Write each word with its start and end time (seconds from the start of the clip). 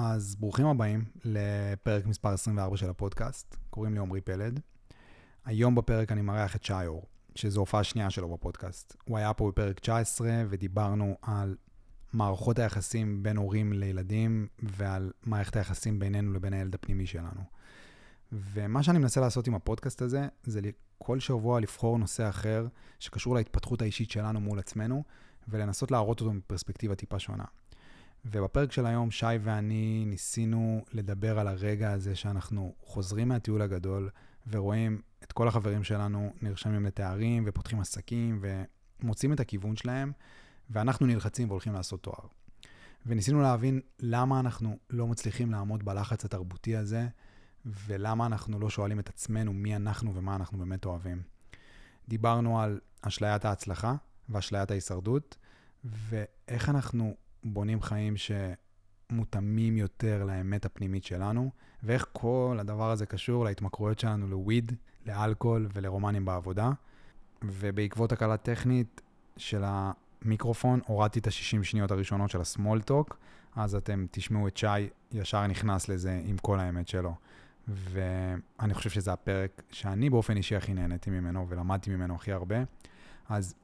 אז 0.00 0.36
ברוכים 0.36 0.66
הבאים 0.66 1.04
לפרק 1.24 2.06
מספר 2.06 2.28
24 2.28 2.76
של 2.76 2.90
הפודקאסט. 2.90 3.56
קוראים 3.70 3.94
לי 3.94 4.00
עמרי 4.00 4.20
פלד. 4.20 4.60
היום 5.44 5.74
בפרק 5.74 6.12
אני 6.12 6.22
מארח 6.22 6.56
את 6.56 6.64
שי 6.64 6.86
אור, 6.86 7.06
שזו 7.34 7.60
הופעה 7.60 7.84
שנייה 7.84 8.10
שלו 8.10 8.28
בפודקאסט. 8.28 8.96
הוא 9.04 9.18
היה 9.18 9.34
פה 9.34 9.48
בפרק 9.48 9.80
19 9.80 10.30
ודיברנו 10.48 11.16
על 11.22 11.56
מערכות 12.12 12.58
היחסים 12.58 13.22
בין 13.22 13.36
הורים 13.36 13.72
לילדים 13.72 14.46
ועל 14.62 15.12
מערכת 15.22 15.56
היחסים 15.56 15.98
בינינו 15.98 16.32
לבין 16.32 16.52
הילד 16.52 16.74
הפנימי 16.74 17.06
שלנו. 17.06 17.40
ומה 18.32 18.82
שאני 18.82 18.98
מנסה 18.98 19.20
לעשות 19.20 19.46
עם 19.46 19.54
הפודקאסט 19.54 20.02
הזה, 20.02 20.28
זה 20.42 20.60
כל 20.98 21.20
שבוע 21.20 21.60
לבחור 21.60 21.98
נושא 21.98 22.28
אחר 22.28 22.66
שקשור 22.98 23.34
להתפתחות 23.34 23.82
האישית 23.82 24.10
שלנו 24.10 24.40
מול 24.40 24.58
עצמנו, 24.58 25.04
ולנסות 25.48 25.90
להראות 25.90 26.20
אותו 26.20 26.32
מפרספקטיבה 26.32 26.94
טיפה 26.94 27.18
שונה. 27.18 27.44
ובפרק 28.32 28.72
של 28.72 28.86
היום, 28.86 29.10
שי 29.10 29.26
ואני 29.40 30.04
ניסינו 30.06 30.84
לדבר 30.92 31.38
על 31.38 31.48
הרגע 31.48 31.92
הזה 31.92 32.14
שאנחנו 32.14 32.74
חוזרים 32.82 33.28
מהטיול 33.28 33.62
הגדול 33.62 34.10
ורואים 34.50 35.00
את 35.22 35.32
כל 35.32 35.48
החברים 35.48 35.84
שלנו 35.84 36.32
נרשמים 36.42 36.86
לתארים 36.86 37.44
ופותחים 37.46 37.80
עסקים 37.80 38.42
ומוצאים 39.00 39.32
את 39.32 39.40
הכיוון 39.40 39.76
שלהם, 39.76 40.12
ואנחנו 40.70 41.06
נלחצים 41.06 41.48
והולכים 41.48 41.72
לעשות 41.72 42.02
תואר. 42.02 42.26
וניסינו 43.06 43.42
להבין 43.42 43.80
למה 44.00 44.40
אנחנו 44.40 44.78
לא 44.90 45.06
מצליחים 45.06 45.50
לעמוד 45.50 45.84
בלחץ 45.84 46.24
התרבותי 46.24 46.76
הזה, 46.76 47.08
ולמה 47.66 48.26
אנחנו 48.26 48.58
לא 48.58 48.70
שואלים 48.70 48.98
את 48.98 49.08
עצמנו 49.08 49.52
מי 49.52 49.76
אנחנו 49.76 50.14
ומה 50.14 50.36
אנחנו 50.36 50.58
באמת 50.58 50.84
אוהבים. 50.84 51.22
דיברנו 52.08 52.60
על 52.60 52.80
אשליית 53.02 53.44
ההצלחה 53.44 53.94
ואשליית 54.28 54.70
ההישרדות, 54.70 55.36
ואיך 55.84 56.68
אנחנו 56.68 57.16
בונים 57.44 57.82
חיים 57.82 58.14
שמותאמים 58.16 59.76
יותר 59.76 60.24
לאמת 60.24 60.64
הפנימית 60.64 61.04
שלנו, 61.04 61.50
ואיך 61.82 62.06
כל 62.12 62.56
הדבר 62.60 62.90
הזה 62.90 63.06
קשור 63.06 63.44
להתמכרויות 63.44 63.98
שלנו 63.98 64.28
לוויד, 64.28 64.72
לאלכוהול 65.06 65.68
ולרומנים 65.74 66.24
בעבודה. 66.24 66.70
ובעקבות 67.42 68.12
הקלה 68.12 68.36
טכנית 68.36 69.00
של 69.36 69.62
המיקרופון, 69.64 70.80
הורדתי 70.86 71.18
את 71.18 71.26
ה-60 71.26 71.62
שניות 71.62 71.90
הראשונות 71.90 72.30
של 72.30 72.40
ה-small 72.40 72.90
talk, 72.90 73.14
אז 73.56 73.74
אתם 73.74 74.06
תשמעו 74.10 74.48
את 74.48 74.56
שי 74.56 74.66
ישר 75.12 75.46
נכנס 75.46 75.88
לזה 75.88 76.20
עם 76.24 76.38
כל 76.38 76.60
האמת 76.60 76.88
שלו. 76.88 77.14
ואני 77.68 78.74
חושב 78.74 78.90
שזה 78.90 79.12
הפרק 79.12 79.62
שאני 79.70 80.10
באופן 80.10 80.36
אישי 80.36 80.56
הכי 80.56 80.74
נהניתי 80.74 81.10
ממנו 81.10 81.48
ולמדתי 81.48 81.90
ממנו 81.90 82.14
הכי 82.14 82.32
הרבה. 82.32 82.56
אז 83.28 83.54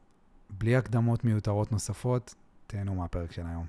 בלי 0.50 0.77
הקדמות 0.77 1.25
מיותרות 1.25 1.72
נוספות, 1.72 2.34
תהנו 2.67 2.95
מהפרק 2.95 3.33
של 3.33 3.47
היום. 3.47 3.67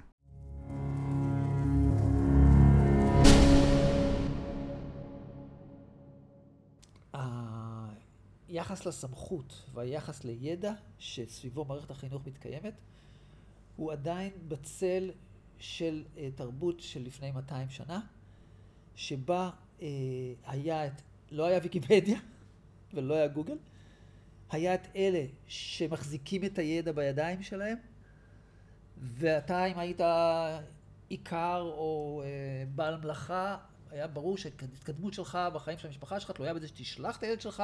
היחס 8.56 8.86
לסמכות 8.86 9.64
והיחס 9.74 10.24
לידע 10.24 10.74
שסביבו 11.00 11.66
מערכת 11.66 11.92
החינוך 11.92 12.28
מתקיימת, 12.28 12.74
הוא 13.76 13.92
עדיין 13.92 14.32
בצל 14.48 15.12
של 15.60 16.04
אה, 16.18 16.30
תרבות 16.36 16.80
של 16.80 17.04
לפני 17.04 17.32
200 17.32 17.70
שנה, 17.70 18.00
שבה 18.96 19.50
אה, 19.82 19.88
היה 20.46 20.88
את, 20.88 21.02
לא 21.32 21.46
היה 21.46 21.60
ויקיפדיה 21.64 22.20
ולא 22.94 23.14
היה 23.14 23.28
גוגל, 23.28 23.58
היה 24.52 24.74
את 24.76 24.88
אלה 24.96 25.26
שמחזיקים 25.48 26.44
את 26.44 26.58
הידע 26.58 26.92
בידיים 26.92 27.44
שלהם, 27.44 27.78
ואתה 28.98 29.66
אם 29.66 29.80
היית 29.80 30.02
עיקר 31.10 31.62
או 31.62 32.22
אה, 32.26 32.66
בעל 32.76 32.98
מלאכה, 32.98 33.58
היה 33.92 34.08
ברור 34.08 34.38
שההתקדמות 34.38 35.14
שלך 35.14 35.38
בחיים 35.54 35.78
של 35.78 35.88
המשפחה 35.88 36.20
שלך 36.20 36.32
תלויה 36.32 36.54
בזה 36.54 36.68
שתשלח 36.68 37.18
את 37.18 37.24
הילד 37.24 37.42
שלך 37.42 37.64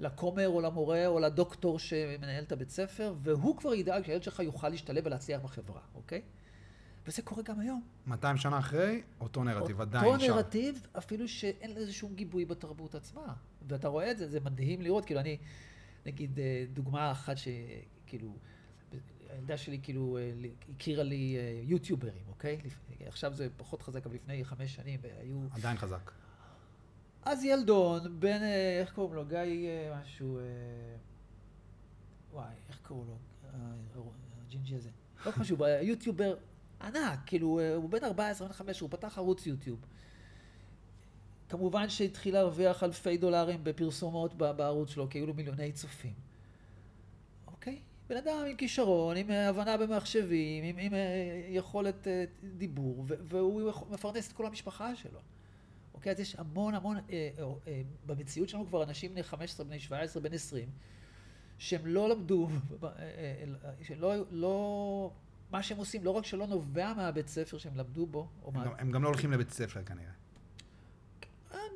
לכומר 0.00 0.48
או 0.48 0.60
למורה 0.60 1.06
או 1.06 1.18
לדוקטור 1.18 1.78
שמנהל 1.78 2.44
את 2.44 2.52
הבית 2.52 2.70
ספר, 2.70 3.14
והוא 3.22 3.56
כבר 3.56 3.74
ידאג 3.74 4.04
שהילד 4.04 4.22
שלך 4.22 4.40
יוכל 4.40 4.68
להשתלב 4.68 5.06
ולהצליח 5.06 5.40
בחברה, 5.40 5.80
אוקיי? 5.94 6.22
וזה 7.06 7.22
קורה 7.22 7.42
גם 7.42 7.60
היום. 7.60 7.82
200 8.06 8.36
שנה 8.36 8.58
אחרי, 8.58 9.02
אותו 9.20 9.44
נרטיב, 9.44 9.80
אותו 9.80 9.82
עדיין 9.82 10.18
שם. 10.18 10.24
אותו 10.24 10.34
נרטיב, 10.34 10.86
אפילו 10.98 11.28
שאין 11.28 11.74
לזה 11.74 11.92
שום 11.92 12.14
גיבוי 12.14 12.44
בתרבות 12.44 12.94
עצמה. 12.94 13.34
ואתה 13.68 13.88
רואה 13.88 14.10
את 14.10 14.18
זה, 14.18 14.28
זה 14.28 14.40
מדהים 14.40 14.82
לראות, 14.82 15.04
כאילו 15.04 15.20
אני, 15.20 15.38
נגיד, 16.06 16.38
אה, 16.38 16.64
דוגמה 16.72 17.12
אחת 17.12 17.36
שכאילו, 17.36 18.36
הילדה 19.30 19.56
שלי 19.56 19.80
כאילו 19.82 20.18
אה, 20.18 20.32
הכירה 20.74 21.02
לי 21.02 21.36
אה, 21.36 21.60
יוטיוברים, 21.62 22.22
אוקיי? 22.28 22.60
עכשיו 23.06 23.34
זה 23.34 23.48
פחות 23.56 23.82
חזק, 23.82 24.06
אבל 24.06 24.14
לפני 24.14 24.44
חמש 24.44 24.74
שנים, 24.74 25.00
והיו... 25.02 25.40
עדיין 25.50 25.76
חזק. 25.76 26.10
אז 27.22 27.44
ילדון, 27.44 28.20
בן, 28.20 28.42
איך 28.80 28.92
קוראים 28.92 29.14
לו? 29.14 29.24
גיא 29.26 29.38
משהו... 30.02 30.38
וואי, 32.32 32.54
איך 32.68 32.78
קוראים 32.82 33.08
לו? 33.08 33.16
הג'ינג'י 34.46 34.76
הזה. 34.76 34.90
לא 35.26 35.30
חשוב, 35.30 35.60
יוטיובר 35.82 36.36
ענק, 36.80 37.18
כאילו, 37.26 37.60
הוא 37.76 37.90
בן 37.90 38.04
14, 38.04 38.48
בן 38.48 38.54
5, 38.54 38.80
הוא 38.80 38.90
פתח 38.90 39.18
ערוץ 39.18 39.46
יוטיוב. 39.46 39.80
כמובן 41.48 41.88
שהתחיל 41.88 42.34
להרוויח 42.34 42.82
אלפי 42.82 43.16
דולרים 43.16 43.64
בפרסומות 43.64 44.34
בערוץ 44.34 44.90
שלו, 44.90 45.08
כי 45.10 45.18
היו 45.18 45.26
לו 45.26 45.34
מיליוני 45.34 45.72
צופים. 45.72 46.25
בן 48.08 48.16
אדם 48.16 48.44
עם 48.50 48.56
כישרון, 48.56 49.16
עם 49.16 49.30
הבנה 49.30 49.76
במחשבים, 49.76 50.64
עם, 50.64 50.76
עם 50.78 50.92
יכולת 51.48 52.06
דיבור, 52.56 53.04
והוא 53.08 53.72
מפרנס 53.90 54.28
את 54.28 54.32
כל 54.32 54.46
המשפחה 54.46 54.96
שלו. 54.96 55.20
אוקיי? 55.96 56.12
אז 56.12 56.20
יש 56.20 56.36
המון 56.36 56.74
המון, 56.74 56.96
אה, 56.96 57.30
אה, 57.68 57.82
במציאות 58.06 58.48
שלנו 58.48 58.66
כבר 58.66 58.82
אנשים 58.82 59.12
בני 59.12 59.22
15, 59.22 59.66
בני 59.66 59.78
17, 59.78 60.22
בני 60.22 60.36
20, 60.36 60.68
שהם 61.58 61.86
לא 61.86 62.08
למדו, 62.08 62.48
אה, 62.82 62.88
אה, 62.88 63.72
שלא, 63.82 64.14
לא, 64.30 65.10
מה 65.50 65.62
שהם 65.62 65.78
עושים, 65.78 66.04
לא 66.04 66.10
רק 66.10 66.24
שלא 66.24 66.46
נובע 66.46 66.92
מהבית 66.94 67.28
ספר 67.28 67.58
שהם 67.58 67.76
למדו 67.76 68.06
בו, 68.06 68.28
או 68.42 68.48
הם, 68.48 68.54
מה... 68.54 68.70
הם 68.78 68.90
גם 68.90 69.02
לא 69.02 69.08
הולכים 69.08 69.32
לבית 69.32 69.50
ספר 69.50 69.82
כנראה. 69.82 70.10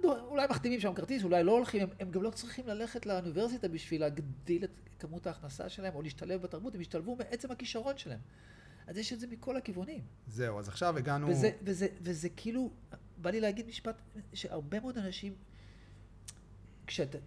אולי 0.04 0.46
מחתימים 0.50 0.80
שם 0.80 0.94
כרטיס, 0.94 1.24
אולי 1.24 1.44
לא 1.44 1.52
הולכים, 1.52 1.82
הם, 1.82 1.88
הם 2.00 2.10
גם 2.10 2.22
לא 2.22 2.30
צריכים 2.30 2.66
ללכת 2.66 3.06
לאוניברסיטה 3.06 3.68
בשביל 3.68 4.00
להגדיל 4.00 4.64
את 4.64 4.70
כמות 4.98 5.26
ההכנסה 5.26 5.68
שלהם 5.68 5.94
או 5.94 6.02
להשתלב 6.02 6.42
בתרבות, 6.42 6.74
הם 6.74 6.80
השתלבו 6.80 7.16
מעצם 7.16 7.50
הכישרון 7.50 7.98
שלהם. 7.98 8.20
אז 8.86 8.96
יש 8.96 9.12
את 9.12 9.20
זה 9.20 9.26
מכל 9.26 9.56
הכיוונים. 9.56 10.00
זהו, 10.26 10.58
אז 10.58 10.68
עכשיו 10.68 10.98
הגענו... 10.98 11.28
וזה, 11.28 11.50
וזה, 11.62 11.86
וזה 12.02 12.28
כאילו, 12.28 12.70
בא 13.18 13.30
לי 13.30 13.40
להגיד 13.40 13.66
משפט, 13.66 14.02
שהרבה 14.34 14.80
מאוד 14.80 14.98
אנשים, 14.98 15.34
כשאתם 16.86 17.18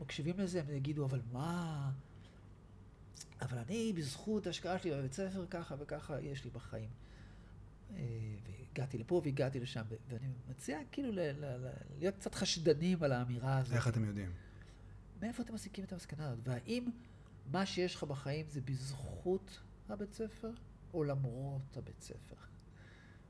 מקשיבים 0.00 0.38
לזה, 0.38 0.60
הם 0.60 0.76
יגידו, 0.76 1.04
אבל 1.04 1.20
מה... 1.32 1.90
אבל 3.40 3.58
אני, 3.58 3.92
בזכות 3.92 4.46
ההשקעה 4.46 4.78
שלי 4.78 4.90
בבית 4.90 5.12
ספר, 5.12 5.46
ככה 5.50 5.74
וככה 5.78 6.20
יש 6.20 6.44
לי 6.44 6.50
בחיים. 6.50 6.88
והגעתי 8.78 8.98
לפה 8.98 9.20
והגעתי 9.24 9.60
לשם, 9.60 9.82
ואני 10.08 10.28
מציע 10.50 10.78
כאילו 10.92 11.12
ל- 11.12 11.20
ל- 11.20 11.66
ל- 11.66 11.72
להיות 11.98 12.14
קצת 12.14 12.34
חשדנים 12.34 13.02
על 13.02 13.12
האמירה 13.12 13.58
הזאת. 13.58 13.74
איך 13.74 13.88
אתם 13.88 14.04
יודעים? 14.04 14.32
מאיפה 15.20 15.42
אתם 15.42 15.54
מסיקים 15.54 15.84
את 15.84 15.92
המסקנה 15.92 16.30
הזאת? 16.30 16.48
והאם 16.48 16.90
מה 17.52 17.66
שיש 17.66 17.94
לך 17.94 18.04
בחיים 18.04 18.46
זה 18.48 18.60
בזכות 18.60 19.60
הבית 19.88 20.12
ספר, 20.12 20.50
או 20.94 21.04
למרות 21.04 21.76
הבית 21.76 22.00
ספר? 22.00 22.36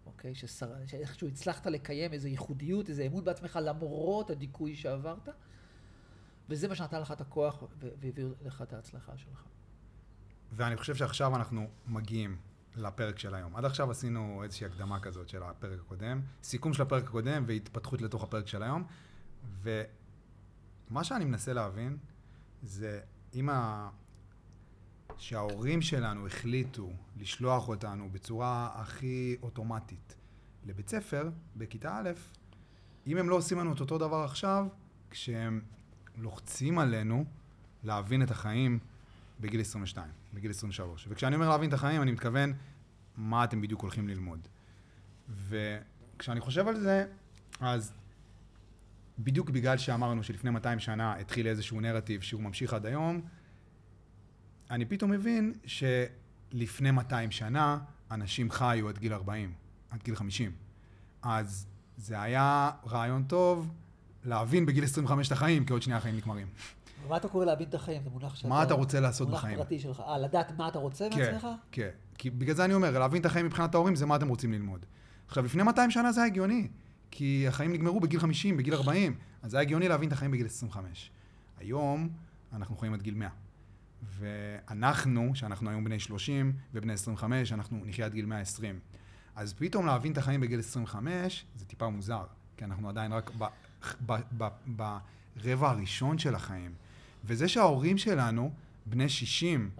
אוקיי? 0.06 0.34
ששר... 0.34 0.86
שאיכשהו 0.86 1.28
הצלחת 1.28 1.66
לקיים 1.66 2.12
איזו 2.12 2.28
ייחודיות, 2.28 2.88
איזו 2.88 3.02
אמון 3.02 3.24
בעצמך 3.24 3.58
למרות 3.62 4.30
הדיכוי 4.30 4.76
שעברת, 4.76 5.28
וזה 6.48 6.68
מה 6.68 6.74
שנתן 6.74 7.00
לך 7.00 7.12
את 7.12 7.20
הכוח 7.20 7.62
והביא 7.78 8.12
לך 8.42 8.62
את 8.62 8.72
ההצלחה 8.72 9.18
שלך. 9.18 9.44
ואני 10.52 10.76
חושב 10.76 10.94
שעכשיו 10.94 11.36
אנחנו 11.36 11.68
מגיעים 11.86 12.38
לפרק 12.76 13.18
של 13.18 13.34
היום. 13.34 13.56
עד 13.56 13.64
עכשיו 13.64 13.90
עשינו 13.90 14.40
איזושהי 14.44 14.66
הקדמה 14.66 15.00
כזאת 15.00 15.28
של 15.28 15.42
הפרק 15.42 15.80
הקודם, 15.80 16.20
סיכום 16.42 16.72
של 16.72 16.82
הפרק 16.82 17.04
הקודם 17.04 17.44
והתפתחות 17.46 18.02
לתוך 18.02 18.24
הפרק 18.24 18.46
של 18.46 18.62
היום. 18.62 18.84
ומה 19.62 21.04
שאני 21.04 21.24
מנסה 21.24 21.52
להבין 21.52 21.96
זה 22.62 23.00
אם 23.34 23.48
ה... 23.48 23.88
שההורים 25.16 25.82
שלנו 25.82 26.26
החליטו 26.26 26.92
לשלוח 27.16 27.68
אותנו 27.68 28.08
בצורה 28.12 28.70
הכי 28.74 29.36
אוטומטית 29.42 30.16
לבית 30.64 30.88
ספר, 30.88 31.30
בכיתה 31.56 31.98
א', 31.98 32.10
אם 33.06 33.16
הם 33.16 33.28
לא 33.28 33.34
עושים 33.34 33.58
לנו 33.58 33.72
את 33.72 33.80
אותו 33.80 33.98
דבר 33.98 34.24
עכשיו, 34.24 34.66
כשהם 35.10 35.60
לוחצים 36.16 36.78
עלינו 36.78 37.24
להבין 37.84 38.22
את 38.22 38.30
החיים 38.30 38.78
בגיל 39.40 39.60
22, 39.60 40.06
בגיל 40.34 40.50
23. 40.50 41.06
וכשאני 41.10 41.34
אומר 41.34 41.48
להבין 41.48 41.68
את 41.68 41.74
החיים, 41.74 42.02
אני 42.02 42.12
מתכוון 42.12 42.52
מה 43.16 43.44
אתם 43.44 43.60
בדיוק 43.60 43.80
הולכים 43.80 44.08
ללמוד. 44.08 44.48
וכשאני 45.48 46.40
חושב 46.40 46.68
על 46.68 46.80
זה, 46.80 47.06
אז 47.60 47.92
בדיוק 49.18 49.50
בגלל 49.50 49.76
שאמרנו 49.76 50.22
שלפני 50.22 50.50
200 50.50 50.78
שנה 50.78 51.16
התחיל 51.16 51.46
איזשהו 51.46 51.80
נרטיב 51.80 52.20
שהוא 52.20 52.42
ממשיך 52.42 52.72
עד 52.72 52.86
היום, 52.86 53.20
אני 54.70 54.84
פתאום 54.84 55.10
מבין 55.10 55.52
שלפני 55.66 56.90
200 56.90 57.30
שנה 57.30 57.78
אנשים 58.10 58.50
חיו 58.50 58.88
עד 58.88 58.98
גיל 58.98 59.12
40, 59.12 59.52
עד 59.90 60.02
גיל 60.02 60.16
50. 60.16 60.52
אז 61.22 61.66
זה 61.96 62.22
היה 62.22 62.70
רעיון 62.86 63.24
טוב 63.24 63.74
להבין 64.24 64.66
בגיל 64.66 64.84
25 64.84 65.26
את 65.26 65.32
החיים, 65.32 65.64
כי 65.64 65.72
עוד 65.72 65.82
שנייה 65.82 65.98
החיים 65.98 66.16
נגמרים. 66.16 66.46
ומה 67.08 67.16
אתה 67.16 67.28
קורא 67.28 67.44
להבין 67.44 67.68
את 67.68 67.74
החיים? 67.74 68.02
זה 68.02 68.10
מונח 68.10 68.34
שאתה... 68.34 68.48
מה 68.48 68.62
אתה 68.62 68.74
רוצה 68.74 69.00
לעשות 69.00 69.28
מונח 69.28 69.40
בחיים? 69.40 69.58
פרטי 69.58 69.78
שלך. 69.78 70.02
אה, 70.06 70.18
לדעת 70.18 70.52
מה 70.58 70.68
אתה 70.68 70.78
רוצה 70.78 71.08
כן, 71.10 71.18
מעצמך? 71.18 71.48
כן. 71.72 71.88
כי 72.18 72.30
בגלל 72.30 72.54
זה 72.54 72.64
אני 72.64 72.74
אומר, 72.74 72.98
להבין 72.98 73.20
את 73.20 73.26
החיים 73.26 73.46
מבחינת 73.46 73.74
ההורים 73.74 73.96
זה 73.96 74.06
מה 74.06 74.16
אתם 74.16 74.28
רוצים 74.28 74.52
ללמוד. 74.52 74.86
עכשיו, 75.26 75.44
לפני 75.44 75.62
200 75.62 75.90
שנה 75.90 76.12
זה 76.12 76.20
היה 76.20 76.26
הגיוני, 76.26 76.68
כי 77.10 77.44
החיים 77.48 77.72
נגמרו 77.72 78.00
בגיל 78.00 78.20
50, 78.20 78.56
בגיל 78.56 78.74
40, 78.74 79.14
אז 79.42 79.50
זה 79.50 79.56
היה 79.56 79.62
הגיוני 79.62 79.88
להבין 79.88 80.08
את 80.08 80.12
החיים 80.12 80.30
בגיל 80.30 80.46
25. 80.46 81.10
היום 81.58 82.08
אנחנו 82.52 82.76
חיים 82.76 82.94
עד 82.94 83.02
גיל 83.02 83.14
100. 83.14 83.28
ואנחנו, 84.02 85.30
שאנחנו 85.34 85.70
היום 85.70 85.84
בני 85.84 86.00
30 86.00 86.52
ובני 86.74 86.92
25, 86.92 87.52
אנחנו 87.52 87.80
נחיה 87.84 88.06
עד 88.06 88.12
גיל 88.12 88.26
120. 88.26 88.78
אז 89.36 89.54
פתאום 89.54 89.86
להבין 89.86 90.12
את 90.12 90.18
החיים 90.18 90.40
בגיל 90.40 90.58
25 90.58 91.44
זה 91.54 91.64
טיפה 91.64 91.88
מוזר, 91.88 92.24
כי 92.56 92.64
אנחנו 92.64 92.88
עדיין 92.88 93.12
רק 93.12 93.30
ב, 93.38 93.44
ב, 94.06 94.12
ב, 94.38 94.48
ב, 94.76 94.96
ברבע 95.36 95.70
הראשון 95.70 96.18
של 96.18 96.34
החיים. 96.34 96.74
וזה 97.24 97.48
שההורים 97.48 97.98
שלנו, 97.98 98.50
בני 98.86 99.08
60, 99.08 99.70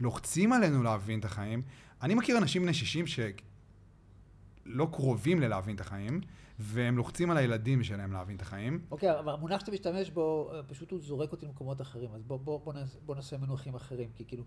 לוחצים 0.00 0.52
עלינו 0.52 0.82
להבין 0.82 1.20
את 1.20 1.24
החיים. 1.24 1.62
אני 2.02 2.14
מכיר 2.14 2.38
אנשים 2.38 2.62
בני 2.62 2.74
60 2.74 3.06
שלא 3.06 4.88
קרובים 4.92 5.40
ללהבין 5.40 5.74
את 5.74 5.80
החיים, 5.80 6.20
והם 6.58 6.96
לוחצים 6.96 7.30
על 7.30 7.36
הילדים 7.36 7.84
שלהם 7.84 8.12
להבין 8.12 8.36
את 8.36 8.42
החיים. 8.42 8.80
אוקיי, 8.90 9.18
אבל 9.18 9.32
המונח 9.32 9.60
שאתה 9.60 9.72
משתמש 9.72 10.10
בו, 10.10 10.50
אה, 10.54 10.62
פשוט 10.62 10.90
הוא 10.90 11.00
זורק 11.00 11.32
אותי 11.32 11.46
למקומות 11.46 11.80
אחרים. 11.80 12.10
אז 12.14 12.22
בוא, 12.22 12.38
בוא, 12.38 12.60
בוא, 12.60 12.72
נעשה, 12.72 12.98
בוא 13.06 13.14
נעשה 13.14 13.38
מנוחים 13.38 13.74
אחרים. 13.74 14.08
כי 14.14 14.24
כאילו, 14.24 14.44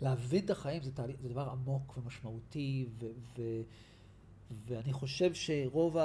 להבין 0.00 0.44
את 0.44 0.50
החיים 0.50 0.82
זה, 0.82 0.92
תהליך, 0.92 1.16
זה 1.20 1.28
דבר 1.28 1.48
עמוק 1.50 1.98
ומשמעותי, 1.98 2.86
ו, 3.00 3.06
ו, 3.38 3.42
ואני 4.66 4.92
חושב 4.92 5.34
שרוב 5.34 5.96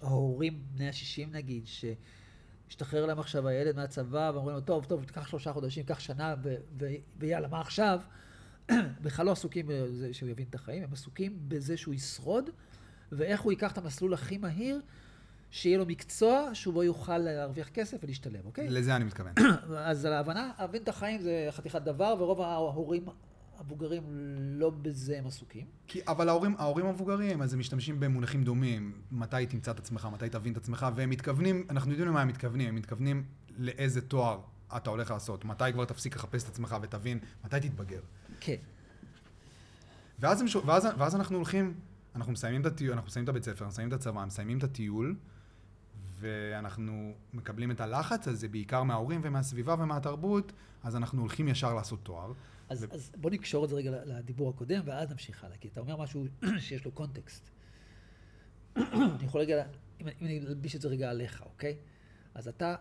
ההורים 0.00 0.62
בני 0.74 0.88
ה-60 0.88 1.26
נגיד, 1.30 1.66
שהשתחרר 2.68 3.06
להם 3.06 3.18
עכשיו 3.18 3.48
הילד 3.48 3.76
מהצבא, 3.76 4.30
ואומרים 4.34 4.56
לו, 4.56 4.60
טוב, 4.60 4.84
טוב, 4.84 5.04
תיקח 5.04 5.28
שלושה 5.28 5.52
חודשים, 5.52 5.84
קח 5.84 5.98
שנה, 5.98 6.34
ו, 6.42 6.54
ו, 6.78 6.86
ויאללה, 7.18 7.48
מה 7.48 7.60
עכשיו? 7.60 8.00
בכלל 9.02 9.26
לא 9.26 9.32
עסוקים 9.32 9.66
בזה 9.68 10.14
שהוא 10.14 10.28
יבין 10.28 10.46
את 10.50 10.54
החיים, 10.54 10.82
הם 10.82 10.92
עסוקים 10.92 11.38
בזה 11.48 11.76
שהוא 11.76 11.94
ישרוד, 11.94 12.50
ואיך 13.12 13.40
הוא 13.40 13.52
ייקח 13.52 13.72
את 13.72 13.78
המסלול 13.78 14.14
הכי 14.14 14.38
מהיר, 14.38 14.80
שיהיה 15.50 15.78
לו 15.78 15.86
מקצוע 15.86 16.50
שהוא 16.52 16.74
בו 16.74 16.82
יוכל 16.82 17.18
להרוויח 17.18 17.68
כסף 17.68 17.98
ולהשתלם, 18.02 18.40
אוקיי? 18.44 18.68
לזה 18.68 18.96
אני 18.96 19.04
מתכוון. 19.04 19.32
אז 19.76 20.04
ההבנה, 20.04 20.52
להבין 20.58 20.82
את 20.82 20.88
החיים 20.88 21.20
זה 21.20 21.48
חתיכת 21.50 21.82
דבר, 21.82 22.14
ורוב 22.18 22.40
ההורים 22.40 23.06
המבוגרים 23.58 24.02
לא 24.38 24.70
בזה 24.70 25.18
הם 25.18 25.26
עסוקים. 25.26 25.66
כי, 25.86 26.00
אבל 26.08 26.28
ההורים, 26.28 26.54
ההורים 26.58 26.86
המבוגרים, 26.86 27.42
אז 27.42 27.52
הם 27.52 27.58
משתמשים 27.58 28.00
במונחים 28.00 28.44
דומים. 28.44 28.92
מתי 29.10 29.46
תמצא 29.48 29.70
את 29.70 29.78
עצמך, 29.78 30.08
מתי 30.12 30.28
תבין 30.28 30.52
את 30.52 30.56
עצמך, 30.56 30.86
והם 30.94 31.10
מתכוונים, 31.10 31.66
אנחנו 31.70 31.90
יודעים 31.90 32.08
למה 32.08 32.22
הם 32.22 32.28
מתכוונים, 32.28 32.68
הם 32.68 32.74
מתכוונים 32.74 33.24
לאיזה 33.56 34.00
תואר 34.00 34.40
אתה 34.76 34.90
הולך 34.90 35.10
לעשות. 35.10 35.44
מתי 35.44 35.64
כבר 35.72 35.84
תפסיק 35.84 36.16
לחפש 36.16 36.44
את 36.44 36.48
עצמך 36.48 36.76
ותבין, 36.82 37.18
מתי 37.44 37.60
תתבגר. 37.60 38.00
כן. 38.40 38.56
ואז, 40.18 40.40
הם, 40.40 40.46
ואז, 40.66 40.88
ואז 40.98 41.14
אנחנו 41.14 41.36
הולכים, 41.36 41.74
אנחנו 42.14 42.32
מסיימים 42.32 42.60
את 42.60 42.66
הטיול, 42.66 42.92
אנחנו 42.92 43.06
מסיימים 43.06 43.24
את 43.24 43.28
הבית 43.28 43.44
ספר, 43.44 43.66
מסיימים 43.66 43.94
את 43.94 44.00
הצבא, 44.00 44.24
מסיימים 44.24 44.58
את 44.58 44.64
הטיול, 44.64 45.16
ואנחנו 46.18 47.14
מקבלים 47.32 47.70
את 47.70 47.80
הלחץ 47.80 48.28
הזה 48.28 48.48
בעיקר 48.48 48.82
מההורים 48.82 49.20
ומהסביבה 49.24 49.74
ומהתרבות, 49.78 50.52
אז 50.82 50.96
אנחנו 50.96 51.20
הולכים 51.20 51.48
ישר 51.48 51.74
לעשות 51.74 52.00
תואר. 52.02 52.32
אז, 52.68 52.82
ו- 52.84 52.94
אז 52.94 53.12
בוא 53.16 53.30
נקשור 53.30 53.64
את 53.64 53.70
זה 53.70 53.76
רגע 53.76 53.90
לדיבור 54.04 54.50
הקודם, 54.50 54.82
ואז 54.84 55.10
נמשיך 55.10 55.44
הלאה, 55.44 55.56
כי 55.56 55.68
אתה 55.68 55.80
אומר 55.80 55.96
משהו 55.96 56.26
שיש 56.58 56.84
לו 56.84 56.92
קונטקסט. 56.92 57.50
אני 58.76 59.24
יכול 59.24 59.40
רגע, 59.40 59.64
אם, 60.00 60.08
אם 60.20 60.26
אני 60.26 60.38
אלביש 60.38 60.76
את 60.76 60.80
זה 60.80 60.88
רגע 60.88 61.10
עליך, 61.10 61.42
אוקיי? 61.42 61.76
אז 62.34 62.48
אתה, 62.48 62.74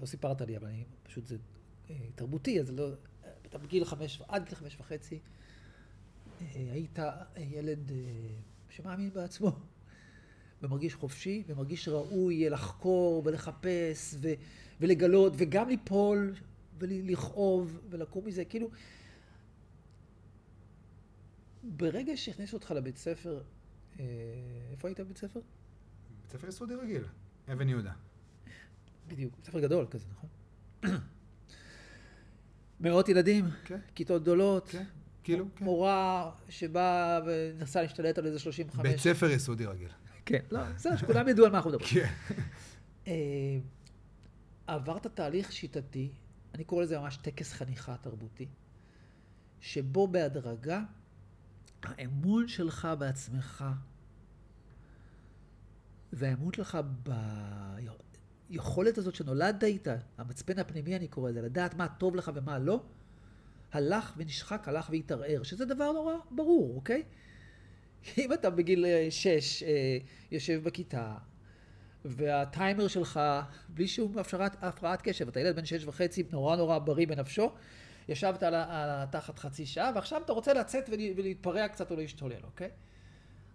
לא 0.00 0.06
סיפרת 0.06 0.40
לי, 0.40 0.56
אבל 0.56 0.66
אני, 0.66 0.84
פשוט 1.02 1.26
זה 1.26 1.36
אה, 1.90 1.96
תרבותי, 2.14 2.60
אז 2.60 2.70
לא, 2.70 2.88
אתה 3.46 3.58
בגיל 3.58 3.84
חמש, 3.84 4.22
עד 4.28 4.44
גיל 4.44 4.54
חמש 4.54 4.76
וחצי, 4.80 5.18
אה, 6.40 6.46
היית 6.72 6.98
ילד 7.36 7.92
אה, 7.92 7.96
שמאמין 8.70 9.10
בעצמו, 9.12 9.58
ומרגיש 10.62 10.94
חופשי, 10.94 11.42
ומרגיש 11.46 11.88
ראוי 11.88 12.50
לחקור 12.50 13.22
ולחפש 13.24 14.14
ו, 14.20 14.28
ולגלות, 14.80 15.32
וגם 15.36 15.68
ליפול 15.68 16.34
ולכאוב 16.78 17.78
ולקום 17.90 18.26
מזה, 18.26 18.44
כאילו, 18.44 18.70
ברגע 21.62 22.16
שהכניסו 22.16 22.56
אותך 22.56 22.70
לבית 22.70 22.96
ספר, 22.96 23.42
אה, 24.00 24.04
איפה 24.70 24.88
היית 24.88 25.00
בבית 25.00 25.18
ספר? 25.18 25.40
בית 26.20 26.30
ספר 26.30 26.48
יסודי 26.48 26.74
רגיל, 26.74 27.04
אבן 27.52 27.68
יהודה. 27.68 27.92
בדיוק, 29.08 29.36
בית 29.36 29.44
ספר 29.44 29.60
גדול 29.60 29.86
כזה, 29.90 30.06
נכון? 30.12 30.28
מאות 32.80 33.08
ילדים, 33.08 33.44
כן, 33.64 33.78
כיתות 33.94 34.22
גדולות, 34.22 34.68
כן, 34.68 34.84
כאילו, 35.24 35.44
כן. 35.56 35.64
מורה 35.64 36.30
שבאה 36.48 37.20
ונסה 37.26 37.82
להשתלט 37.82 38.18
על 38.18 38.26
איזה 38.26 38.38
35. 38.38 38.86
בית 38.86 38.98
ספר 38.98 39.30
יסודי 39.30 39.66
רגיל. 39.66 39.88
כן, 40.26 40.40
לא, 40.50 40.60
בסדר, 40.74 40.96
שכולם 40.96 41.28
ידעו 41.28 41.44
על 41.44 41.52
מה 41.52 41.56
אנחנו 41.56 41.70
מדברים. 41.70 41.88
כן. 41.90 42.12
אה, 43.06 43.58
עברת 44.66 45.06
תהליך 45.06 45.52
שיטתי, 45.52 46.12
אני 46.54 46.64
קורא 46.64 46.82
לזה 46.82 46.98
ממש 46.98 47.16
טקס 47.16 47.52
חניכה 47.52 47.96
תרבותי, 47.96 48.48
שבו 49.60 50.08
בהדרגה 50.08 50.82
האמון 51.82 52.48
שלך 52.48 52.88
בעצמך 52.98 53.64
והאמון 56.12 56.52
שלך 56.52 56.78
ביכולת 58.50 58.98
הזאת 58.98 59.14
שנולדת 59.14 59.64
איתה, 59.64 59.96
המצפן 60.18 60.58
הפנימי 60.58 60.96
אני 60.96 61.08
קורא 61.08 61.30
לזה, 61.30 61.42
לדעת 61.42 61.74
מה 61.74 61.88
טוב 61.88 62.16
לך 62.16 62.30
ומה 62.34 62.58
לא, 62.58 62.82
הלך 63.72 64.12
ונשחק, 64.16 64.68
הלך 64.68 64.90
והתערער, 64.90 65.42
שזה 65.42 65.64
דבר 65.64 65.92
נורא 65.92 66.14
ברור, 66.30 66.76
אוקיי? 66.76 67.02
אם 68.18 68.32
אתה 68.32 68.50
בגיל 68.50 68.84
אה, 68.84 69.06
שש 69.10 69.62
אה, 69.62 69.98
יושב 70.30 70.60
בכיתה, 70.64 71.14
והטיימר 72.04 72.88
שלך, 72.88 73.20
בלי 73.68 73.88
שום 73.88 74.18
הפשרת, 74.18 74.56
הפרעת 74.62 75.02
קשב, 75.02 75.28
אתה 75.28 75.40
ילד 75.40 75.56
בן 75.56 75.64
שש 75.64 75.84
וחצי, 75.84 76.22
נורא 76.32 76.56
נורא 76.56 76.78
בריא 76.78 77.06
בנפשו, 77.06 77.52
ישבת 78.08 78.42
על, 78.42 78.54
על 78.54 78.90
התחת 78.90 79.38
חצי 79.38 79.66
שעה, 79.66 79.90
ועכשיו 79.94 80.22
אתה 80.24 80.32
רוצה 80.32 80.52
לצאת 80.52 80.88
ול, 80.88 81.00
ולהתפרע 81.16 81.68
קצת 81.68 81.90
או 81.90 81.96
להשתולל, 81.96 82.44
אוקיי? 82.44 82.70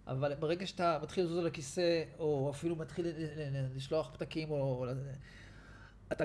אבל 0.06 0.34
ברגע 0.34 0.66
שאתה 0.66 0.98
מתחיל 1.02 1.24
לזוז 1.24 1.38
על 1.38 1.46
הכיסא, 1.46 2.02
או 2.18 2.50
אפילו 2.50 2.76
מתחיל 2.76 3.06
לשלוח 3.76 4.10
פתקים, 4.12 4.50
או... 4.50 4.86
אתה 6.12 6.24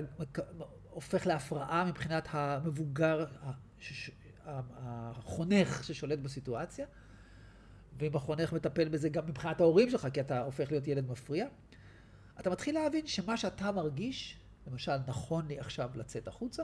הופך 0.90 1.28
להפרעה 1.28 1.86
מבחינת 1.86 2.28
המבוגר, 2.32 3.26
החונך 4.46 5.84
ששולט 5.84 6.20
בסיטואציה, 6.20 6.86
ואם 7.98 8.16
החונך 8.16 8.54
מטפל 8.54 8.90
בזה 8.90 9.10
גם 9.10 9.26
מבחינת 9.28 9.62
ההורים 9.62 9.90
שלך, 9.90 10.08
כי 10.14 10.22
אתה 10.22 10.42
הופך 10.42 10.72
להיות 10.72 10.88
ילד 10.88 11.10
מפריע, 11.12 11.48
אתה 12.40 12.50
מתחיל 12.50 12.76
להבין 12.76 13.08
שמה 13.08 13.38
שאתה 13.38 13.72
מרגיש, 13.72 14.38
למשל, 14.68 14.98
נכון 15.08 15.48
לי 15.48 15.60
עכשיו 15.60 15.90
לצאת 15.96 16.28
החוצה, 16.28 16.64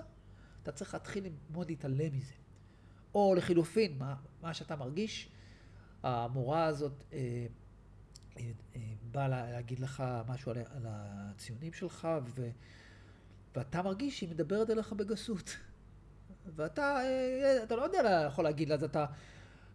אתה 0.63 0.71
צריך 0.71 0.93
להתחיל 0.93 1.23
ללמוד 1.23 1.69
להתעלם 1.69 2.17
מזה. 2.17 2.33
או 3.15 3.35
לחילופין, 3.37 3.97
מה, 3.97 4.15
מה 4.41 4.53
שאתה 4.53 4.75
מרגיש, 4.75 5.29
המורה 6.03 6.65
הזאת 6.65 7.03
אה, 7.13 7.17
אה, 8.37 8.43
אה, 8.75 8.81
באה 9.11 9.27
לה- 9.27 9.51
להגיד 9.51 9.79
לך 9.79 10.03
משהו 10.27 10.51
על, 10.51 10.57
על 10.57 10.85
הציונים 10.85 11.73
שלך, 11.73 12.07
ו, 12.35 12.49
ואתה 13.55 13.81
מרגיש 13.81 14.17
שהיא 14.19 14.29
מדברת 14.29 14.69
אליך 14.69 14.93
בגסות. 14.93 15.57
ואתה 16.55 16.97
אה, 17.03 17.63
אתה 17.63 17.75
לא 17.75 17.81
יודע, 17.81 18.25
יכול 18.27 18.43
להגיד 18.43 18.69
לה, 18.69 18.75
אז 18.75 18.83
אתה, 18.83 19.05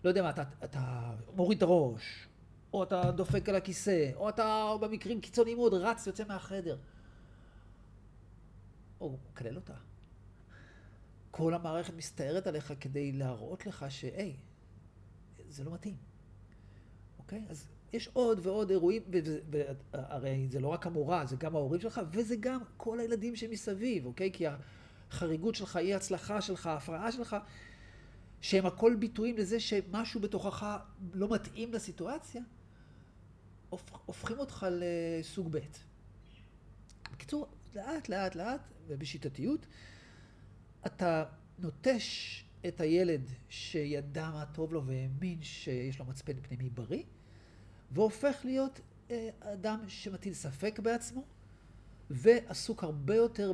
לא 0.05 0.09
יודע 0.09 0.23
מה, 0.23 0.31
אתה, 0.31 0.43
אתה 0.65 1.13
מוריד 1.37 1.57
את 1.57 1.63
הראש, 1.63 2.29
או 2.73 2.83
אתה 2.83 3.11
דופק 3.11 3.49
על 3.49 3.57
הכיסא, 3.57 4.11
או 4.15 4.29
אתה 4.29 4.73
במקרים 4.81 5.21
קיצוניים 5.21 5.57
מאוד 5.57 5.75
רץ 5.75 6.07
ויוצא 6.07 6.25
מהחדר. 6.29 6.77
או 9.01 9.17
מקלל 9.31 9.57
אותה. 9.57 9.75
כל 11.31 11.55
המערכת 11.55 11.95
מסתערת 11.95 12.47
עליך 12.47 12.73
כדי 12.81 13.13
להראות 13.13 13.67
לך 13.67 13.87
שהי, 13.89 14.37
זה 15.49 15.65
לא 15.65 15.73
מתאים. 15.73 15.97
אוקיי? 17.19 17.45
אז 17.49 17.69
יש 17.93 18.09
עוד 18.13 18.47
ועוד 18.47 18.71
אירועים, 18.71 19.03
והרי 19.93 20.49
זה 20.51 20.61
לא 20.61 20.69
רק 20.69 20.87
המורה, 20.87 21.27
זה 21.27 21.37
גם 21.37 21.57
ההורים 21.57 21.81
שלך, 21.81 22.01
וזה 22.13 22.37
גם 22.41 22.61
כל 22.77 23.01
הילדים 23.01 23.37
שמסביב, 23.37 24.07
אוקיי? 24.07 24.33
כי 24.33 24.45
החריגות 25.11 25.55
שלך, 25.55 25.77
אי 25.77 25.95
הצלחה 25.95 26.41
שלך, 26.41 26.67
ההפרעה 26.67 27.13
שלך, 27.13 27.37
שהם 28.45 28.67
הכל 28.67 28.97
ביטויים 28.99 29.37
לזה 29.37 29.61
שמשהו 29.61 30.21
בתוכך 30.21 30.77
לא 31.15 31.29
מתאים 31.35 31.73
לסיטואציה, 31.73 32.43
הופ- 33.71 33.99
הופכים 34.07 34.39
אותך 34.39 34.67
לסוג 34.71 35.49
ב'. 35.51 35.59
בקיצור, 37.13 37.47
לאט 37.75 38.09
לאט 38.09 38.35
לאט 38.35 38.61
ובשיטתיות, 38.87 39.67
אתה 40.87 41.25
נוטש 41.59 42.45
את 42.69 42.81
הילד 42.81 43.31
שידע 43.49 44.31
מה 44.31 44.45
טוב 44.47 44.73
לו 44.73 44.87
והאמין 44.87 45.43
שיש 45.43 45.99
לו 45.99 46.05
מצפן 46.05 46.41
פנימי 46.43 46.71
בריא, 46.71 47.03
והופך 47.91 48.37
להיות 48.45 48.81
אה, 49.11 49.29
אדם 49.41 49.85
שמטיל 49.89 50.35
ספק 50.35 50.79
בעצמו, 50.83 51.25
ועסוק 52.11 52.85
הרבה 52.85 53.15
יותר 53.15 53.53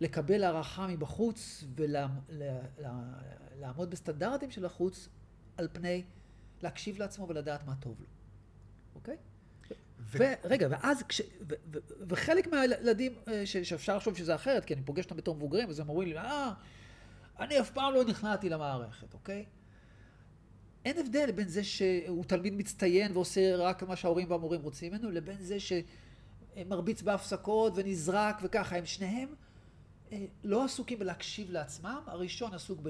בלקבל 0.00 0.44
הערכה 0.44 0.86
מבחוץ 0.86 1.64
ולעמוד 3.60 3.90
בסטנדרטים 3.90 4.50
של 4.50 4.64
החוץ, 4.64 5.08
על 5.56 5.68
פני 5.72 6.02
להקשיב 6.62 6.98
לעצמו 6.98 7.28
ולדעת 7.28 7.66
מה 7.66 7.74
טוב 7.76 8.00
לו, 8.00 8.06
אוקיי? 8.94 9.16
ו- 10.00 10.34
ורגע, 10.44 10.68
ואז, 10.70 11.02
כש, 11.02 11.20
ו, 11.20 11.54
ו, 11.72 11.78
וחלק 12.08 12.46
מהילדים 12.46 13.14
אה, 13.28 13.46
ש, 13.46 13.56
שאפשר 13.56 13.96
לחשוב 13.96 14.16
שזה 14.16 14.34
אחרת, 14.34 14.64
כי 14.64 14.74
אני 14.74 14.82
פוגש 14.82 15.04
אותם 15.04 15.16
בתור 15.16 15.34
מבוגרים, 15.34 15.68
אז 15.68 15.80
הם 15.80 15.88
אומרים 15.88 16.08
לי, 16.08 16.18
אה, 16.18 16.52
אני 17.38 17.60
אף 17.60 17.70
פעם 17.70 17.94
לא 17.94 18.04
נכנעתי 18.04 18.48
למערכת, 18.48 19.14
אוקיי? 19.14 19.44
אין 20.84 20.98
הבדל 20.98 21.32
בין 21.32 21.48
זה 21.48 21.64
שהוא 21.64 22.24
תלמיד 22.24 22.54
מצטיין 22.54 23.12
ועושה 23.12 23.56
רק 23.56 23.82
מה 23.82 23.96
שההורים 23.96 24.30
והמורים 24.30 24.62
רוצים 24.62 24.92
ממנו, 24.92 25.10
לבין 25.10 25.36
זה 25.38 25.56
שמרביץ 25.60 27.02
בהפסקות 27.02 27.72
ונזרק 27.76 28.40
וככה. 28.42 28.76
הם 28.76 28.86
שניהם 28.86 29.34
אה, 30.12 30.24
לא 30.44 30.64
עסוקים 30.64 30.98
בלהקשיב 30.98 31.50
לעצמם, 31.50 32.02
הראשון 32.06 32.54
עסוק 32.54 32.80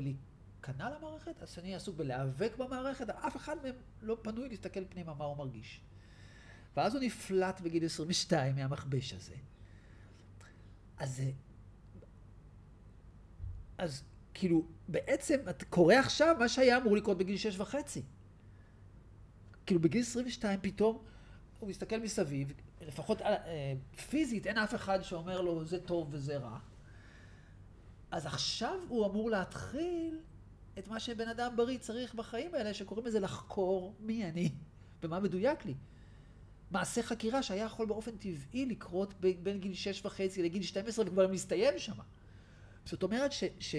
בלהיכנע 0.61 0.91
למערכת, 0.99 1.43
השני 1.43 1.75
עסוק 1.75 1.97
בלהיאבק 1.97 2.53
במערכת, 2.59 3.11
אף 3.11 3.37
אחד 3.37 3.57
מהם 3.63 3.75
לא 4.03 4.17
פנוי 4.23 4.49
להסתכל 4.49 4.85
פנימה 4.89 5.15
מה 5.15 5.25
הוא 5.25 5.37
מרגיש. 5.37 5.81
ואז 6.77 6.95
הוא 6.95 7.03
נפלט 7.03 7.61
בגיל 7.61 7.85
22 7.85 8.57
מהמכבש 8.57 9.13
הזה. 9.13 9.35
אז, 10.99 11.23
אז 13.79 14.03
כאילו, 14.35 14.67
בעצם 14.89 15.41
את 15.51 15.63
קורא 15.63 15.95
עכשיו 15.95 16.37
מה 16.39 16.49
שהיה 16.49 16.77
אמור 16.77 16.97
לקרות 16.97 17.19
בגיל 17.19 17.37
שש 17.37 17.59
וחצי. 17.59 18.03
כאילו 19.67 19.81
בגיל 19.81 20.03
22 20.03 20.61
פתאום 20.63 21.05
הוא 21.59 21.69
מסתכל 21.69 22.01
מסביב, 22.01 22.53
לפחות 22.81 23.23
אה, 23.23 23.73
פיזית 24.11 24.47
אין 24.47 24.59
אף 24.59 24.75
אחד 24.75 25.03
שאומר 25.03 25.41
לו 25.41 25.65
זה 25.65 25.81
טוב 25.81 26.09
וזה 26.11 26.37
רע. 26.37 26.59
אז 28.11 28.27
עכשיו 28.27 28.79
הוא 28.89 29.07
אמור 29.07 29.31
להתחיל 29.31 30.21
את 30.81 30.89
מה 30.89 31.01
שבן 31.01 31.29
אדם 31.29 31.57
בריא 31.57 31.79
צריך 31.79 32.15
בחיים 32.15 32.55
האלה, 32.55 32.75
שקוראים 32.75 33.07
לזה 33.07 33.21
לחקור 33.21 33.95
מי 34.01 34.25
אני 34.25 34.51
ומה 35.03 35.21
מדויק 35.21 35.65
לי. 35.65 35.75
מעשה 36.71 37.03
חקירה 37.03 37.43
שהיה 37.43 37.65
יכול 37.65 37.87
באופן 37.87 38.17
טבעי 38.17 38.67
לקרות 38.67 39.15
בין 39.43 39.61
גיל 39.61 39.75
שש 39.75 40.05
וחצי 40.05 40.43
לגיל 40.43 40.63
12 40.63 41.05
וכבר 41.07 41.29
מסתיים 41.29 41.79
שם. 41.79 41.95
זאת 42.85 43.03
אומרת 43.03 43.33
ש, 43.33 43.45
ש... 43.61 43.75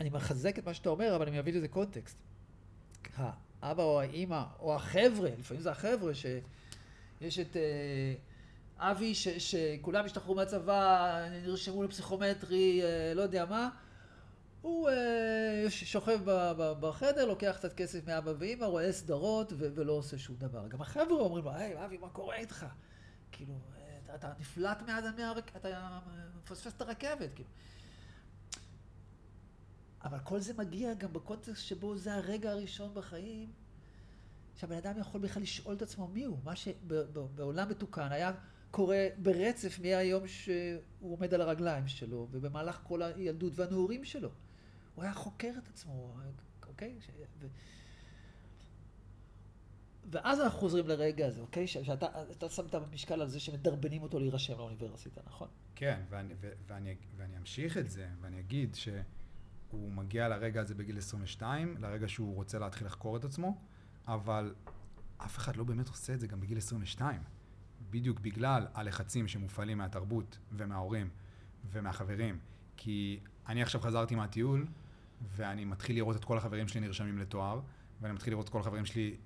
אני 0.00 0.10
מחזק 0.10 0.58
את 0.58 0.66
מה 0.66 0.74
שאתה 0.74 0.88
אומר, 0.88 1.16
אבל 1.16 1.28
אני 1.28 1.38
מביא 1.38 1.52
לזה 1.52 1.68
קונטקסט. 1.68 2.16
האבא 3.62 3.82
או 3.82 4.00
האימא, 4.00 4.42
או 4.60 4.74
החבר'ה, 4.74 5.30
לפעמים 5.38 5.62
זה 5.62 5.70
החבר'ה, 5.70 6.12
שיש 6.14 7.38
את 7.38 7.56
אה, 7.56 8.14
אבי, 8.90 9.14
ש, 9.14 9.28
שכולם 9.28 10.04
השתחררו 10.04 10.34
מהצבא, 10.34 11.28
נרשמו 11.44 11.82
לפסיכומטרי, 11.82 12.82
אה, 12.82 13.14
לא 13.14 13.22
יודע 13.22 13.44
מה, 13.44 13.68
הוא 14.62 14.88
אה, 14.88 15.64
שוכב 15.70 16.20
בחדר, 16.56 17.24
לוקח 17.24 17.54
קצת 17.58 17.72
כסף 17.72 18.06
מאבא 18.06 18.32
ואימא, 18.38 18.64
רואה 18.64 18.92
סדרות 18.92 19.52
ו- 19.52 19.68
ולא 19.74 19.92
עושה 19.92 20.18
שום 20.18 20.36
דבר. 20.36 20.68
גם 20.68 20.80
החבר'ה 20.80 21.18
אומרים 21.18 21.44
לו, 21.44 21.50
היי, 21.50 21.84
אבי, 21.84 21.98
מה 21.98 22.08
קורה 22.08 22.36
איתך? 22.36 22.66
כאילו, 23.32 23.54
אתה, 24.04 24.14
אתה 24.14 24.32
נפלט 24.40 24.82
מאז, 24.82 25.04
אתה 25.56 25.98
מפספס 26.42 26.72
את 26.76 26.80
הרכבת, 26.80 27.34
כאילו. 27.34 27.48
אבל 30.04 30.18
כל 30.18 30.40
זה 30.40 30.54
מגיע 30.54 30.94
גם 30.94 31.12
בקונטקסט 31.12 31.64
שבו 31.64 31.96
זה 31.96 32.14
הרגע 32.14 32.50
הראשון 32.50 32.94
בחיים, 32.94 33.52
שהבן 34.54 34.76
אדם 34.76 34.98
יכול 34.98 35.20
בכלל 35.20 35.42
לשאול 35.42 35.74
את 35.74 35.82
עצמו 35.82 36.08
מי 36.08 36.24
הוא. 36.24 36.38
מה 36.44 36.56
שבעולם 36.56 37.68
מתוקן 37.68 38.12
היה 38.12 38.32
קורה 38.70 39.06
ברצף 39.18 39.78
מהיום 39.78 40.28
שהוא 40.28 41.12
עומד 41.12 41.34
על 41.34 41.40
הרגליים 41.40 41.88
שלו, 41.88 42.28
ובמהלך 42.30 42.80
כל 42.82 43.02
הילדות 43.02 43.52
והנעורים 43.56 44.04
שלו. 44.04 44.30
הוא 44.98 45.04
היה 45.04 45.14
חוקר 45.14 45.52
את 45.58 45.68
עצמו, 45.68 46.16
אוקיי? 46.68 46.96
ש... 47.00 47.10
ו... 47.38 47.46
ואז 50.10 50.40
אנחנו 50.40 50.58
חוזרים 50.58 50.88
לרגע 50.88 51.26
הזה, 51.26 51.40
אוקיי? 51.40 51.66
שאתה 51.66 52.48
שמת 52.48 52.74
משקל 52.74 53.20
על 53.20 53.28
זה 53.28 53.40
שמדרבנים 53.40 54.02
אותו 54.02 54.18
להירשם 54.18 54.58
לאוניברסיטה, 54.58 55.20
נכון? 55.26 55.48
כן, 55.74 56.00
ואני, 56.10 56.34
ואני, 56.66 56.96
ואני 57.16 57.38
אמשיך 57.38 57.78
את 57.78 57.90
זה, 57.90 58.08
ואני 58.20 58.40
אגיד 58.40 58.74
ש... 58.74 58.88
הוא 59.70 59.92
מגיע 59.92 60.28
לרגע 60.28 60.60
הזה 60.60 60.74
בגיל 60.74 60.98
22, 60.98 61.76
לרגע 61.78 62.08
שהוא 62.08 62.34
רוצה 62.34 62.58
להתחיל 62.58 62.86
לחקור 62.86 63.16
את 63.16 63.24
עצמו, 63.24 63.60
אבל 64.06 64.54
אף 65.16 65.38
אחד 65.38 65.56
לא 65.56 65.64
באמת 65.64 65.88
עושה 65.88 66.14
את 66.14 66.20
זה 66.20 66.26
גם 66.26 66.40
בגיל 66.40 66.58
22. 66.58 67.22
בדיוק 67.90 68.20
בגלל 68.20 68.66
הלחצים 68.74 69.28
שמופעלים 69.28 69.78
מהתרבות 69.78 70.38
ומההורים 70.52 71.10
ומהחברים. 71.70 72.38
כי 72.76 73.20
אני 73.48 73.62
עכשיו 73.62 73.80
חזרתי 73.80 74.14
מהטיול, 74.14 74.66
ואני 75.36 75.64
מתחיל 75.64 75.96
לראות 75.96 76.16
את 76.16 76.24
כל 76.24 76.38
החברים 76.38 76.68
שלי 76.68 76.80
נרשמים 76.80 77.18
לתואר, 77.18 77.60
ואני 78.00 78.14
מתחיל 78.14 78.32
לראות 78.32 78.44
את 78.46 78.50
כל 78.50 78.60
החברים 78.60 78.86
שלי 78.86 79.16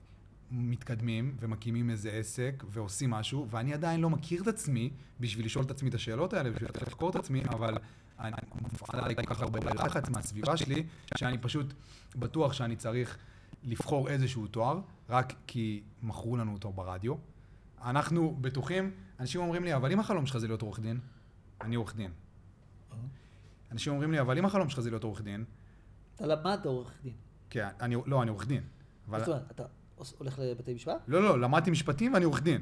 מתקדמים 0.50 1.36
ומקימים 1.40 1.90
איזה 1.90 2.10
עסק 2.10 2.64
ועושים 2.68 3.10
משהו, 3.10 3.46
ואני 3.50 3.74
עדיין 3.74 4.00
לא 4.00 4.10
מכיר 4.10 4.42
את 4.42 4.48
עצמי 4.48 4.90
בשביל 5.20 5.46
לשאול 5.46 5.64
את 5.64 5.70
עצמי 5.70 5.88
את 5.88 5.94
השאלות 5.94 6.32
האלה, 6.32 6.50
בשביל 6.50 6.68
לחקור 6.86 7.10
את 7.10 7.16
עצמי, 7.16 7.42
אבל 7.44 7.78
אני 8.20 8.36
מופעל 8.62 9.00
עליי 9.00 9.16
כל 9.16 9.26
כך 9.26 9.42
הרבה 9.42 9.58
לחץ 9.74 10.08
מהסביבה 10.08 10.56
שלי, 10.56 10.86
שאני 11.16 11.38
פשוט 11.38 11.74
בטוח 12.16 12.52
שאני 12.52 12.76
צריך 12.76 13.18
לבחור 13.64 14.08
איזשהו 14.08 14.46
תואר, 14.46 14.80
רק 15.08 15.34
כי 15.46 15.82
מכרו 16.02 16.36
לנו 16.36 16.52
אותו 16.52 16.72
ברדיו. 16.72 17.14
אנחנו 17.84 18.36
בטוחים, 18.40 18.90
אנשים 19.20 19.40
אומרים 19.40 19.64
לי, 19.64 19.74
אבל 19.74 19.92
אם 19.92 20.00
החלום 20.00 20.26
שלך 20.26 20.38
זה 20.38 20.46
להיות 20.46 20.62
עורך 20.62 20.80
דין, 20.80 21.00
אני 21.60 21.76
עורך 21.76 21.96
דין. 21.96 22.10
אנשים 23.72 23.92
אומרים 23.92 24.12
לי, 24.12 24.20
אבל 24.20 24.38
אם 24.38 24.44
החלום 24.44 24.68
שלך 24.68 24.80
זה 24.80 24.90
להיות 24.90 25.04
עורך 25.04 25.22
דין... 25.22 25.44
אתה 26.16 26.26
למדת 26.26 26.66
עורך 26.66 26.92
דין. 27.02 27.12
כן, 27.50 27.68
אני, 27.80 27.96
לא, 28.06 28.22
אני 28.22 28.30
עורך 28.30 28.46
דין. 28.46 28.62
אבל... 29.08 29.18
זאת 29.18 29.28
אומרת, 29.28 29.50
אתה 29.50 29.64
הולך 30.18 30.38
לבתי 30.38 30.74
משפט? 30.74 31.02
לא, 31.08 31.22
לא, 31.22 31.40
למדתי 31.40 31.70
משפטים 31.70 32.14
ואני 32.14 32.24
עורך 32.24 32.42
דין. 32.42 32.60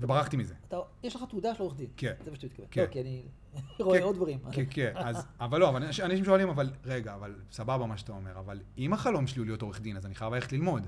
וברחתי 0.00 0.36
מזה. 0.36 0.54
אתה, 0.68 0.76
יש 1.02 1.16
לך 1.16 1.24
תעודה 1.30 1.54
של 1.54 1.62
עורך 1.62 1.76
דין. 1.76 1.86
כן. 1.96 2.12
זה 2.24 2.30
מה 2.30 2.36
שאתה 2.36 2.46
מתכוון. 2.46 2.68
כן. 2.70 2.82
לא, 2.82 2.86
כי 2.86 3.00
אני 3.00 3.22
רואה 3.80 4.02
עוד 4.02 4.16
דברים. 4.16 4.38
כן, 4.52 4.64
כן, 4.70 4.92
אז, 4.94 5.26
אבל 5.40 5.60
לא, 5.60 5.68
אבל 5.68 5.84
אנשים 5.84 6.24
שואלים, 6.24 6.48
אבל 6.48 6.70
רגע, 6.84 7.14
אבל 7.14 7.34
סבבה 7.52 7.86
מה 7.86 7.96
שאתה 7.96 8.12
אומר, 8.12 8.38
אבל 8.38 8.60
אם 8.78 8.92
החלום 8.92 9.26
שלי 9.26 9.38
הוא 9.38 9.46
להיות 9.46 9.62
עורך 9.62 9.80
דין, 9.80 9.96
אז 9.96 10.06
אני 10.06 10.14
חייב 10.14 10.34
ללכת 10.34 10.52
ללמוד. 10.52 10.86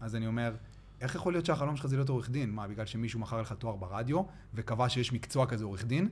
אז 0.00 0.16
אני 0.16 0.26
אומר, 0.26 0.54
איך 1.00 1.14
יכול 1.14 1.32
להיות 1.32 1.46
שהחלום 1.46 1.76
שלך 1.76 1.86
זה 1.86 1.96
להיות 1.96 2.08
עורך 2.08 2.30
דין? 2.30 2.50
מה, 2.50 2.68
בגלל 2.68 2.86
שמישהו 2.86 3.20
מכר 3.20 3.40
לך 3.40 3.52
תואר 3.52 3.76
ברדיו, 3.76 4.22
וקבע 4.54 4.88
שיש 4.88 5.12
מקצוע 5.12 5.46
כזה 5.46 5.64
עורך 5.64 5.84
דין? 5.84 6.08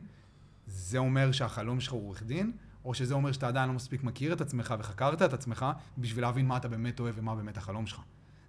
זה 0.67 0.99
אומר 0.99 1.33
שהחלום 1.33 1.81
שלך 1.81 1.93
הוא 1.93 2.07
עורך 2.07 2.23
דין? 2.23 2.53
או 2.85 2.95
שזה 2.95 3.15
אומר 3.15 3.33
שאתה 3.33 3.49
עדיין 3.49 3.69
לא 3.69 3.75
מספיק 3.75 4.03
מכיר 4.03 4.33
את 4.33 4.41
עצמך 4.41 4.75
וחקרת 4.79 5.23
את 5.23 5.33
עצמך 5.33 5.67
בשביל 5.99 6.25
להבין 6.25 6.47
מה 6.47 6.57
אתה 6.57 6.69
באמת 6.69 7.01
אוהב 7.01 7.15
ומה 7.19 7.35
באמת 7.35 7.57
החלום 7.57 7.87
שלך? 7.87 8.01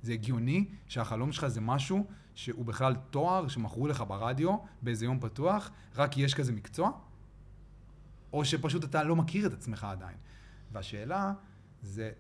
זה 0.02 0.14
הגיוני 0.14 0.66
שהחלום 0.88 1.32
שלך 1.32 1.48
זה 1.48 1.62
משהו 1.62 2.08
שהוא 2.36 2.66
בכלל 2.66 2.96
תואר 3.10 3.48
שמכרו 3.48 3.88
לך 3.88 4.04
ברדיו 4.08 4.58
באיזה 4.82 5.06
יום 5.06 5.20
פתוח, 5.20 5.72
רק 5.96 6.18
יש 6.18 6.34
כזה 6.34 6.52
מקצוע? 6.52 6.92
או 8.34 8.46
שפשוט 8.46 8.84
אתה 8.84 9.04
לא 9.04 9.16
מכיר 9.16 9.48
את 9.48 9.54
עצמך 9.54 9.84
עדיין. 9.84 10.18
והשאלה 10.72 11.34
זה 11.82 12.12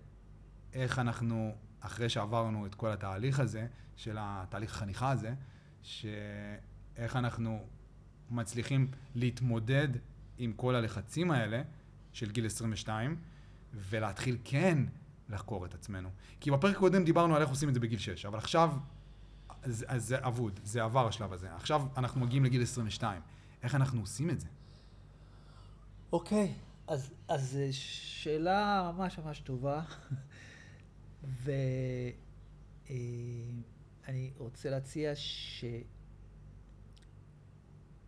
איך 0.74 1.00
אנחנו, 1.00 1.56
אחרי 1.80 2.10
שעברנו 2.10 2.66
את 2.66 2.76
כל 2.76 2.92
התהליך 2.92 3.40
הזה, 3.40 3.68
של 3.96 4.18
התהליך 4.20 4.72
החניכה 4.72 5.12
הזה, 5.12 5.34
שאיך 5.82 7.16
אנחנו 7.16 7.66
מצליחים 8.30 8.88
להתמודד 9.16 9.88
עם 10.38 10.54
כל 10.54 10.76
הלחצים 10.76 11.32
האלה 11.32 11.62
של 12.14 12.32
גיל 12.32 12.46
22, 12.46 13.16
ולהתחיל 13.74 14.38
כן 14.44 14.78
לחקור 15.30 15.66
את 15.66 15.74
עצמנו. 15.74 16.10
כי 16.40 16.52
בפרק 16.52 16.76
הקודם 16.76 17.04
דיברנו 17.04 17.36
על 17.36 17.42
איך 17.42 17.50
עושים 17.50 17.70
את 17.70 17.74
זה 17.74 17.80
בגיל 17.80 18.00
6, 18.00 18.26
אבל 18.26 18.38
עכשיו, 18.38 18.74
אז, 19.64 19.86
זה 19.98 20.18
אבוד, 20.28 20.60
זה 20.64 20.84
עבר 20.84 21.08
השלב 21.08 21.34
הזה. 21.34 21.56
עכשיו 21.56 21.84
אנחנו 21.98 22.22
מגיעים 22.22 22.46
לגיל 22.46 22.62
22. 22.62 23.22
איך 23.64 23.76
אנחנו 23.76 24.02
עושים 24.02 24.30
את 24.30 24.40
זה? 24.40 24.48
אוקיי, 26.12 26.54
okay, 26.56 26.74
אז, 26.88 27.14
אז 27.28 27.58
אה, 27.62 27.68
שאלה 27.72 28.92
ממש 28.96 29.20
ממש 29.20 29.40
טובה, 29.40 29.82
ואני 31.44 32.14
אה, 34.10 34.30
רוצה 34.38 34.70
להציע 34.70 35.12
ש... 35.16 35.66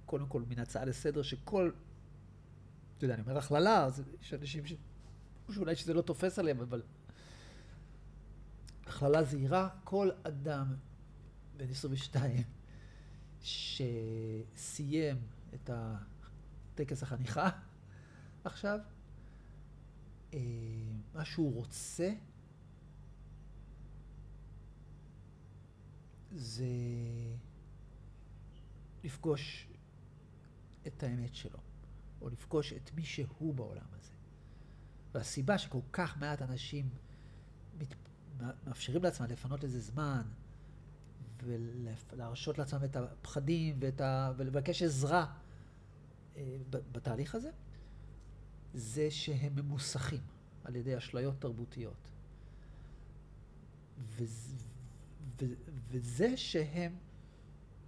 קודם 0.05 0.27
כל, 0.27 0.43
מן 0.49 0.59
הצעה 0.59 0.85
לסדר, 0.85 1.21
שכל, 1.21 1.71
אתה 2.97 3.05
יודע, 3.05 3.13
אני 3.13 3.23
אומר 3.23 3.37
הכללה, 3.37 3.83
אז 3.83 4.03
יש 4.21 4.33
אנשים 4.33 4.65
ש... 4.65 4.73
שאולי 5.51 5.75
שזה 5.75 5.93
לא 5.93 6.01
תופס 6.01 6.39
עליהם, 6.39 6.61
אבל 6.61 6.81
הכללה 8.85 9.23
זהירה, 9.23 9.69
כל 9.83 10.09
אדם 10.23 10.75
בן 11.57 11.69
22 11.69 12.43
שסיים 13.41 15.17
את 15.53 15.69
טקס 16.75 17.03
החניכה 17.03 17.49
עכשיו, 18.43 18.79
אה, 20.33 20.39
מה 21.13 21.25
שהוא 21.25 21.53
רוצה 21.53 22.09
זה 26.31 26.65
לפגוש 29.03 29.67
את 30.87 31.03
האמת 31.03 31.35
שלו, 31.35 31.59
או 32.21 32.29
לפגוש 32.29 32.73
את 32.73 32.91
מי 32.95 33.03
שהוא 33.03 33.55
בעולם 33.55 33.87
הזה. 33.93 34.11
והסיבה 35.13 35.57
שכל 35.57 35.79
כך 35.93 36.17
מעט 36.17 36.41
אנשים 36.41 36.89
מת... 37.77 37.95
מאפשרים 38.39 39.03
לעצמם 39.03 39.27
לפנות 39.29 39.63
לזה 39.63 39.79
זמן, 39.79 40.21
ולהרשות 41.43 42.57
לעצמם 42.57 42.83
את 42.83 42.95
הפחדים 42.95 43.77
ואת 43.79 44.01
ה... 44.01 44.31
ולבקש 44.37 44.83
עזרה 44.83 45.33
אה, 46.37 46.57
בתהליך 46.69 47.35
הזה, 47.35 47.51
זה 48.73 49.11
שהם 49.11 49.55
ממוסכים 49.55 50.21
על 50.63 50.75
ידי 50.75 50.97
אשליות 50.97 51.41
תרבותיות. 51.41 52.11
וזה, 53.97 54.55
וזה 55.89 56.37
שהם 56.37 56.95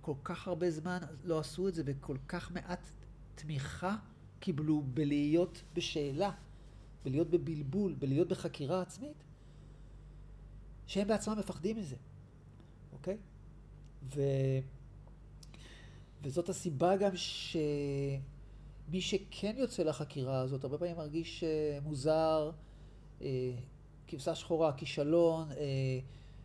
כל 0.01 0.15
כך 0.23 0.47
הרבה 0.47 0.71
זמן 0.71 0.97
לא 1.23 1.39
עשו 1.39 1.67
את 1.67 1.75
זה 1.75 1.83
וכל 1.85 2.17
כך 2.27 2.51
מעט 2.51 2.89
תמיכה 3.35 3.95
קיבלו 4.39 4.83
בלהיות 4.93 5.63
בשאלה, 5.73 6.31
בלהיות 7.05 7.29
בבלבול, 7.29 7.93
בלהיות 7.93 8.27
בחקירה 8.27 8.81
עצמית, 8.81 9.23
שהם 10.87 11.07
בעצמם 11.07 11.39
מפחדים 11.39 11.77
מזה, 11.77 11.95
אוקיי? 12.93 13.17
ו... 14.15 14.21
וזאת 16.21 16.49
הסיבה 16.49 16.97
גם 16.97 17.11
שמי 17.15 17.61
שכן 19.01 19.55
יוצא 19.57 19.83
לחקירה 19.83 20.39
הזאת, 20.39 20.63
הרבה 20.63 20.77
פעמים 20.77 20.97
מרגיש 20.97 21.43
אה, 21.43 21.79
מוזר, 21.83 22.51
אה, 23.21 23.51
כבשה 24.07 24.35
שחורה, 24.35 24.73
כישלון, 24.73 25.51
אה, 25.51 25.99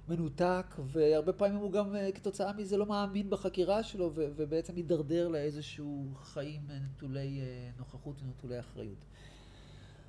מנותק, 0.09 0.67
והרבה 0.79 1.33
פעמים 1.33 1.57
הוא 1.57 1.73
גם 1.73 1.97
כתוצאה 2.15 2.53
מזה 2.53 2.77
לא 2.77 2.87
מאמין 2.87 3.31
בחקירה 3.31 3.83
שלו, 3.83 4.11
ובעצם 4.15 4.75
מידרדר 4.75 5.29
לאיזשהו 5.29 6.15
חיים 6.23 6.61
נטולי 6.69 7.41
נוכחות 7.79 8.23
ונטולי 8.23 8.61
אחריות. 8.61 9.05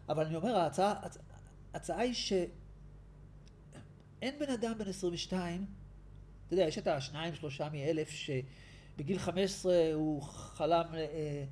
אבל 0.09 0.25
אני 0.25 0.35
אומר, 0.35 0.55
ההצעה, 0.55 0.93
ההצעה 1.73 1.99
היא 1.99 2.13
שאין 2.13 2.39
בן 4.39 4.49
אדם 4.53 4.77
בן 4.77 4.87
22, 4.87 5.65
אתה 6.47 6.53
יודע, 6.53 6.67
יש 6.67 6.77
את 6.77 6.87
השניים, 6.87 7.35
שלושה 7.35 7.69
מאלף 7.69 8.09
שבגיל 8.09 9.19
15 9.19 9.73
הוא 9.93 10.21
חלם, 10.21 10.85
אה, 10.93 11.45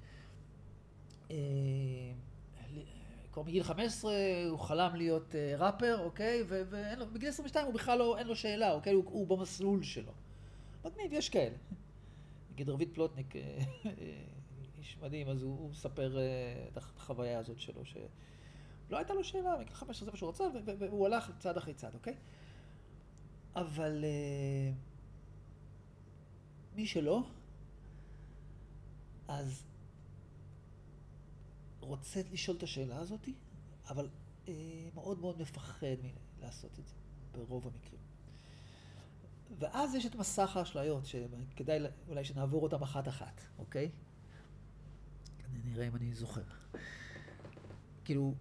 אה, 1.31 1.38
כבר 3.31 3.43
מגיל 3.43 3.63
15 3.63 4.13
הוא 4.50 4.59
חלם 4.59 4.95
להיות 4.95 5.35
אה, 5.35 5.55
ראפר, 5.57 6.00
אוקיי? 6.03 6.43
ובגיל 6.47 7.29
22 7.29 7.65
הוא 7.65 7.73
בכלל 7.73 7.97
לא, 7.97 8.17
אין 8.17 8.27
לו 8.27 8.35
שאלה, 8.35 8.71
אוקיי? 8.71 8.93
הוא, 8.93 9.03
הוא 9.05 9.27
במסלול 9.27 9.83
שלו. 9.83 10.11
מגניב, 10.85 11.13
יש 11.13 11.29
כאלה. 11.29 11.55
נגיד 12.51 12.69
רביד 12.69 12.89
פלוטניק, 12.93 13.33
איש 14.77 14.97
מדהים, 15.01 15.29
אז 15.29 15.43
הוא, 15.43 15.59
הוא 15.59 15.69
מספר 15.69 16.17
את 16.71 16.77
החוויה 16.77 17.39
הזאת 17.39 17.59
שלו, 17.59 17.85
שלא 17.85 18.97
הייתה 18.97 19.13
לו 19.13 19.23
שאלה, 19.23 19.57
מגיל 19.59 19.73
15 19.73 20.05
זה 20.05 20.11
מה 20.11 20.17
שהוא 20.17 20.29
רצה, 20.29 20.43
והוא 20.79 21.05
הלך 21.05 21.31
צעד 21.39 21.57
אחרי 21.57 21.73
צעד, 21.73 21.93
אוקיי? 21.93 22.15
אבל 23.55 24.03
uh, 24.03 24.75
מי 26.75 26.85
שלא, 26.85 27.23
אז 29.27 29.63
רוצה 31.81 32.21
לשאול 32.31 32.57
את 32.57 32.63
השאלה 32.63 33.00
הזאת, 33.00 33.29
אבל 33.89 34.09
uh, 34.45 34.50
מאוד 34.95 35.19
מאוד 35.19 35.41
מפחד 35.41 35.88
מלעשות 36.39 36.79
את 36.79 36.88
זה, 36.88 36.95
ברוב 37.31 37.67
המקרים. 37.67 38.01
ואז 39.59 39.95
יש 39.95 40.05
את 40.05 40.15
מסך 40.15 40.57
האשליות, 40.57 41.05
שכדאי 41.05 41.79
אולי 42.07 42.23
שנעבור 42.23 42.63
אותם 42.63 42.83
אחת-אחת, 42.83 43.41
אוקיי? 43.57 43.91
נראה 45.65 45.87
אם 45.87 45.96
אני 45.96 46.13
זוכר. 46.13 46.41
כאילו, 48.05 48.35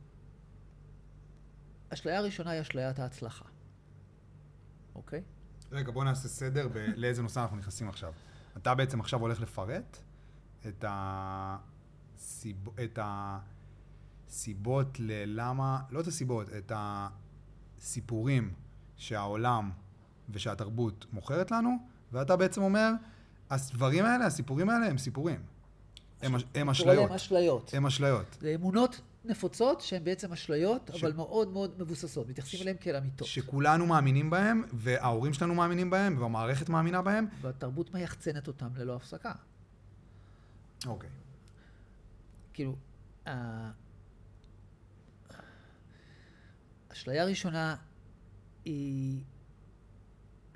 אשליה 1.88 2.18
הראשונה 2.18 2.50
היא 2.50 2.60
אשליית 2.60 2.98
ההצלחה. 2.98 3.44
אוקיי? 4.94 5.22
רגע, 5.72 5.92
בוא 5.92 6.04
נעשה 6.04 6.28
סדר 6.28 6.68
ב- 6.68 6.92
לאיזה 6.96 7.22
נושא 7.22 7.40
אנחנו 7.40 7.56
נכנסים 7.56 7.88
עכשיו. 7.88 8.12
אתה 8.56 8.74
בעצם 8.74 9.00
עכשיו 9.00 9.20
הולך 9.20 9.40
לפרט 9.40 9.98
את, 10.68 10.84
הסיב... 12.20 12.68
את 12.84 12.98
הסיבות 14.28 15.00
ללמה, 15.00 15.80
לא 15.90 16.00
את 16.00 16.06
הסיבות, 16.06 16.48
את 16.58 16.72
הסיפורים 17.78 18.52
שהעולם 18.96 19.70
ושהתרבות 20.30 21.06
מוכרת 21.12 21.50
לנו, 21.50 21.76
ואתה 22.12 22.36
בעצם 22.36 22.62
אומר, 22.62 22.90
הדברים 23.50 24.04
האלה, 24.04 24.26
הסיפורים 24.26 24.70
האלה 24.70 24.86
הם 24.86 24.98
סיפורים. 24.98 25.42
הם, 26.22 26.34
הם 26.54 26.70
אשליות. 26.70 27.10
הם 27.10 27.16
אשליות. 27.16 27.74
הם 27.74 27.86
אשליות. 27.86 28.36
זה 28.40 28.54
אמונות 28.54 29.00
נפוצות 29.24 29.80
שהן 29.80 30.04
בעצם 30.04 30.32
אשליות, 30.32 30.90
ש... 30.94 31.04
אבל 31.04 31.12
מאוד 31.12 31.52
מאוד 31.52 31.74
מבוססות, 31.78 32.28
מתייחסים 32.28 32.58
ש... 32.58 32.62
אליהן 32.62 32.76
כאל 32.80 32.96
אמיתות. 32.96 33.28
שכולנו 33.28 33.86
מאמינים 33.86 34.30
בהן, 34.30 34.62
וההורים 34.72 35.32
שלנו 35.32 35.54
מאמינים 35.54 35.90
בהן, 35.90 36.18
והמערכת 36.18 36.68
מאמינה 36.68 37.02
בהן. 37.02 37.26
והתרבות 37.40 37.94
מייחצנת 37.94 38.48
אותם 38.48 38.68
ללא 38.76 38.96
הפסקה. 38.96 39.32
אוקיי. 40.86 41.10
כאילו, 42.52 42.76
האשליה 46.90 47.22
הראשונה 47.22 47.76
היא 48.64 49.24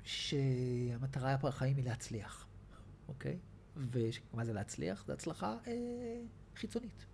שהמטרה 0.03 1.37
בחיים 1.37 1.77
היא 1.77 1.85
להצליח, 1.85 2.47
אוקיי? 3.07 3.39
ומה 3.75 4.45
זה 4.45 4.53
להצליח? 4.53 5.03
זה 5.07 5.13
הצלחה 5.13 5.57
אה, 5.67 6.21
חיצונית. 6.55 7.05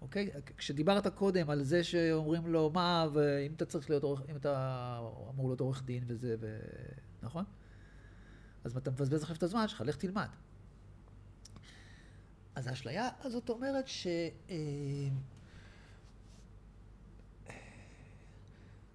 אוקיי? 0.00 0.30
כשדיברת 0.56 1.06
קודם 1.06 1.50
על 1.50 1.62
זה 1.62 1.84
שאומרים 1.84 2.46
לו, 2.46 2.70
מה, 2.74 3.06
ואם 3.12 3.52
אתה 3.52 3.64
צריך 3.64 3.90
להיות 3.90 4.02
עורך, 4.02 4.22
אם 4.30 4.36
אתה 4.36 4.96
אמור 5.34 5.48
להיות 5.48 5.60
עורך 5.60 5.84
דין 5.84 6.04
וזה, 6.06 6.36
ו... 6.40 6.58
נכון? 7.22 7.44
אז 8.64 8.76
אתה 8.76 8.90
מבזבז 8.90 9.22
עכשיו 9.22 9.36
את 9.36 9.42
הזמן 9.42 9.68
שלך, 9.68 9.80
לך 9.80 9.96
תלמד. 9.96 10.28
אז 12.54 12.66
האשליה 12.66 13.08
הזאת 13.22 13.48
אומרת 13.48 13.88
ש... 13.88 14.06
אה, 14.50 14.56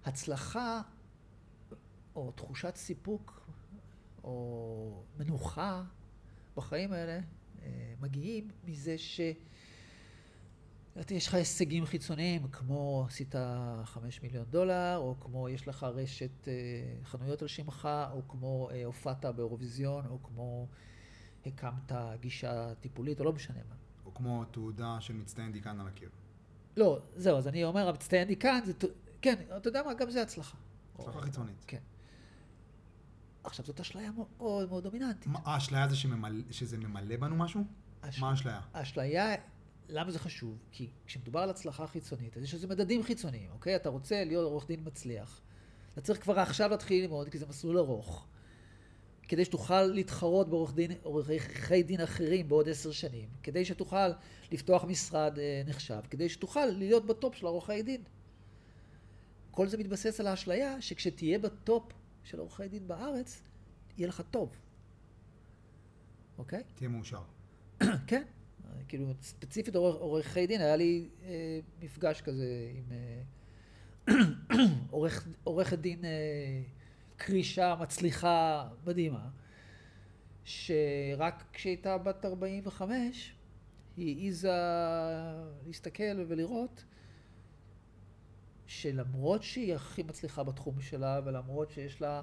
הצלחה 0.04 0.80
או 2.16 2.32
תחושת 2.32 2.76
סיפוק 2.76 3.50
או 4.24 5.04
מנוחה 5.18 5.84
בחיים 6.56 6.92
האלה 6.92 7.20
אה, 7.62 7.94
מגיעים 8.00 8.48
מזה 8.64 8.98
ש... 8.98 9.20
יש 11.10 11.26
לך 11.26 11.34
הישגים 11.34 11.84
חיצוניים, 11.84 12.48
כמו 12.48 13.04
עשית 13.08 13.34
חמש 13.84 14.22
מיליון 14.22 14.44
דולר, 14.50 14.96
או 14.96 15.14
כמו 15.20 15.48
יש 15.48 15.68
לך 15.68 15.82
רשת 15.82 16.48
אה, 16.48 16.52
חנויות 17.04 17.42
על 17.42 17.48
שמך, 17.48 17.88
או 18.12 18.28
כמו 18.28 18.68
הופעת 18.84 19.24
באירוויזיון, 19.24 20.06
או 20.06 20.22
כמו 20.22 20.68
הקמת 21.46 21.92
גישה 22.20 22.74
טיפולית, 22.74 23.20
או 23.20 23.24
לא 23.24 23.32
משנה 23.32 23.58
מה. 23.68 23.74
או 24.06 24.14
כמו 24.14 24.44
תעודה 24.44 24.96
של 25.00 25.14
מצטיין 25.14 25.52
דיקן 25.52 25.80
על 25.80 25.86
הקיר. 25.86 26.10
לא, 26.76 27.00
זהו, 27.16 27.38
אז 27.38 27.48
אני 27.48 27.64
אומר, 27.64 27.88
המצטיין 27.88 28.28
דיקן, 28.28 28.60
זה, 28.64 28.72
כן, 29.22 29.34
אתה 29.56 29.68
יודע 29.68 29.82
מה, 29.82 29.94
גם 29.94 30.10
זה 30.10 30.22
הצלחה. 30.22 30.56
הצלחה 30.98 31.20
חיצונית. 31.20 31.64
כן. 31.66 31.80
עכשיו, 33.44 33.66
זאת 33.66 33.80
אשליה 33.80 34.10
מאוד 34.12 34.68
מאוד 34.68 34.84
דומיננטית. 34.84 35.26
מה, 35.26 35.38
האשליה 35.44 35.88
זה 35.88 35.96
שממלא, 35.96 36.42
שזה 36.50 36.78
ממלא 36.78 37.16
בנו 37.16 37.36
משהו? 37.36 37.64
אש... 38.00 38.20
מה 38.20 38.30
האשליה? 38.30 38.60
האשליה 38.74 39.34
למה 39.88 40.10
זה 40.10 40.18
חשוב? 40.18 40.58
כי 40.72 40.90
כשמדובר 41.06 41.40
על 41.40 41.50
הצלחה 41.50 41.86
חיצונית, 41.86 42.36
אז 42.36 42.42
יש 42.42 42.54
לזה 42.54 42.66
מדדים 42.66 43.02
חיצוניים, 43.02 43.50
אוקיי? 43.50 43.76
אתה 43.76 43.88
רוצה 43.88 44.24
להיות 44.24 44.44
עורך 44.44 44.66
דין 44.66 44.80
מצליח. 44.84 45.40
אתה 45.92 46.00
צריך 46.00 46.22
כבר 46.22 46.38
עכשיו 46.38 46.70
להתחיל 46.70 47.02
ללמוד, 47.02 47.28
כי 47.28 47.38
זה 47.38 47.46
מסלול 47.46 47.78
ארוך. 47.78 48.26
כדי 49.28 49.44
שתוכל 49.44 49.82
להתחרות 49.82 50.48
בעורכי 50.48 51.82
דין 51.82 52.00
אחרים 52.00 52.48
בעוד 52.48 52.68
עשר 52.68 52.92
שנים, 52.92 53.28
כדי 53.42 53.64
שתוכל 53.64 54.08
לפתוח 54.52 54.84
משרד 54.84 55.38
אה, 55.38 55.62
נחשב, 55.66 56.00
כדי 56.10 56.28
שתוכל 56.28 56.66
להיות 56.66 57.06
בטופ 57.06 57.34
של 57.34 57.46
עורכי 57.46 57.82
דין. 57.82 58.02
כל 59.50 59.68
זה 59.68 59.78
מתבסס 59.78 60.20
על 60.20 60.26
האשליה 60.26 60.82
שכשתהיה 60.82 61.38
בטופ 61.38 61.92
של 62.24 62.38
עורכי 62.38 62.68
דין 62.68 62.88
בארץ, 62.88 63.42
יהיה 63.98 64.08
לך 64.08 64.22
טוב. 64.30 64.56
אוקיי? 66.38 66.62
תהיה 66.74 66.88
מאושר. 66.88 67.22
כן. 68.06 68.22
כאילו, 68.88 69.12
ספציפית 69.22 69.76
עורכי 69.76 70.46
דין, 70.46 70.60
היה 70.60 70.76
לי 70.76 71.08
אה, 71.24 71.60
מפגש 71.82 72.20
כזה 72.20 72.70
עם 72.74 72.92
אה, 72.92 73.22
עורכת 75.44 75.78
דין 75.78 76.04
אה, 76.04 76.62
קרישה 77.16 77.74
מצליחה 77.80 78.68
מדהימה, 78.86 79.28
שרק 80.44 81.44
כשהייתה 81.52 81.98
בת 81.98 82.24
45, 82.24 83.34
היא 83.96 84.16
העיזה 84.16 84.52
להסתכל 85.66 86.24
ולראות 86.28 86.84
שלמרות 88.66 89.42
שהיא 89.42 89.74
הכי 89.74 90.02
מצליחה 90.02 90.42
בתחום 90.42 90.80
שלה, 90.80 91.20
ולמרות 91.24 91.70
שיש 91.70 92.00
לה 92.00 92.22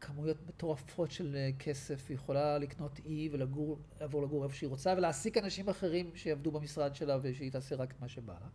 כמויות 0.00 0.36
מטורפות 0.48 1.10
של 1.10 1.36
אה, 1.36 1.50
כסף, 1.58 2.06
היא 2.08 2.14
יכולה 2.14 2.58
לקנות 2.58 3.00
אי 3.06 3.28
ולגור, 3.32 3.78
לעבור 4.00 4.22
לגור 4.22 4.44
איפה 4.44 4.54
שהיא 4.54 4.68
רוצה, 4.68 4.94
ולהעסיק 4.96 5.36
אנשים 5.36 5.68
אחרים 5.68 6.10
שיעבדו 6.14 6.50
במשרד 6.50 6.94
שלה 6.94 7.18
ושהיא 7.22 7.52
תעשה 7.52 7.76
רק 7.76 7.90
את 7.90 8.00
מה 8.00 8.08
שבא 8.08 8.32
לה. 8.32 8.48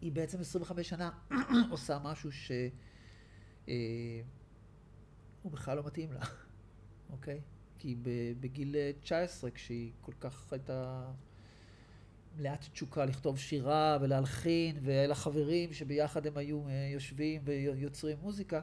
היא 0.00 0.12
בעצם 0.12 0.40
25 0.40 0.88
שנה 0.88 1.10
עושה 1.70 1.98
משהו 2.04 2.32
שהוא 2.32 2.56
אה, 3.68 4.20
בכלל 5.44 5.76
לא 5.76 5.82
מתאים 5.86 6.12
לה, 6.12 6.20
אוקיי? 7.12 7.40
כי 7.78 7.96
בגיל 8.40 8.76
19, 9.00 9.50
כשהיא 9.50 9.92
כל 10.00 10.12
כך 10.20 10.52
הייתה 10.52 11.10
מלאת 12.36 12.60
תשוקה 12.72 13.04
לכתוב 13.04 13.38
שירה 13.38 13.98
ולהלחין, 14.00 14.78
והיה 14.82 15.06
לה 15.06 15.14
חברים 15.14 15.72
שביחד 15.72 16.26
הם 16.26 16.36
היו 16.36 16.62
יושבים 16.92 17.42
ויוצרים 17.44 18.18
מוזיקה, 18.22 18.60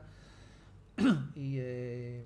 היא... 1.35 1.59
אה, 1.59 2.23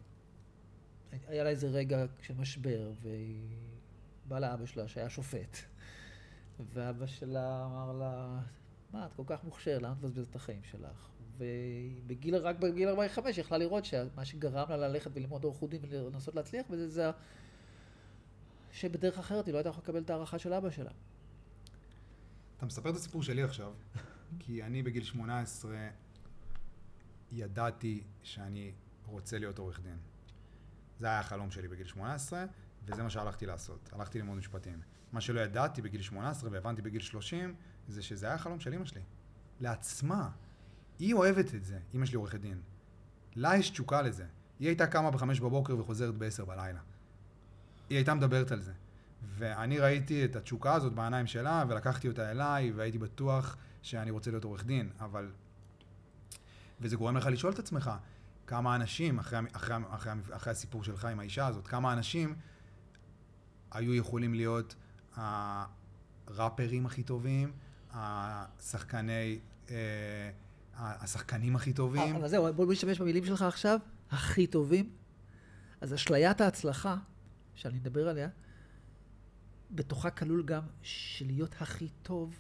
היה 1.28 1.44
לה 1.44 1.50
איזה 1.50 1.68
רגע 1.68 2.06
של 2.22 2.34
משבר, 2.34 2.92
והיא 3.02 3.58
באה 4.26 4.40
לאבא 4.40 4.66
שלה 4.66 4.88
שהיה 4.88 5.10
שופט. 5.10 5.58
ואבא 6.74 7.06
שלה 7.06 7.66
אמר 7.66 7.92
לה, 7.92 8.40
מה, 8.94 9.06
את 9.06 9.14
כל 9.14 9.24
כך 9.26 9.44
מוכשרת, 9.44 9.82
למה 9.82 9.94
את 9.94 9.98
מבזבזת 9.98 10.30
את 10.30 10.36
החיים 10.36 10.64
שלך? 10.64 11.10
ובגיל, 11.40 12.36
רק 12.36 12.60
בגיל 12.60 12.90
45 12.90 13.36
היא 13.36 13.46
יכלה 13.46 13.58
לראות 13.58 13.86
שמה 13.86 14.26
שגרם 14.26 14.70
לה 14.70 14.78
ללכת 14.78 15.12
וללמוד 15.14 15.44
עורכות 15.44 15.70
דין 15.70 15.82
ולנסות 15.90 16.36
להצליח 16.36 16.66
בזה, 16.70 16.90
זה 16.90 17.12
שבדרך 18.72 19.20
אחרת 19.20 19.46
היא 19.46 19.54
לא 19.54 19.58
הייתה 19.58 19.70
יכולה 19.70 19.84
לקבל 19.84 20.02
את 20.02 20.10
ההערכה 20.10 20.40
של 20.40 20.54
אבא 20.54 20.70
שלה. 20.70 20.92
אתה 22.58 22.66
מספר 22.66 22.90
את 22.90 22.96
הסיפור 22.96 23.24
שלי 23.24 23.44
עכשיו, 23.44 23.74
כי 24.40 24.64
אני 24.64 24.84
בגיל 24.84 25.04
18 25.04 25.90
ידעתי 27.32 28.04
שאני 28.24 28.72
רוצה 29.06 29.40
להיות 29.40 29.60
עורך 29.60 29.80
דין. 29.80 29.98
זה 31.00 31.08
היה 31.08 31.20
החלום 31.20 31.52
שלי 31.52 31.68
בגיל 31.68 31.88
18, 31.88 32.46
וזה 32.86 33.04
מה 33.04 33.10
שהלכתי 33.10 33.46
לעשות. 33.46 33.90
הלכתי 33.94 34.20
ללמוד 34.20 34.38
משפטים. 34.38 34.82
מה 35.12 35.22
שלא 35.22 35.40
ידעתי 35.40 35.82
בגיל 35.82 36.02
18 36.02 36.50
והבנתי 36.52 36.82
בגיל 36.82 37.02
30, 37.02 37.56
זה 37.88 38.02
שזה 38.02 38.26
היה 38.26 38.36
החלום 38.36 38.60
של 38.60 38.74
אמא 38.74 38.86
שלי. 38.86 39.02
לעצמה. 39.60 40.30
היא 41.00 41.14
אוהבת 41.14 41.56
את 41.56 41.66
זה, 41.66 41.80
אמא 41.94 42.06
שלי 42.06 42.16
עורכת 42.16 42.40
דין. 42.40 42.62
לה 43.36 43.56
יש 43.56 43.70
תשוקה 43.70 44.02
לזה. 44.02 44.26
היא 44.60 44.68
הייתה 44.68 44.88
קמה 44.88 45.12
בחמש 45.12 45.40
בבוקר 45.40 45.80
וחוזרת 45.80 46.16
בעשר 46.16 46.46
בלילה. 46.46 46.80
היא 47.90 47.98
הייתה 47.98 48.14
מדברת 48.14 48.52
על 48.52 48.62
זה. 48.62 48.74
ואני 49.38 49.80
ראיתי 49.80 50.26
את 50.26 50.36
התשוקה 50.36 50.74
הזאת 50.74 50.94
בעיניים 50.94 51.28
שלה, 51.28 51.64
ולקחתי 51.68 52.08
אותה 52.08 52.32
אליי, 52.32 52.72
והייתי 52.72 52.98
בטוח 52.98 53.58
שאני 53.82 54.12
רוצה 54.12 54.32
להיות 54.32 54.44
עורך 54.44 54.66
דין, 54.66 54.90
אבל 55.00 55.32
וזה 56.82 56.96
גורם 56.96 57.18
לך 57.18 57.26
לשאול 57.26 57.54
את 57.54 57.60
עצמך, 57.60 57.92
כמה 58.48 58.76
אנשים, 58.76 59.20
אחרי, 59.20 59.40
אחרי, 59.52 59.76
אחרי, 59.90 60.12
אחרי 60.32 60.52
הסיפור 60.52 60.84
שלך 60.84 61.06
עם 61.06 61.20
האישה 61.20 61.48
הזאת, 61.48 61.68
כמה 61.68 61.94
אנשים 61.94 62.36
היו 63.72 63.94
יכולים 63.94 64.34
להיות 64.34 64.76
הראפרים 65.16 66.86
הכי 66.86 67.04
טובים, 67.04 67.52
השחקני, 67.92 69.40
אה, 69.70 69.76
השחקנים 70.80 71.56
הכי 71.56 71.74
טובים. 71.74 72.16
אבל 72.16 72.28
זהו, 72.28 72.54
בוא 72.54 72.72
נשתמש 72.72 73.00
במילים 73.00 73.26
שלך 73.26 73.42
עכשיו, 73.42 73.80
הכי 74.12 74.48
טובים. 74.48 74.90
אז 75.82 75.94
אשליית 75.94 76.42
ההצלחה, 76.42 76.98
שאני 77.54 77.80
מדבר 77.80 78.10
עליה, 78.10 78.30
בתוכה 79.72 80.10
כלול 80.10 80.44
גם 80.44 80.64
שלהיות 80.82 81.56
הכי 81.60 81.90
טוב 82.04 82.36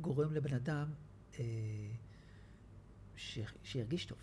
גורם 0.00 0.32
לבן 0.32 0.54
אדם 0.54 0.92
אה, 1.38 1.44
ש... 3.16 3.38
שירגיש 3.62 4.04
טוב. 4.06 4.18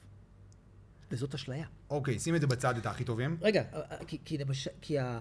וזאת 1.12 1.34
אשליה. 1.34 1.68
אוקיי, 1.90 2.20
שים 2.20 2.36
את 2.36 2.42
זה 2.42 2.48
בצד, 2.48 2.78
את 2.78 2.86
הכי 2.86 3.04
טובים. 3.04 3.38
רגע, 3.42 3.64
כי, 4.08 4.18
כי 4.26 4.38
למשל, 4.38 4.72
כי 4.82 5.00
ה... 5.00 5.20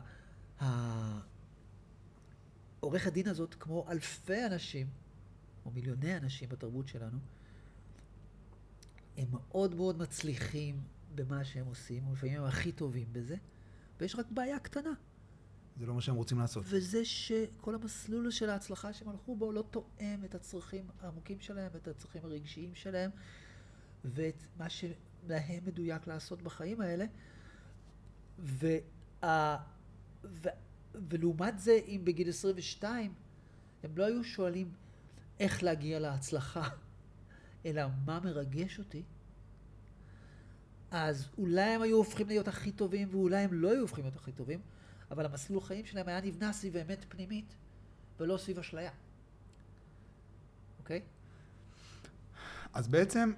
ה... 0.60 1.20
עורך 2.80 3.06
הדין 3.06 3.28
הזאת, 3.28 3.54
כמו 3.60 3.87
אלפי 3.88 4.46
אנשים, 4.46 4.87
או 5.64 5.70
מיליוני 5.70 6.16
אנשים 6.16 6.48
בתרבות 6.48 6.88
שלנו, 6.88 7.18
הם 9.16 9.29
מאוד 9.31 9.74
מאוד 9.74 9.98
מצליחים 9.98 10.81
במה 11.14 11.44
שהם 11.44 11.66
עושים, 11.66 12.09
ולפעמים 12.09 12.38
הם 12.38 12.44
הכי 12.44 12.72
טובים 12.72 13.12
בזה, 13.12 13.37
ויש 14.00 14.14
רק 14.14 14.27
בעיה 14.31 14.59
קטנה. 14.59 14.92
זה 15.77 15.87
לא 15.87 15.94
מה 15.94 16.00
שהם 16.00 16.14
רוצים 16.14 16.38
לעשות. 16.38 16.64
וזה 16.66 17.05
שכל 17.05 17.74
המסלול 17.74 18.31
של 18.31 18.50
ההצלחה 18.50 18.92
שהם 18.92 19.09
הלכו 19.09 19.37
בו 19.37 19.53
לא 19.53 19.64
תואם 19.70 20.24
את 20.24 20.35
הצרכים 20.35 20.87
העמוקים 21.00 21.40
שלהם, 21.40 21.70
את 21.77 21.88
הצרכים 21.88 22.24
הרגשיים 22.24 22.74
שלהם, 22.74 23.11
ואת 24.05 24.46
מה 24.59 24.70
שלהם 24.70 25.64
מדויק 25.66 26.07
לעשות 26.07 26.42
בחיים 26.42 26.81
האלה. 26.81 27.05
וה... 28.38 29.57
ו... 30.24 30.48
ולעומת 30.94 31.59
זה, 31.59 31.81
אם 31.87 32.00
בגיל 32.05 32.29
22 32.29 33.14
הם 33.83 33.90
לא 33.96 34.05
היו 34.05 34.24
שואלים 34.24 34.72
איך 35.40 35.62
להגיע 35.62 35.98
להצלחה, 35.98 36.68
אלא 37.64 37.83
מה 38.07 38.20
מרגש 38.20 38.79
אותי, 38.79 39.03
אז 40.90 41.29
אולי 41.38 41.61
הם 41.61 41.83
היו 41.83 41.96
הופכים 41.96 42.27
להיות 42.27 42.48
הכי 42.48 42.72
טובים, 42.72 43.09
ואולי 43.11 43.37
הם 43.37 43.53
לא 43.53 43.70
היו 43.70 43.81
הופכים 43.81 44.05
להיות 44.05 44.16
הכי 44.16 44.33
טובים, 44.33 44.61
אבל 45.11 45.24
המסלול 45.27 45.61
חיים 45.61 45.87
שלהם 45.87 46.09
היה 46.09 46.20
נבנה 46.20 46.53
סביב 46.53 46.77
אמת 46.77 47.05
פנימית, 47.09 47.55
ולא 48.20 48.37
סביב 48.37 48.59
אשליה. 48.59 48.90
אוקיי? 50.79 51.03
אז 52.72 52.88
בעצם, 52.88 53.33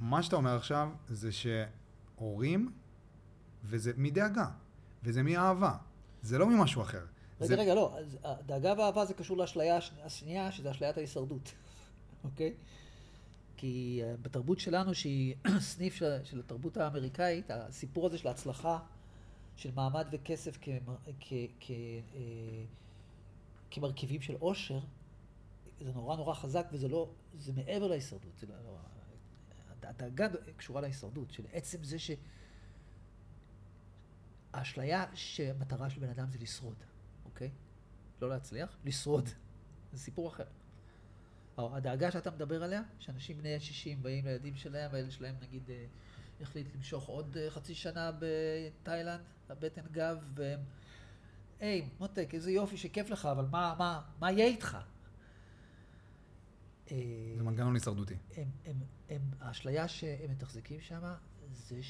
מה 0.00 0.22
שאתה 0.22 0.36
אומר 0.36 0.56
עכשיו 0.56 0.88
זה 1.08 1.30
שהורים, 1.32 2.72
וזה 3.64 3.92
מדאגה, 3.96 4.50
וזה 5.02 5.22
מאהבה, 5.22 5.76
זה 6.22 6.38
לא 6.38 6.46
ממשהו 6.46 6.82
אחר. 6.82 7.06
רגע, 7.40 7.46
זה... 7.48 7.54
רגע, 7.54 7.74
לא, 7.74 7.98
דאגה 8.46 8.74
ואהבה 8.78 9.04
זה 9.04 9.14
קשור 9.14 9.36
לאשליה 9.36 9.78
השנייה, 10.04 10.52
שזה 10.52 10.70
אשליית 10.70 10.96
ההישרדות, 10.96 11.52
אוקיי? 12.24 12.54
כי 13.60 14.02
uh, 14.02 14.16
בתרבות 14.22 14.60
שלנו, 14.60 14.94
שהיא 14.94 15.34
סניף 15.72 15.94
של, 15.94 16.24
של 16.24 16.40
התרבות 16.40 16.76
האמריקאית, 16.76 17.50
הסיפור 17.50 18.06
הזה 18.06 18.18
של 18.18 18.28
ההצלחה 18.28 18.78
של 19.56 19.70
מעמד 19.74 20.06
וכסף 20.12 20.58
אה, 20.68 20.78
כמרכיבים 23.70 24.20
של 24.22 24.36
עושר, 24.38 24.80
זה 25.80 25.92
נורא 25.92 26.16
נורא 26.16 26.34
חזק, 26.34 26.66
וזה 26.72 26.88
לא, 26.88 27.10
זה 27.38 27.52
מעבר 27.52 27.88
להישרדות. 27.88 28.38
זה 28.38 28.46
לא, 28.46 28.54
לא 28.64 28.78
הדאגה 29.82 30.28
קשורה 30.56 30.80
להישרדות, 30.80 31.30
של 31.30 31.44
עצם 31.52 31.84
זה 31.84 31.98
ש... 31.98 32.10
האשליה 34.52 35.04
שהמטרה 35.14 35.90
של 35.90 36.00
בן 36.00 36.08
אדם 36.08 36.30
זה 36.30 36.38
לשרוד, 36.38 36.84
אוקיי? 37.24 37.50
לא 38.22 38.28
להצליח, 38.28 38.76
לשרוד. 38.84 39.28
זה 39.92 39.98
סיפור 39.98 40.28
אחר. 40.28 40.44
הדאגה 41.58 42.10
שאתה 42.10 42.30
מדבר 42.30 42.62
עליה, 42.62 42.82
שאנשים 42.98 43.38
בני 43.38 43.60
60 43.60 44.02
באים 44.02 44.24
לילדים 44.24 44.56
שלהם, 44.56 44.90
והילד 44.92 45.10
שלהם 45.10 45.34
נגיד 45.42 45.70
אה, 45.70 45.86
החליט 46.40 46.74
למשוך 46.74 47.06
עוד 47.06 47.36
אה, 47.36 47.50
חצי 47.50 47.74
שנה 47.74 48.10
בתאילנד, 48.18 49.20
הבטן 49.48 49.82
גב, 49.92 50.18
והם, 50.34 50.60
היי, 51.60 51.88
מותק, 52.00 52.30
איזה 52.32 52.50
יופי 52.50 52.76
שכיף 52.76 53.10
לך, 53.10 53.26
אבל 53.26 53.44
מה, 53.44 53.74
מה, 53.78 54.00
מה 54.20 54.32
יהיה 54.32 54.46
איתך? 54.46 54.78
אה, 56.90 56.96
זה 57.36 57.42
מנגנון 57.42 57.74
הישרדותי. 57.74 58.16
האשליה 59.40 59.88
שהם 59.88 60.30
מתחזקים 60.30 60.80
שם, 60.80 61.00
זה 61.52 61.80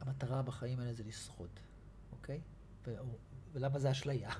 שהמטרה 0.00 0.42
בחיים 0.42 0.80
האלה 0.80 0.92
זה 0.92 1.04
לשרוד, 1.04 1.60
אוקיי? 2.12 2.40
ולמה 3.52 3.78
זה 3.78 3.90
אשליה? 3.90 4.30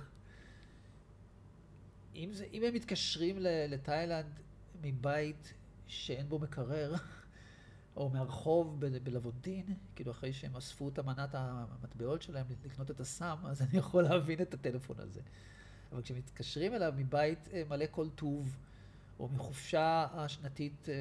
אם, 2.19 2.33
זה, 2.33 2.47
אם 2.53 2.63
הם 2.63 2.75
מתקשרים 2.75 3.37
לתאילנד 3.41 4.41
מבית 4.83 5.55
שאין 5.87 6.29
בו 6.29 6.39
מקרר, 6.39 6.95
או 7.97 8.11
מהרחוב 8.11 8.81
בלוונטין, 9.03 9.65
כאילו 9.97 10.11
אחרי 10.11 10.33
שהם 10.33 10.57
אספו 10.57 10.89
את 10.89 10.99
אמנת 10.99 11.31
המטבעות 11.33 12.23
שלהם 12.23 12.47
לקנות 12.65 12.91
את 12.91 13.01
הסם, 13.01 13.37
אז 13.45 13.63
אני 13.63 13.79
יכול 13.79 14.03
להבין 14.03 14.43
את 14.43 14.55
הטלפון 14.55 14.97
הזה. 14.99 15.21
אבל 15.93 16.03
כשמתקשרים 16.03 16.75
אליו 16.75 16.93
מבית 16.97 17.49
אה, 17.53 17.63
מלא 17.69 17.85
כל 17.91 18.09
טוב, 18.15 18.57
או 19.19 19.29
מחופשה 19.29 20.07
השנתית 20.13 20.89
אה, 20.89 20.95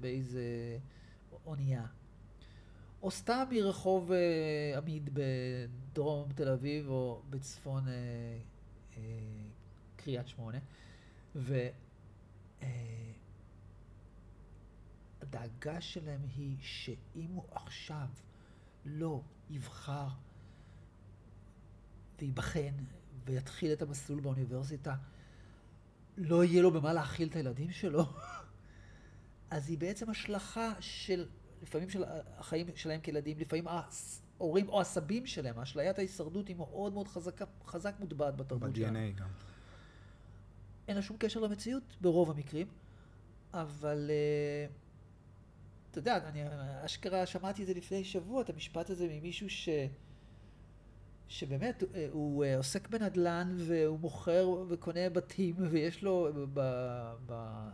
באיזה 0.00 0.42
אונייה, 1.46 1.86
או 3.02 3.10
סתם 3.10 3.44
מרחוב 3.50 4.12
אה, 4.12 4.78
עמיד 4.78 5.10
בדרום 5.12 6.28
תל 6.34 6.48
אביב, 6.48 6.88
או 6.88 7.22
בצפון 7.30 7.84
קריית 10.04 10.28
שמונה, 10.28 10.58
ו... 11.36 11.68
הדאגה 15.22 15.80
שלהם 15.80 16.20
היא 16.36 16.56
שאם 16.60 17.30
הוא 17.34 17.44
עכשיו 17.52 18.06
לא 18.84 19.22
יבחר 19.50 20.08
וייבחן 22.18 22.74
ויתחיל 23.24 23.72
את 23.72 23.82
המסלול 23.82 24.20
באוניברסיטה, 24.20 24.94
לא 26.16 26.44
יהיה 26.44 26.62
לו 26.62 26.70
במה 26.70 26.92
להאכיל 26.92 27.28
את 27.28 27.36
הילדים 27.36 27.70
שלו, 27.70 28.04
אז 29.50 29.68
היא 29.68 29.78
בעצם 29.78 30.10
השלכה 30.10 30.72
של 30.80 31.28
לפעמים 31.62 31.90
של 31.90 32.04
החיים 32.36 32.66
שלהם 32.74 33.00
כילדים, 33.00 33.38
לפעמים 33.38 33.64
ההורים 33.68 34.68
או 34.68 34.80
הסבים 34.80 35.26
שלהם, 35.26 35.58
אשליית 35.58 35.98
ההישרדות 35.98 36.48
היא 36.48 36.56
מאוד 36.56 36.92
מאוד 36.92 37.08
חזקה, 37.08 37.44
חזק 37.66 37.94
מוטבעת 38.00 38.36
בתרבות 38.36 38.76
שלנו. 38.76 38.98
ב-DNA 38.98 39.20
גם. 39.20 39.28
אין 40.90 40.96
לה 40.96 41.02
שום 41.02 41.16
קשר 41.16 41.40
למציאות 41.40 41.96
ברוב 42.00 42.30
המקרים, 42.30 42.66
אבל 43.54 44.10
אה, 44.10 44.66
אתה 45.90 45.98
יודע, 45.98 46.28
אני 46.28 46.42
אשכרה 46.84 47.26
שמעתי 47.26 47.62
את 47.62 47.66
זה 47.66 47.74
לפני 47.74 48.04
שבוע, 48.04 48.42
את 48.42 48.50
המשפט 48.50 48.90
הזה 48.90 49.08
ממישהו 49.10 49.50
ש... 49.50 49.68
שבאמת 51.28 51.82
אה, 51.94 52.08
הוא 52.12 52.44
אה, 52.44 52.56
עוסק 52.56 52.88
בנדל"ן 52.88 53.56
והוא 53.56 54.00
מוכר 54.00 54.64
וקונה 54.68 55.10
בתים 55.10 55.54
ויש 55.70 56.02
לו 56.02 56.28
ב, 56.54 56.60
ב, 57.26 57.68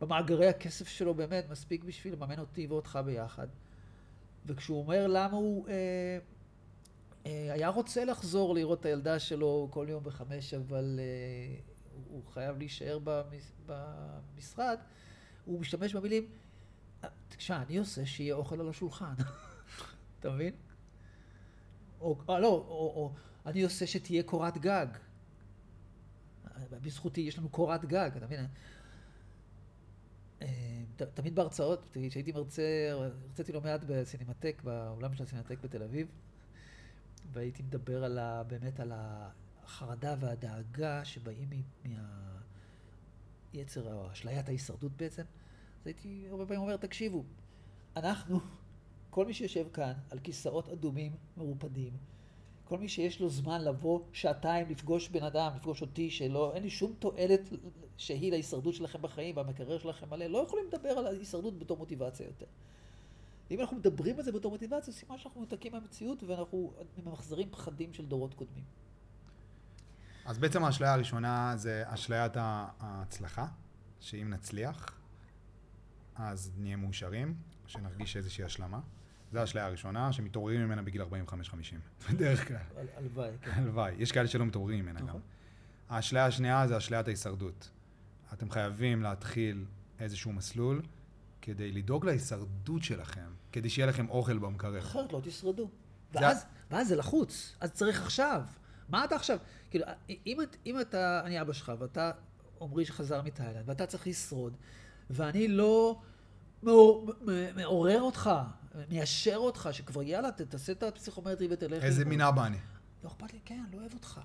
במאגרי 0.00 0.48
הכסף 0.48 0.88
שלו 0.88 1.14
באמת 1.14 1.50
מספיק 1.50 1.84
בשביל 1.84 2.12
לממן 2.12 2.38
אותי 2.38 2.66
ואותך 2.66 2.98
ביחד. 3.04 3.48
וכשהוא 4.46 4.78
אומר 4.78 5.06
למה 5.06 5.36
הוא 5.36 5.68
אה, 5.68 6.18
אה, 7.26 7.52
היה 7.52 7.68
רוצה 7.68 8.04
לחזור 8.04 8.54
לראות 8.54 8.80
את 8.80 8.86
הילדה 8.86 9.18
שלו 9.18 9.68
כל 9.70 9.86
יום 9.88 10.04
בחמש, 10.04 10.54
אבל 10.54 11.00
אה, 11.00 11.73
הוא 12.08 12.22
חייב 12.32 12.58
להישאר 12.58 12.98
במש, 13.04 13.52
במשרד, 13.66 14.78
הוא 15.44 15.60
משתמש 15.60 15.94
במילים, 15.94 16.28
תשמע, 17.28 17.62
אני 17.62 17.78
עושה 17.78 18.06
שיהיה 18.06 18.34
אוכל 18.34 18.60
על 18.60 18.68
השולחן. 18.68 19.14
אתה 20.20 20.30
מבין? 20.30 20.54
או, 22.00 22.18
או, 22.28 22.38
לא, 22.38 22.48
או, 22.48 22.92
או 22.96 23.12
אני 23.46 23.62
עושה 23.62 23.86
שתהיה 23.86 24.22
קורת 24.22 24.58
גג. 24.58 24.86
בזכותי 26.70 27.20
יש 27.20 27.38
לנו 27.38 27.48
קורת 27.48 27.84
גג, 27.84 28.10
אתה 28.16 28.26
מבין? 28.26 28.46
אה, 30.42 30.48
תמיד 31.14 31.34
בהרצאות, 31.34 31.96
כשהייתי 32.08 32.32
מרצה, 32.32 32.62
הרציתי 32.90 33.52
לא 33.52 33.60
מעט 33.60 33.84
בסינמטק, 33.86 34.62
באולם 34.64 35.14
של 35.14 35.22
הסינמטק 35.22 35.58
בתל 35.62 35.82
אביב, 35.82 36.08
והייתי 37.32 37.62
מדבר 37.62 38.04
על 38.04 38.18
ה, 38.18 38.42
באמת 38.42 38.80
על 38.80 38.92
החרדה 39.64 40.14
והדאגה 40.20 41.04
שבאים 41.04 41.48
מהיצר, 43.54 43.92
או 43.94 44.12
אשליית 44.12 44.48
ההישרדות 44.48 44.92
בעצם. 44.96 45.22
אז 45.80 45.86
הייתי 45.86 46.26
הרבה 46.30 46.46
פעמים 46.46 46.62
אומר, 46.62 46.76
תקשיבו, 46.76 47.24
אנחנו, 47.96 48.40
כל 49.10 49.26
מי 49.26 49.34
שיושב 49.34 49.66
כאן 49.72 49.92
על 50.10 50.18
כיסאות 50.18 50.68
אדומים 50.68 51.12
מרופדים, 51.36 51.92
כל 52.64 52.78
מי 52.78 52.88
שיש 52.88 53.20
לו 53.20 53.28
זמן 53.28 53.64
לבוא 53.64 54.00
שעתיים 54.12 54.68
לפגוש 54.70 55.08
בן 55.08 55.22
אדם, 55.22 55.52
לפגוש 55.56 55.82
אותי, 55.82 56.10
שלא, 56.10 56.54
אין 56.54 56.62
לי 56.62 56.70
שום 56.70 56.94
תועלת 56.98 57.40
שהיא 57.96 58.30
להישרדות 58.30 58.74
שלכם 58.74 59.02
בחיים 59.02 59.36
והמקרר 59.36 59.78
שלכם 59.78 60.10
מלא, 60.10 60.26
לא 60.26 60.38
יכולים 60.38 60.64
לדבר 60.66 60.88
על 60.88 61.06
ההישרדות 61.06 61.58
בתור 61.58 61.76
מוטיבציה 61.76 62.26
יותר. 62.26 62.46
אם 63.50 63.60
אנחנו 63.60 63.76
מדברים 63.76 64.16
על 64.16 64.22
זה 64.22 64.32
בתור 64.32 64.50
מוטיבציה, 64.50 64.92
סימן 64.92 65.18
שאנחנו 65.18 65.40
מנותקים 65.40 65.72
מהמציאות 65.72 66.22
ואנחנו 66.22 66.72
ממחזרים 67.04 67.50
פחדים 67.50 67.94
של 67.94 68.06
דורות 68.06 68.34
קודמים. 68.34 68.64
אז 70.24 70.38
בעצם 70.38 70.64
האשליה 70.64 70.92
הראשונה 70.92 71.52
זה 71.56 71.82
אשליית 71.86 72.32
ההצלחה, 72.36 73.46
שאם 74.00 74.30
נצליח, 74.30 74.98
אז 76.14 76.52
נהיה 76.58 76.76
מאושרים, 76.76 77.34
שנרגיש 77.66 78.16
איזושהי 78.16 78.44
השלמה. 78.44 78.80
זו 79.32 79.38
האשליה 79.38 79.66
הראשונה, 79.66 80.12
שמתעוררים 80.12 80.60
ממנה 80.60 80.82
בגיל 80.82 81.02
45-50, 81.02 81.06
בדרך 82.12 82.48
כלל. 82.48 82.56
הלוואי, 82.96 83.30
כן. 83.42 83.50
הלוואי. 83.50 83.94
יש 83.98 84.12
כאלה 84.12 84.28
שלא 84.28 84.44
מתעוררים 84.46 84.78
ממנה 84.78 85.00
גם. 85.00 85.06
נכון. 85.06 85.20
האשליה 85.88 86.26
השנייה 86.26 86.66
זה 86.68 86.76
אשליית 86.76 87.06
ההישרדות. 87.06 87.70
אתם 88.32 88.50
חייבים 88.50 89.02
להתחיל 89.02 89.64
איזשהו 90.00 90.32
מסלול 90.32 90.82
כדי 91.42 91.72
לדאוג 91.72 92.06
להישרדות 92.06 92.82
שלכם, 92.82 93.30
כדי 93.52 93.70
שיהיה 93.70 93.88
לכם 93.88 94.08
אוכל 94.08 94.38
במקרר. 94.38 94.78
אחרת 94.78 95.12
לא 95.12 95.20
תשרדו. 95.24 95.70
ואז, 96.12 96.46
ואז 96.70 96.88
זה 96.88 96.96
לחוץ, 96.96 97.56
אז 97.60 97.72
צריך 97.72 98.02
עכשיו. 98.02 98.42
מה 98.88 99.04
אתה 99.04 99.16
עכשיו? 99.16 99.38
כאילו, 99.70 99.86
אם, 100.26 100.38
אם 100.66 100.80
אתה, 100.80 101.20
אני 101.24 101.40
אבא 101.40 101.52
שלך, 101.52 101.72
ואתה 101.78 102.10
עמרי 102.60 102.84
שחזר 102.84 103.22
מתאילנד, 103.22 103.62
ואתה 103.66 103.86
צריך 103.86 104.06
לשרוד, 104.06 104.56
ואני 105.10 105.48
לא 105.48 106.00
מעורר 107.54 108.00
אותך, 108.00 108.30
מיישר 108.88 109.36
אותך, 109.36 109.68
שכבר 109.72 110.02
יאללה, 110.02 110.32
תעשה 110.32 110.72
את 110.72 110.82
הפסיכומטרי 110.82 111.48
ותלך... 111.50 111.84
איזה 111.84 112.04
מין 112.04 112.20
אבא 112.20 112.46
אני. 112.46 112.56
לא 113.04 113.08
אכפת 113.08 113.32
לי, 113.32 113.38
כן, 113.44 113.62
אני 113.68 113.76
לא 113.76 113.80
אוהב 113.80 113.94
אותך. 113.94 114.20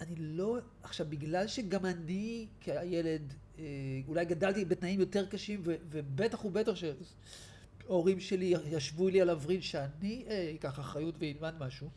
אני 0.00 0.14
לא... 0.16 0.58
עכשיו, 0.82 1.06
בגלל 1.08 1.46
שגם 1.46 1.86
אני 1.86 2.46
כילד, 2.60 3.34
אה, 3.58 3.64
אולי 4.08 4.24
גדלתי 4.24 4.64
בתנאים 4.64 5.00
יותר 5.00 5.26
קשים, 5.26 5.62
ובטח 5.64 6.44
ובטח 6.44 6.72
שההורים 6.74 8.20
שלי 8.20 8.54
ישבו 8.66 9.08
לי 9.08 9.20
על 9.20 9.30
הווריד 9.30 9.62
שאני 9.62 10.24
אה, 10.28 10.52
אקח 10.54 10.80
אחריות 10.80 11.14
ואלמד 11.18 11.54
משהו, 11.58 11.90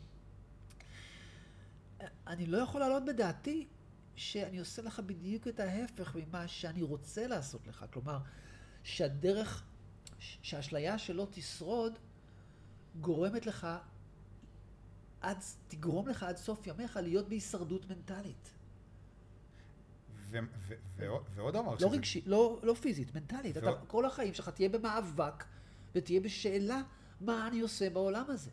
אני 2.26 2.46
לא 2.46 2.58
יכול 2.58 2.80
להעלות 2.80 3.04
בדעתי 3.04 3.66
שאני 4.16 4.58
עושה 4.58 4.82
לך 4.82 5.00
בדיוק 5.00 5.48
את 5.48 5.60
ההפך 5.60 6.16
ממה 6.16 6.48
שאני 6.48 6.82
רוצה 6.82 7.26
לעשות 7.26 7.66
לך. 7.66 7.84
כלומר, 7.92 8.18
שהדרך, 8.82 9.64
שהאשליה 10.18 10.98
שלא 10.98 11.26
תשרוד, 11.30 11.98
גורמת 13.00 13.46
לך, 13.46 13.66
עד, 15.20 15.36
תגרום 15.68 16.08
לך 16.08 16.22
עד 16.22 16.36
סוף 16.36 16.66
ימיך 16.66 16.96
להיות 16.96 17.28
בהישרדות 17.28 17.90
מנטלית. 17.90 18.50
ו- 20.16 20.38
ו- 20.68 20.74
ו- 20.96 21.04
ועוד 21.34 21.54
דבר 21.54 21.70
לא 21.70 21.78
שזה... 21.78 21.86
רגשי, 21.88 22.22
לא, 22.26 22.60
לא 22.62 22.74
פיזית, 22.74 23.14
מנטלית. 23.14 23.56
ועוד... 23.56 23.76
אתה, 23.76 23.86
כל 23.86 24.04
החיים 24.04 24.34
שלך 24.34 24.48
תהיה 24.48 24.68
במאבק 24.68 25.44
ותהיה 25.94 26.20
בשאלה 26.20 26.82
מה 27.20 27.48
אני 27.48 27.60
עושה 27.60 27.90
בעולם 27.90 28.24
הזה. 28.28 28.50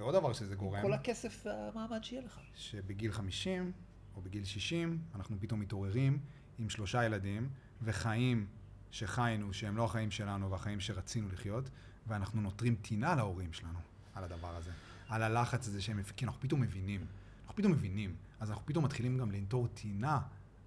ועוד 0.00 0.14
דבר 0.14 0.32
שזה 0.32 0.54
גורם... 0.54 0.82
כל 0.82 0.92
הכסף 0.92 1.46
והמעמד 1.46 2.04
שיהיה 2.04 2.22
לך. 2.22 2.40
שבגיל 2.54 3.12
50 3.12 3.72
או 4.16 4.22
בגיל 4.22 4.44
60 4.44 5.02
אנחנו 5.14 5.36
פתאום 5.40 5.60
מתעוררים 5.60 6.18
עם 6.58 6.68
שלושה 6.68 7.04
ילדים 7.04 7.48
וחיים 7.82 8.46
שחיינו, 8.90 9.52
שהם 9.52 9.76
לא 9.76 9.84
החיים 9.84 10.10
שלנו 10.10 10.50
והחיים 10.50 10.80
שרצינו 10.80 11.28
לחיות, 11.28 11.70
ואנחנו 12.06 12.40
נותרים 12.40 12.76
טינה 12.82 13.14
להורים 13.14 13.52
שלנו 13.52 13.78
על 14.14 14.24
הדבר 14.24 14.56
הזה. 14.56 14.70
על 15.08 15.22
הלחץ 15.22 15.68
הזה 15.68 15.80
שהם, 15.80 16.02
כי 16.16 16.24
אנחנו 16.24 16.40
פתאום 16.40 16.60
מבינים. 16.60 17.06
אנחנו 17.42 17.56
פתאום 17.56 17.72
מבינים. 17.72 18.16
אז 18.40 18.50
אנחנו 18.50 18.66
פתאום 18.66 18.84
מתחילים 18.84 19.18
גם 19.18 19.30
לנטור 19.30 19.68
טינה 19.68 20.20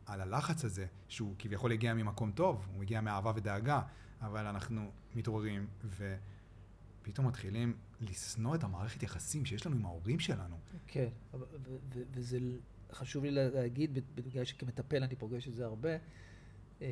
על 0.06 0.22
הלחץ 0.22 0.66
הזה, 0.66 0.86
שהוא 1.08 1.36
כביכול 1.40 1.72
הגיע 1.72 1.94
ממקום 1.94 2.32
טוב, 2.32 2.68
הוא 2.74 2.84
הגיע 2.84 3.02
מאהבה 3.02 3.32
ודאגה, 3.36 3.82
אבל 4.22 4.46
אנחנו 4.46 4.92
מתעוררים 5.16 5.68
ופתאום 7.04 7.28
מתחילים 7.28 7.78
לשנוא 8.02 8.56
את 8.56 8.64
המערכת 8.64 9.04
יחסים 9.04 9.46
שיש 9.46 9.66
לנו 9.66 9.76
עם 9.76 9.86
ההורים 9.86 10.20
שלנו. 10.20 10.56
כן, 10.88 11.10
וזה 12.14 12.40
חשוב 12.92 13.24
לי 13.24 13.32
להגיד, 13.32 14.00
בגלל 14.16 14.44
שכמטפל 14.44 15.04
אני 15.04 15.16
פוגש 15.16 15.48
את 15.48 15.56
זה 15.56 15.66
הרבה, 15.66 15.98
אה, 16.82 16.88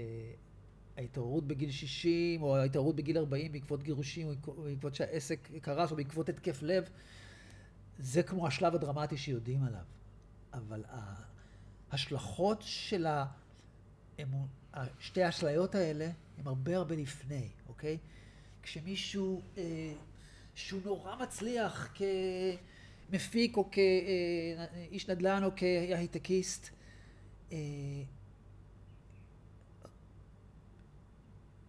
ההתעוררות 0.98 1.48
בגיל 1.48 1.72
60, 1.72 2.42
או 2.42 2.58
ההתעוררות 2.58 2.96
בגיל 2.96 3.18
40 3.18 3.52
בעקבות 3.52 3.84
גירושים, 3.84 4.28
או 4.48 4.64
בעקבות 4.64 4.96
שהעסק 4.96 5.50
קרס, 5.62 5.92
או 5.92 5.96
בעקבות 5.96 6.30
התקף 6.30 6.62
לב, 6.62 6.84
זה 7.98 8.24
כמו 8.24 8.48
השלב 8.48 8.76
הדרמטי 8.76 9.18
שיודעים 9.18 9.64
עליו. 9.64 9.86
אבל 10.54 10.84
ההשלכות 11.92 12.62
של 12.62 13.08
האמון, 14.20 14.48
שתי 15.00 15.24
האשליות 15.24 15.76
האלה 15.76 16.10
הם 16.38 16.48
הרבה 16.48 16.78
הרבה 16.78 16.96
לפני, 16.96 17.50
אוקיי? 17.68 17.98
כשמישהו 18.64 19.42
אה, 19.58 19.94
שהוא 20.56 20.82
נורא 20.86 21.16
מצליח 21.16 21.94
כמפיק 23.10 23.58
או 23.58 23.70
כאיש 23.72 25.10
נדל"ן 25.10 25.44
או 25.44 25.50
כהייטקיסט, 25.56 26.70
אה, 27.52 27.58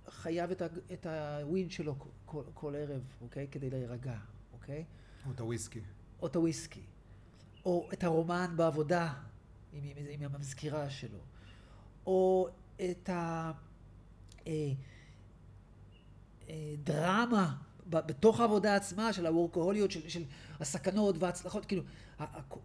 חייב 0.09 0.51
את, 0.51 0.63
ה, 0.63 0.67
את 0.93 1.07
הווין 1.07 1.71
שלו 1.71 1.95
כל, 2.25 2.43
כל 2.55 2.75
ערב, 2.77 3.03
אוקיי? 3.21 3.47
כדי 3.51 3.71
להירגע, 3.71 4.17
אוקיי? 4.53 4.85
או 5.27 5.33
את 5.33 5.41
הוויסקי. 5.41 5.81
או 6.23 6.27
את 6.27 6.37
הוויסקי. 6.37 6.83
או 7.65 7.89
את 7.93 8.05
הרומן 8.05 8.53
בעבודה 8.57 9.15
עם, 9.73 9.83
עם, 9.85 10.07
עם 10.09 10.35
המזכירה 10.35 10.91
שלו. 10.91 11.19
או 12.07 12.49
את 12.77 13.11
הדרמה 13.13 13.53
אה, 14.47 14.73
אה, 16.53 17.25
בתוך 17.87 18.41
העבודה 18.41 18.77
עצמה 18.77 19.13
של 19.13 19.27
הוורקוהוליות, 19.27 19.91
של, 19.91 20.09
של 20.09 20.23
הסכנות 20.61 21.15
וההצלחות, 21.19 21.65
כאילו, 21.67 21.83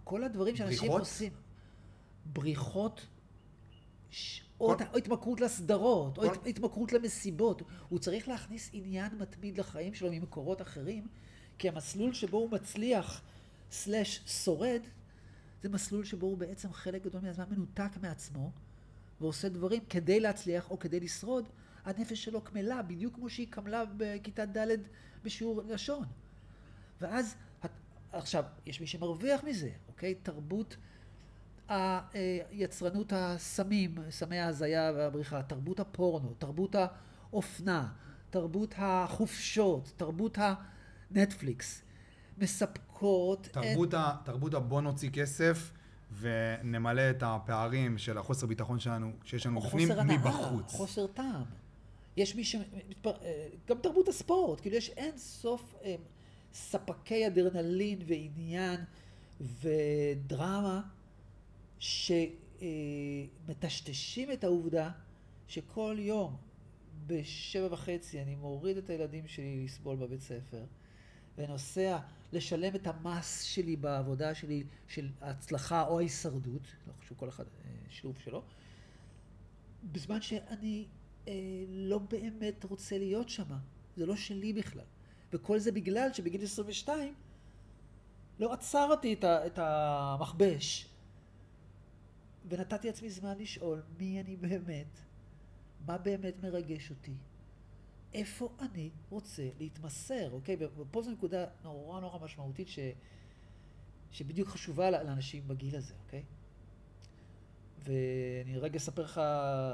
כל 0.04 0.24
הדברים 0.24 0.56
שאנשים 0.56 0.80
בריחות? 0.80 1.00
עושים. 1.00 1.34
בריחות? 2.26 3.06
ש... 4.10 4.42
או, 4.60 4.78
כל... 4.78 4.84
או 4.94 4.98
התמכרות 4.98 5.42
לסדרות, 5.42 6.16
כל... 6.16 6.26
או 6.26 6.32
התמכרות 6.46 6.94
למסיבות. 6.94 7.62
הוא 7.90 8.00
צריך 8.00 8.28
להכניס 8.28 8.70
עניין 8.74 9.18
מתמיד 9.20 9.58
לחיים 9.58 9.94
שלו 9.94 10.12
ממקורות 10.12 10.62
אחרים, 10.62 11.08
כי 11.58 11.70
המסלול 11.70 12.14
שבו 12.14 12.38
הוא 12.38 12.52
מצליח, 12.52 13.22
סלאש 13.72 14.22
שורד, 14.28 14.82
זה 15.62 15.70
מסלול 15.70 16.06
שבו 16.06 16.28
הוא 16.28 16.38
בעצם 16.38 16.74
חלק 16.74 17.04
גדול 17.04 17.22
מהזמן 17.22 17.46
מנותק 17.50 17.90
מעצמו, 18.02 18.52
ועושה 19.22 19.50
דברים 19.50 19.82
כדי 19.90 20.20
להצליח 20.20 20.72
או 20.72 20.80
כדי 20.80 21.00
לשרוד, 21.00 21.50
הנפש 21.88 22.24
שלו 22.24 22.42
קמלה, 22.42 22.82
בדיוק 22.82 23.16
כמו 23.16 23.30
שהיא 23.30 23.48
קמלה 23.50 23.84
בכיתה 23.98 24.46
ד' 24.46 24.78
בשיעור 25.24 25.62
לשון. 25.68 26.06
ואז, 27.02 27.36
עכשיו, 28.12 28.44
יש 28.66 28.82
מי 28.82 28.88
שמרוויח 28.88 29.44
מזה, 29.44 29.70
אוקיי? 29.88 30.16
תרבות 30.16 30.78
היצרנות 31.70 33.14
הסמים, 33.16 33.96
סמי 34.10 34.40
ההזיה 34.40 34.92
והבריחה, 34.96 35.44
תרבות 35.44 35.80
הפורנו, 35.80 36.34
תרבות 36.34 36.76
האופנה, 36.76 37.88
תרבות 38.30 38.76
החופשות, 38.78 39.94
תרבות 39.98 40.38
הנטפליקס, 41.12 41.82
מספקות... 42.38 43.48
תרבות, 43.52 43.90
את... 43.90 43.94
ה, 43.94 44.16
תרבות 44.24 44.54
הבוא 44.54 44.82
נוציא 44.82 45.10
כסף 45.10 45.72
ונמלא 46.20 47.10
את 47.10 47.24
הפערים 47.26 47.98
של 47.98 48.18
החוסר 48.18 48.48
ביטחון 48.48 48.80
שלנו, 48.80 49.12
שיש 49.24 49.46
לנו 49.46 49.62
בפנים, 49.62 49.90
מבחוץ. 50.08 50.72
חוסר 50.72 51.08
טעם. 51.08 51.67
יש 52.18 52.36
מי 52.36 52.44
ש... 52.44 52.56
גם 53.68 53.78
תרבות 53.82 54.08
הספורט, 54.08 54.62
כאילו 54.62 54.76
יש 54.76 54.90
אין 54.90 55.18
סוף 55.18 55.76
אה, 55.84 55.96
ספקי 56.54 57.28
אדרנלין 57.28 58.00
ועניין 58.06 58.80
ודרמה 59.42 60.82
שמטשטשים 63.40 64.32
את 64.32 64.44
העובדה 64.44 64.92
שכל 65.48 65.96
יום 66.00 66.36
בשבע 67.08 67.68
וחצי 67.74 68.22
אני 68.22 68.36
מוריד 68.36 68.78
את 68.78 68.90
הילדים 68.90 69.28
שלי 69.28 69.64
לסבול 69.66 69.96
בבית 69.96 70.22
ספר 70.22 70.64
ונוסע 71.38 72.00
לשלם 72.34 72.76
את 72.76 72.88
המס 72.88 73.42
שלי 73.42 73.76
בעבודה 73.76 74.36
שלי 74.36 74.64
של 74.88 75.10
ההצלחה 75.22 75.88
או 75.88 76.00
ההישרדות, 76.00 76.62
לא 76.88 76.94
חשוב 77.02 77.18
כל 77.18 77.30
אחד 77.30 77.44
אה, 77.44 77.72
שילוב 77.90 78.18
שלו, 78.24 78.44
בזמן 79.92 80.22
שאני 80.22 80.86
אה, 80.86 80.97
לא 81.68 81.98
באמת 81.98 82.64
רוצה 82.64 82.98
להיות 82.98 83.30
שם, 83.30 83.54
זה 83.96 84.06
לא 84.06 84.16
שלי 84.16 84.54
בכלל. 84.54 84.86
וכל 85.34 85.60
זה 85.60 85.72
בגלל 85.72 86.14
שבגיל 86.14 86.44
22 86.44 87.14
לא 88.40 88.54
עצרתי 88.54 89.14
את, 89.14 89.24
את 89.24 89.60
המכבש 89.62 90.90
ונתתי 92.50 92.88
לעצמי 92.88 93.10
זמן 93.10 93.38
לשאול 93.38 93.84
מי 94.00 94.22
אני 94.22 94.36
באמת, 94.36 95.00
מה 95.86 95.98
באמת 95.98 96.44
מרגש 96.44 96.90
אותי, 96.90 97.14
איפה 98.14 98.56
אני 98.60 98.90
רוצה 99.10 99.50
להתמסר, 99.60 100.32
אוקיי? 100.32 100.58
ופה 100.78 101.02
זו 101.02 101.12
נקודה 101.12 101.46
נורא 101.64 102.00
נורא 102.00 102.20
משמעותית 102.20 102.68
ש... 102.68 102.80
שבדיוק 104.12 104.50
חשובה 104.50 104.92
לאנשים 104.92 105.48
בגיל 105.48 105.76
הזה, 105.76 105.94
אוקיי? 106.06 106.24
ואני 107.84 108.58
רגע 108.58 108.78
אספר 108.78 109.04
לך 109.04 109.18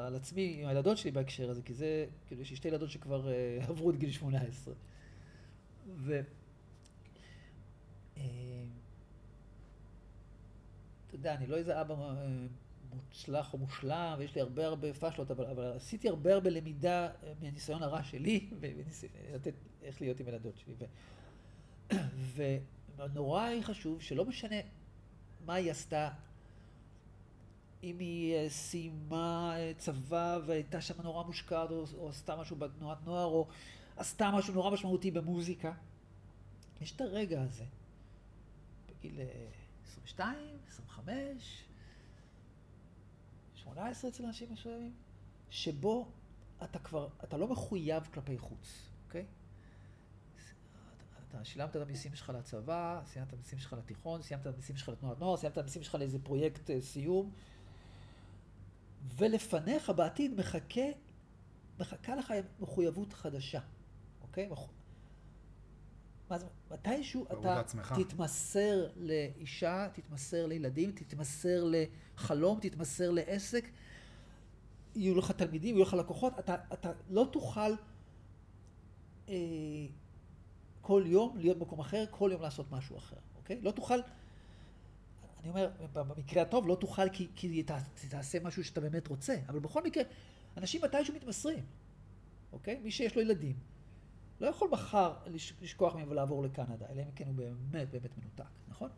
על 0.07 0.15
עצמי 0.15 0.57
עם 0.59 0.67
הילדות 0.67 0.97
שלי 0.97 1.11
בהקשר 1.11 1.49
הזה, 1.49 1.61
כי 1.61 1.73
זה, 1.73 2.05
כאילו 2.27 2.41
יש 2.41 2.49
לי 2.49 2.55
שתי 2.55 2.67
ילדות 2.67 2.89
שכבר 2.89 3.27
uh, 3.27 3.63
עברו 3.69 3.89
את 3.89 3.97
גיל 3.97 4.11
18. 4.11 4.73
ו... 5.95 6.21
Uh, 8.15 8.19
אתה 11.07 11.15
יודע, 11.15 11.35
אני 11.35 11.47
לא 11.47 11.57
איזה 11.57 11.81
אבא 11.81 11.93
uh, 11.93 11.97
מוצלח 12.95 13.53
או 13.53 13.57
מושלם, 13.57 14.15
ויש 14.17 14.35
לי 14.35 14.41
הרבה 14.41 14.65
הרבה 14.65 14.93
פאשלות, 14.93 15.31
אבל, 15.31 15.45
אבל 15.45 15.71
עשיתי 15.75 16.09
הרבה 16.09 16.33
הרבה 16.33 16.49
למידה 16.49 17.07
אה, 17.07 17.33
מהניסיון 17.41 17.83
הרע 17.83 18.03
שלי, 18.03 18.49
ולתת 18.59 19.53
איך 19.83 20.01
להיות 20.01 20.19
עם 20.19 20.27
ילדות 20.27 20.57
שלי. 20.57 20.73
ו, 22.15 22.43
ונורא 22.95 23.49
חשוב 23.61 24.01
שלא 24.01 24.25
משנה 24.25 24.55
מה 25.45 25.53
היא 25.53 25.71
עשתה, 25.71 26.09
אם 27.83 27.99
היא 27.99 28.35
אה, 28.35 28.49
סיימה 28.49 29.55
אה, 29.57 29.71
צבא 29.77 30.39
והייתה 30.45 30.81
שם 30.81 31.01
נורא 31.01 31.23
מושקעת, 31.23 31.71
או, 31.71 31.85
או 31.97 32.09
עשתה 32.09 32.35
משהו 32.35 32.55
בתנועת 32.55 32.97
נוער, 33.05 33.25
או 33.25 33.47
עשתה 33.97 34.31
משהו 34.31 34.53
נורא 34.53 34.71
משמעותי 34.71 35.11
במוזיקה, 35.11 35.71
יש 36.81 36.95
את 36.95 37.01
הרגע 37.01 37.41
הזה, 37.41 37.65
בגיל 38.89 39.19
22, 39.85 40.37
25, 40.67 41.63
18 43.55 44.09
אצל 44.09 44.25
אנשים 44.25 44.53
מסוימים, 44.53 44.93
שבו 45.49 46.07
אתה 46.63 46.79
כבר, 46.79 47.07
אתה 47.23 47.37
לא 47.37 47.47
מחויב 47.47 48.03
כלפי 48.13 48.37
חוץ, 48.37 48.89
אוקיי? 49.07 49.25
אתה 51.29 51.45
שילמת 51.45 51.75
את 51.75 51.81
המיסים 51.81 52.15
שלך 52.15 52.31
לצבא, 52.39 53.01
סיימת 53.05 53.27
את 53.27 53.33
המיסים 53.33 53.59
שלך 53.59 53.73
לתיכון, 53.73 54.21
סיימת 54.21 54.47
את 54.47 54.53
המיסים 54.53 54.77
שלך 54.77 54.89
לתנועת 54.89 55.19
נוער, 55.19 55.37
סיימת 55.37 55.53
את 55.53 55.57
המיסים 55.57 55.83
שלך 55.83 55.95
לאיזה 55.95 56.19
פרויקט 56.19 56.69
uh, 56.69 56.73
סיום, 56.81 57.31
ולפניך 59.17 59.89
בעתיד 59.89 60.33
מחכה, 60.39 60.81
מחכה 61.79 62.15
לך 62.15 62.33
מחויבות 62.59 63.13
חדשה, 63.13 63.59
אוקיי? 64.21 64.49
מה 66.29 66.39
זה, 66.39 66.45
מתישהו 66.71 67.25
אתה 67.25 67.55
לעצמך. 67.55 67.93
תתמסר 67.99 68.87
לאישה, 68.95 69.87
תתמסר 69.93 70.45
לילדים, 70.45 70.91
תתמסר 70.91 71.63
לחלום, 71.71 72.59
תתמסר 72.61 73.11
לעסק, 73.11 73.69
יהיו 74.95 75.17
לך 75.17 75.31
תלמידים, 75.31 75.75
יהיו 75.75 75.85
לך 75.85 75.93
לקוחות, 75.93 76.39
אתה, 76.39 76.55
אתה 76.73 76.91
לא 77.09 77.27
תוכל 77.31 77.71
אה, 79.29 79.35
כל 80.81 81.03
יום 81.05 81.37
להיות 81.37 81.57
במקום 81.57 81.79
אחר, 81.79 82.05
כל 82.11 82.29
יום 82.33 82.41
לעשות 82.41 82.71
משהו 82.71 82.97
אחר, 82.97 83.15
אוקיי? 83.35 83.61
לא 83.61 83.71
תוכל, 83.71 83.99
אני 85.43 85.49
אומר, 85.49 85.69
במקרה 85.93 86.41
הטוב, 86.41 86.67
לא 86.67 86.75
תוכל 86.75 87.09
כי, 87.09 87.27
כי 87.35 87.63
תעשה 88.09 88.39
משהו 88.39 88.63
שאתה 88.63 88.81
באמת 88.81 89.07
רוצה, 89.07 89.35
אבל 89.49 89.59
בכל 89.59 89.83
מקרה, 89.83 90.03
אנשים 90.57 90.81
מתישהו 90.83 91.13
מתמסרים, 91.15 91.65
אוקיי? 92.53 92.79
מי 92.83 92.91
שיש 92.91 93.15
לו 93.15 93.21
ילדים. 93.21 93.55
לא 94.41 94.47
יכול 94.47 94.69
מחר 94.69 95.13
לשכוח 95.61 95.95
מהם 95.95 96.11
ולעבור 96.11 96.43
לקנדה, 96.43 96.85
אלא 96.89 97.01
אם 97.01 97.11
כן 97.15 97.27
הוא 97.27 97.35
באמת 97.35 97.89
באמת 97.89 98.17
מנותק, 98.17 98.51
נכון? 98.67 98.89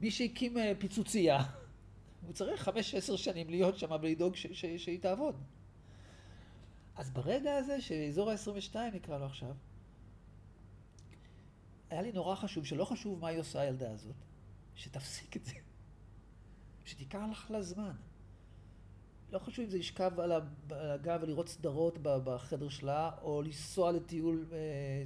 מי 0.00 0.10
שהקים 0.10 0.58
אה, 0.58 0.72
פיצוצייה, 0.78 1.38
הוא 2.26 2.32
צריך 2.32 2.62
חמש, 2.62 2.94
עשר 2.94 3.16
שנים 3.16 3.50
להיות 3.50 3.78
שם 3.78 3.90
ולדאוג 4.02 4.34
שהיא 4.76 5.00
תעבוד. 5.00 5.36
אז 6.96 7.10
ברגע 7.10 7.56
הזה, 7.56 7.80
שאזור 7.80 8.30
ה-22 8.30 8.76
נקרא 8.92 9.18
לו 9.18 9.26
עכשיו, 9.26 9.54
היה 11.90 12.02
לי 12.02 12.12
נורא 12.12 12.34
חשוב, 12.34 12.64
שלא 12.64 12.84
חשוב 12.84 13.20
מה 13.20 13.28
היא 13.28 13.38
עושה 13.38 13.60
הילדה 13.60 13.90
הזאת, 13.90 14.14
שתפסיק 14.74 15.36
את 15.36 15.44
זה. 15.44 15.54
שתיקח 16.84 17.20
לך 17.30 17.50
לה 17.50 17.62
זמן. 17.62 17.92
לא 19.32 19.38
חשוב 19.38 19.64
אם 19.64 19.70
זה 19.70 19.78
לשכב 19.78 20.20
על 20.20 20.32
הגב 20.70 21.20
ולראות 21.22 21.48
סדרות 21.48 21.98
בחדר 22.02 22.68
שלה, 22.68 23.10
או 23.22 23.42
לנסוע 23.42 23.92
לטיול 23.92 24.46
אה, 24.52 24.58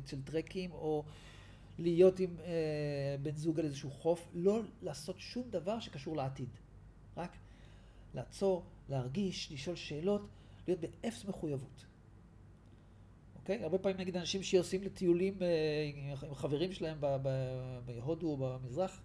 של 0.06 0.22
טרקים, 0.22 0.72
או 0.72 1.04
להיות 1.78 2.20
עם 2.20 2.36
אה, 2.40 3.16
בן 3.22 3.34
זוג 3.34 3.60
על 3.60 3.66
איזשהו 3.66 3.90
חוף, 3.90 4.28
לא 4.34 4.60
לעשות 4.82 5.20
שום 5.20 5.50
דבר 5.50 5.80
שקשור 5.80 6.16
לעתיד. 6.16 6.48
רק 7.16 7.36
לעצור, 8.14 8.64
להרגיש, 8.88 9.52
לשאול 9.52 9.76
שאלות, 9.76 10.28
להיות 10.66 10.80
באפס 10.80 11.24
מחויבות. 11.24 11.84
אוקיי? 13.36 13.62
הרבה 13.62 13.78
פעמים 13.78 13.98
נגיד 13.98 14.16
אנשים 14.16 14.42
שעושים 14.42 14.82
לטיולים 14.82 15.42
אה, 15.42 15.90
עם 15.94 16.34
חברים 16.34 16.72
שלהם 16.72 16.98
בהודו 17.86 18.26
או 18.26 18.36
במזרח, 18.36 19.00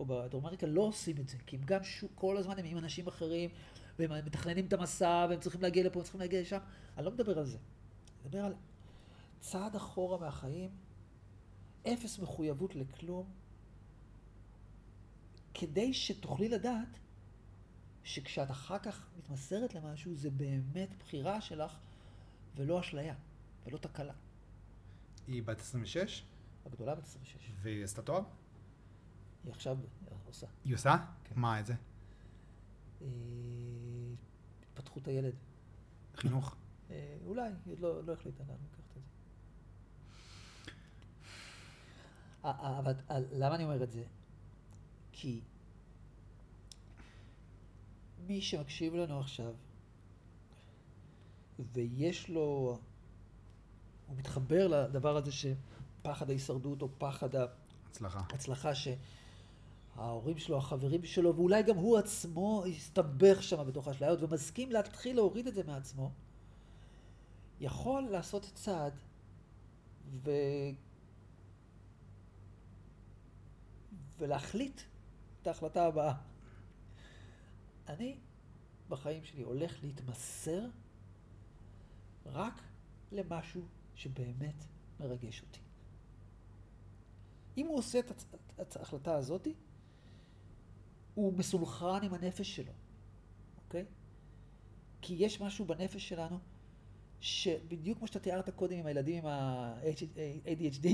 או 0.00 0.06
בדרום 0.06 0.44
אמריקה, 0.44 0.66
לא 0.66 0.80
עושים 0.80 1.16
את 1.16 1.28
זה, 1.28 1.36
כי 1.46 1.56
הם 1.56 1.62
גם 1.64 1.84
שוק, 1.84 2.12
כל 2.14 2.36
הזמן 2.36 2.58
הם 2.58 2.64
עם 2.64 2.78
אנשים 2.78 3.06
אחרים, 3.06 3.50
והם 3.98 4.24
מתכננים 4.24 4.66
את 4.66 4.72
המסע, 4.72 5.26
והם 5.30 5.40
צריכים 5.40 5.62
להגיע 5.62 5.84
לפה, 5.84 5.98
הם 5.98 6.02
צריכים 6.02 6.20
להגיע 6.20 6.40
לשם. 6.40 6.58
אני 6.96 7.04
לא 7.04 7.10
מדבר 7.10 7.38
על 7.38 7.46
זה. 7.46 7.58
אני 7.58 8.28
מדבר 8.28 8.44
על 8.44 8.54
צעד 9.40 9.76
אחורה 9.76 10.18
מהחיים, 10.18 10.70
אפס 11.82 12.18
מחויבות 12.18 12.74
לכלום, 12.74 13.26
כדי 15.54 15.94
שתוכלי 15.94 16.48
לדעת 16.48 16.98
שכשאת 18.04 18.50
אחר 18.50 18.78
כך 18.78 19.06
מתמסרת 19.18 19.74
למשהו, 19.74 20.14
זה 20.14 20.30
באמת 20.30 20.88
בחירה 20.98 21.40
שלך, 21.40 21.76
ולא 22.56 22.80
אשליה, 22.80 23.14
ולא 23.66 23.78
תקלה. 23.78 24.14
היא 25.26 25.42
בת 25.42 25.60
26? 25.60 26.22
הגדולה 26.66 26.94
בת 26.94 27.04
26. 27.04 27.50
והיא 27.62 27.84
עשתה 27.84 28.02
תואר? 28.02 28.22
היא 29.44 29.52
עכשיו 29.52 29.78
עושה. 30.26 30.46
היא 30.64 30.74
עושה? 30.74 30.96
כן. 31.24 31.34
מה, 31.36 31.60
את 31.60 31.66
זה? 31.66 31.74
אה, 33.02 33.06
התפתחות 34.62 35.08
הילד. 35.08 35.34
חינוך? 36.16 36.56
אה, 36.90 37.16
אולי, 37.26 37.42
היא 37.42 37.72
עוד 37.72 37.80
לא, 37.80 38.04
לא 38.04 38.12
החליטה 38.12 38.44
לאן 38.48 38.56
לקחת 38.70 38.96
את 38.96 39.02
זה. 39.02 39.10
אבל 42.42 42.94
למה 43.32 43.54
אני 43.54 43.64
אומר 43.64 43.84
את 43.84 43.92
זה? 43.92 44.04
כי 45.12 45.40
מי 48.26 48.40
שמקשיב 48.40 48.94
לנו 48.94 49.20
עכשיו, 49.20 49.52
ויש 51.72 52.28
לו, 52.28 52.78
הוא 54.06 54.16
מתחבר 54.16 54.66
לדבר 54.66 55.16
הזה 55.16 55.32
שפחד 55.32 56.30
ההישרדות 56.30 56.82
או 56.82 56.88
פחד 56.98 57.28
ההצלחה, 57.34 58.20
הצלחה 58.34 58.74
ש... 58.74 58.88
ההורים 59.96 60.38
שלו, 60.38 60.58
החברים 60.58 61.04
שלו, 61.04 61.36
ואולי 61.36 61.62
גם 61.62 61.76
הוא 61.76 61.98
עצמו 61.98 62.64
הסתבך 62.66 63.42
שם 63.42 63.66
בתוך 63.66 63.88
האשליות, 63.88 64.22
ומסכים 64.22 64.72
להתחיל 64.72 65.16
להוריד 65.16 65.46
את 65.46 65.54
זה 65.54 65.62
מעצמו, 65.64 66.10
יכול 67.60 68.02
לעשות 68.02 68.50
צעד 68.54 69.00
ו... 70.24 70.30
ולהחליט 74.18 74.80
את 75.42 75.46
ההחלטה 75.46 75.86
הבאה. 75.86 76.14
אני 77.88 78.16
בחיים 78.88 79.24
שלי 79.24 79.42
הולך 79.42 79.82
להתמסר 79.82 80.66
רק 82.26 82.62
למשהו 83.12 83.62
שבאמת 83.94 84.64
מרגש 85.00 85.42
אותי. 85.42 85.60
אם 87.56 87.66
הוא 87.66 87.78
עושה 87.78 88.00
את 88.60 88.76
ההחלטה 88.76 89.14
הזאת, 89.14 89.48
הוא 91.14 91.32
מסונכרן 91.38 92.02
עם 92.02 92.14
הנפש 92.14 92.56
שלו, 92.56 92.72
אוקיי? 93.64 93.84
כי 95.02 95.14
יש 95.18 95.40
משהו 95.40 95.64
בנפש 95.64 96.08
שלנו, 96.08 96.38
שבדיוק 97.20 97.98
כמו 97.98 98.06
שאתה 98.06 98.18
תיארת 98.18 98.50
קודם 98.50 98.76
עם 98.76 98.86
הילדים 98.86 99.16
עם 99.16 99.26
ה-ADHD, 99.26 100.86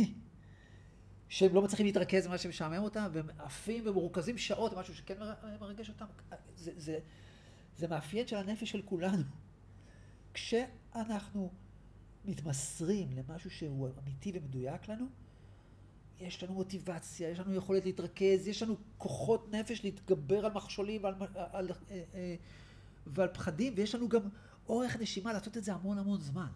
שהם 1.28 1.54
לא 1.54 1.62
מצליחים 1.62 1.86
להתרכז 1.86 2.26
במה 2.26 2.38
שמשעמם 2.38 2.82
אותם, 2.82 3.08
והם 3.12 3.30
עפים 3.38 3.86
ומרוכזים 3.86 4.38
שעות, 4.38 4.72
משהו 4.76 4.94
שכן 4.94 5.18
מרגש 5.60 5.88
אותם, 5.88 6.06
זה, 6.56 6.72
זה, 6.76 6.98
זה 7.76 7.88
מאפיין 7.88 8.26
של 8.26 8.36
הנפש 8.36 8.70
של 8.70 8.82
כולנו. 8.82 9.22
כשאנחנו 10.34 11.52
מתמסרים 12.24 13.12
למשהו 13.12 13.50
שהוא 13.50 13.88
אמיתי 14.02 14.32
ומדויק 14.34 14.88
לנו, 14.88 15.06
יש 16.20 16.42
לנו 16.42 16.54
מוטיבציה, 16.54 17.30
יש 17.30 17.38
לנו 17.38 17.54
יכולת 17.54 17.84
להתרכז, 17.84 18.48
יש 18.48 18.62
לנו 18.62 18.76
כוחות 18.98 19.52
נפש 19.52 19.84
להתגבר 19.84 20.46
על 20.46 20.52
מכשולים 20.52 21.04
ועל, 21.04 21.14
על, 21.20 21.28
על, 21.52 21.70
אה, 21.90 22.02
אה, 22.14 22.36
ועל 23.06 23.28
פחדים, 23.28 23.72
ויש 23.76 23.94
לנו 23.94 24.08
גם 24.08 24.20
אורך 24.68 24.96
נשימה 25.00 25.32
לעשות 25.32 25.56
את 25.56 25.64
זה 25.64 25.74
המון 25.74 25.98
המון 25.98 26.20
זמן. 26.20 26.48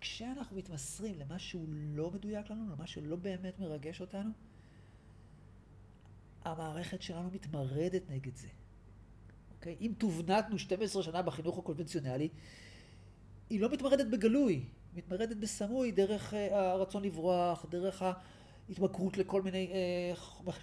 כשאנחנו 0.00 0.56
מתמסרים 0.56 1.18
למה 1.18 1.38
שהוא 1.38 1.68
לא 1.68 2.10
מדויק 2.10 2.50
לנו, 2.50 2.72
למה 2.72 2.86
שלא 2.86 3.16
באמת 3.16 3.58
מרגש 3.58 4.00
אותנו, 4.00 4.30
המערכת 6.44 7.02
שלנו 7.02 7.30
מתמרדת 7.32 8.02
נגד 8.10 8.36
זה. 8.36 8.48
אוקיי? 9.56 9.76
אם 9.80 9.92
תובנתנו 9.98 10.58
12 10.58 11.02
שנה 11.02 11.22
בחינוך 11.22 11.58
הקונבנציונלי, 11.58 12.28
היא 13.50 13.60
לא 13.60 13.72
מתמרדת 13.72 14.06
בגלוי, 14.06 14.64
מתמרדת 14.94 15.36
בסמוי 15.36 15.90
דרך 15.90 16.34
אה, 16.34 16.70
הרצון 16.70 17.04
לברוח, 17.04 17.66
דרך 17.70 18.02
ההתמכרות 18.68 19.18
לכל 19.18 19.42
מיני 19.42 19.70
אה, 19.72 20.12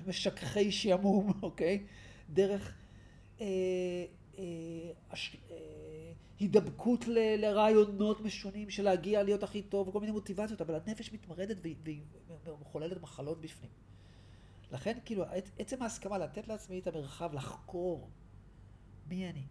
משככי 0.08 0.72
שעמום, 0.72 1.34
אוקיי? 1.44 1.84
דרך 2.30 2.74
אה, 3.42 3.46
אה, 4.40 4.44
אה, 5.52 6.12
הידבקות 6.40 7.08
ל, 7.08 7.18
לרעיונות 7.38 8.22
משונים 8.22 8.70
של 8.70 8.84
להגיע 8.84 9.24
להיות 9.24 9.44
הכי 9.44 9.62
טוב 9.62 9.88
וכל 9.88 10.00
מיני 10.00 10.12
מוטיבציות, 10.12 10.62
אבל 10.62 10.76
הנפש 10.76 11.14
מתמרדת 11.14 11.58
והיא 11.84 12.02
מחוללת 12.62 13.02
מחלות 13.02 13.42
בפנים. 13.42 13.72
לכן, 14.72 14.98
כאילו, 15.06 15.24
עצם 15.60 15.82
ההסכמה 15.82 16.18
לתת 16.18 16.48
לעצמי 16.48 16.80
את 16.80 16.88
המרחב 16.88 17.34
לחקור 17.34 18.10
מי 19.08 19.30
אני, 19.30 19.44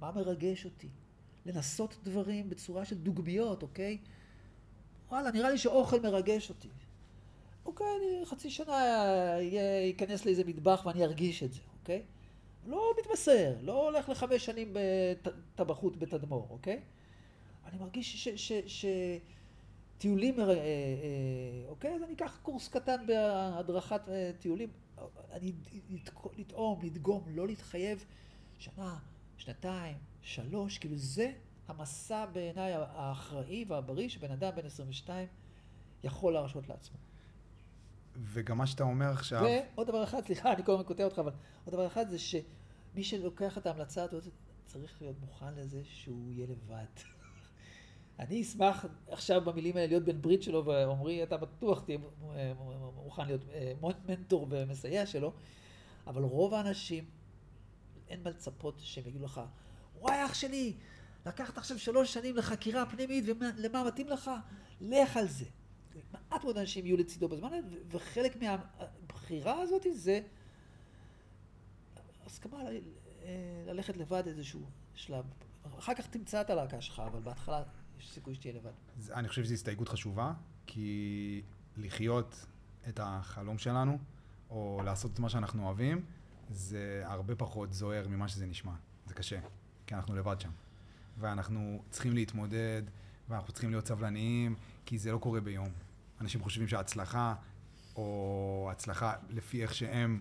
מה 0.00 0.12
מרגש 0.12 0.64
אותי, 0.64 0.88
לנסות 1.46 1.96
דברים 2.02 2.50
בצורה 2.50 2.84
של 2.84 2.98
דוגמיות, 2.98 3.62
אוקיי? 3.62 3.98
וואלה, 5.08 5.30
נראה 5.30 5.50
לי 5.50 5.58
שאוכל 5.58 6.00
מרגש 6.00 6.50
אותי. 6.50 6.68
אוקיי, 7.66 7.86
אני 7.98 8.26
חצי 8.26 8.50
שנה 8.50 8.74
אכנס 9.96 10.24
לאיזה 10.26 10.44
מטבח 10.44 10.82
ואני 10.86 11.04
ארגיש 11.04 11.42
את 11.42 11.52
זה, 11.52 11.60
אוקיי? 11.80 12.02
לא 12.66 12.92
מתמסר, 13.00 13.54
לא 13.62 13.88
הולך 13.88 14.08
לחמש 14.08 14.44
שנים 14.44 14.74
בטבחות 14.74 15.96
בתדמור, 15.96 16.46
אוקיי? 16.50 16.80
אני 17.64 17.78
מרגיש 17.78 18.28
שטיולים, 19.98 20.40
אה, 20.40 20.48
אה, 20.48 20.54
אוקיי? 21.68 21.94
אז 21.94 22.02
אני 22.02 22.12
אקח 22.12 22.38
קורס 22.42 22.68
קטן 22.68 23.06
בהדרכת 23.06 24.08
אה, 24.08 24.30
טיולים. 24.38 24.68
אני 25.32 25.52
לטעום, 26.38 26.82
לדגום, 26.82 27.24
לא 27.28 27.46
להתחייב 27.46 28.04
שנה, 28.58 28.98
שנתיים, 29.36 29.96
שלוש, 30.22 30.78
כאילו 30.78 30.96
זה 30.96 31.32
המסע 31.68 32.26
בעיניי 32.26 32.72
האחראי 32.74 33.64
והבריא 33.68 34.08
שבן 34.08 34.30
אדם 34.30 34.52
בן 34.56 34.66
22 34.66 35.28
יכול 36.04 36.32
להרשות 36.32 36.68
לעצמו. 36.68 36.96
וגם 38.16 38.58
מה 38.58 38.66
שאתה 38.66 38.84
אומר 38.84 39.10
עכשיו... 39.10 39.44
ועוד 39.74 39.86
דבר 39.86 40.04
אחד, 40.04 40.24
סליחה, 40.26 40.52
אני 40.52 40.64
כל 40.64 40.72
הזמן 40.72 40.84
קוטע 40.84 41.04
אותך, 41.04 41.18
אבל 41.18 41.32
עוד 41.64 41.74
דבר 41.74 41.86
אחד 41.86 42.08
זה 42.08 42.18
שמי 42.18 43.04
שלוקח 43.04 43.58
את 43.58 43.66
ההמלצה 43.66 44.02
הזאת 44.02 44.24
צריך 44.66 45.02
להיות 45.02 45.16
מוכן 45.20 45.54
לזה 45.54 45.80
שהוא 45.84 46.32
יהיה 46.32 46.46
לבד. 46.46 46.84
אני 48.18 48.42
אשמח 48.42 48.86
עכשיו 49.08 49.44
במילים 49.44 49.76
האלה 49.76 49.86
להיות 49.86 50.04
בן 50.04 50.22
ברית 50.22 50.42
שלו, 50.42 50.64
ועמרי, 50.64 51.22
אתה 51.22 51.36
בטוח 51.36 51.82
תהיה 51.84 51.98
מוכן 52.94 53.26
להיות 53.26 53.40
אה, 53.52 53.72
מנטור 54.06 54.46
ומסייע 54.50 55.06
שלו, 55.06 55.32
אבל 56.06 56.22
רוב 56.22 56.54
האנשים, 56.54 57.04
אין 58.08 58.22
מה 58.22 58.30
לצפות 58.30 58.74
שהם 58.78 59.04
יגידו 59.06 59.24
לך, 59.24 59.40
וואי 60.00 60.24
אח 60.24 60.34
שלי, 60.34 60.74
לקחת 61.26 61.58
עכשיו 61.58 61.78
שלוש 61.78 62.14
שנים 62.14 62.36
לחקירה 62.36 62.86
פנימית, 62.86 63.24
ולמה 63.28 63.84
מתאים 63.84 64.08
לך? 64.08 64.30
לך 64.80 65.16
על 65.16 65.28
זה. 65.28 65.44
מעט 66.12 66.44
מאוד 66.44 66.58
אנשים 66.58 66.86
יהיו 66.86 66.96
לצידו 66.96 67.28
בזמן, 67.28 67.50
וחלק 67.90 68.36
מהבחירה 68.42 69.60
הזאת 69.60 69.86
זה 69.92 70.20
הסכמה 72.26 72.58
ללכת 73.66 73.96
לבד 73.96 74.22
איזשהו 74.26 74.60
שלב. 74.94 75.24
אחר 75.78 75.94
כך 75.94 76.06
תמצא 76.06 76.40
את 76.40 76.50
הלהקה 76.50 76.80
שלך, 76.80 77.02
אבל 77.06 77.20
בהתחלה 77.20 77.62
יש 77.98 78.10
סיכוי 78.10 78.34
שתהיה 78.34 78.54
לבד. 78.54 78.70
אני 79.10 79.28
חושב 79.28 79.44
שזו 79.44 79.54
הסתייגות 79.54 79.88
חשובה, 79.88 80.32
כי 80.66 81.42
לחיות 81.76 82.46
את 82.88 83.00
החלום 83.02 83.58
שלנו, 83.58 83.98
או 84.50 84.80
לעשות 84.84 85.14
את 85.14 85.18
מה 85.18 85.28
שאנחנו 85.28 85.66
אוהבים, 85.66 86.04
זה 86.50 87.02
הרבה 87.04 87.36
פחות 87.36 87.72
זוהר 87.72 88.08
ממה 88.08 88.28
שזה 88.28 88.46
נשמע. 88.46 88.72
זה 89.06 89.14
קשה, 89.14 89.40
כי 89.86 89.94
אנחנו 89.94 90.16
לבד 90.16 90.40
שם. 90.40 90.50
ואנחנו 91.18 91.82
צריכים 91.90 92.12
להתמודד, 92.12 92.82
ואנחנו 93.28 93.52
צריכים 93.52 93.70
להיות 93.70 93.86
סבלניים, 93.86 94.54
כי 94.86 94.98
זה 94.98 95.12
לא 95.12 95.18
קורה 95.18 95.40
ביום. 95.40 95.68
אנשים 96.22 96.42
חושבים 96.42 96.68
שההצלחה, 96.68 97.34
או 97.96 98.68
הצלחה 98.72 99.14
לפי 99.28 99.62
איך 99.62 99.74
שהם 99.74 100.20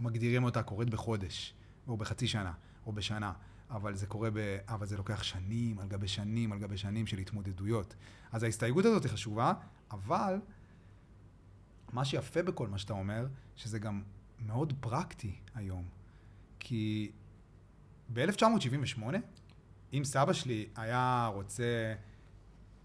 מגדירים 0.00 0.44
אותה, 0.44 0.62
קורית 0.62 0.90
בחודש, 0.90 1.54
או 1.88 1.96
בחצי 1.96 2.26
שנה, 2.26 2.52
או 2.86 2.92
בשנה. 2.92 3.32
אבל 3.70 3.94
זה 3.94 4.06
קורה 4.06 4.30
ב... 4.30 4.58
אבל 4.68 4.86
זה 4.86 4.96
לוקח 4.96 5.22
שנים 5.22 5.78
על 5.78 5.88
גבי 5.88 6.08
שנים 6.08 6.52
על 6.52 6.58
גבי 6.58 6.76
שנים 6.76 7.06
של 7.06 7.18
התמודדויות. 7.18 7.94
אז 8.32 8.42
ההסתייגות 8.42 8.84
הזאת 8.84 9.04
היא 9.04 9.12
חשובה, 9.12 9.52
אבל 9.90 10.40
מה 11.92 12.04
שיפה 12.04 12.42
בכל 12.42 12.68
מה 12.68 12.78
שאתה 12.78 12.92
אומר, 12.92 13.26
שזה 13.56 13.78
גם 13.78 14.02
מאוד 14.38 14.72
פרקטי 14.80 15.34
היום. 15.54 15.88
כי 16.58 17.10
ב-1978, 18.12 19.02
אם 19.92 20.02
סבא 20.04 20.32
שלי 20.32 20.68
היה 20.76 21.30
רוצה 21.34 21.94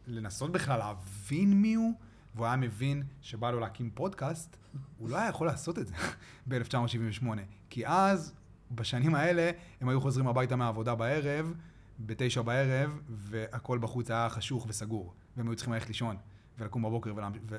לנסות 0.07 0.51
בכלל 0.51 0.79
להבין 0.79 1.61
מי 1.61 1.73
הוא, 1.73 1.93
והוא 2.35 2.45
היה 2.45 2.55
מבין 2.55 3.03
שבא 3.21 3.51
לו 3.51 3.59
להקים 3.59 3.89
פודקאסט, 3.93 4.57
הוא 4.97 5.09
לא 5.09 5.17
היה 5.17 5.29
יכול 5.29 5.47
לעשות 5.47 5.79
את 5.79 5.87
זה 5.87 5.95
ב-1978. 6.47 7.27
כי 7.69 7.87
אז, 7.87 8.33
בשנים 8.71 9.15
האלה, 9.15 9.51
הם 9.81 9.89
היו 9.89 10.01
חוזרים 10.01 10.27
הביתה 10.27 10.55
מהעבודה 10.55 10.95
בערב, 10.95 11.53
בתשע 11.99 12.41
בערב, 12.41 12.99
והכל 13.09 13.77
בחוץ 13.77 14.11
היה 14.11 14.29
חשוך 14.29 14.65
וסגור. 14.69 15.13
והם 15.37 15.47
היו 15.47 15.55
צריכים 15.55 15.73
ללכת 15.73 15.87
לישון, 15.87 16.17
ולקום 16.57 16.81
בבוקר 16.81 17.13
ולהמשיך. 17.15 17.43
ו... 17.49 17.57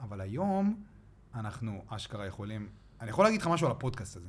אבל 0.00 0.20
היום, 0.20 0.82
אנחנו 1.34 1.84
אשכרה 1.88 2.26
יכולים... 2.26 2.68
אני 3.00 3.10
יכול 3.10 3.24
להגיד 3.24 3.40
לך 3.40 3.46
משהו 3.46 3.66
על 3.66 3.72
הפודקאסט 3.72 4.16
הזה. 4.16 4.28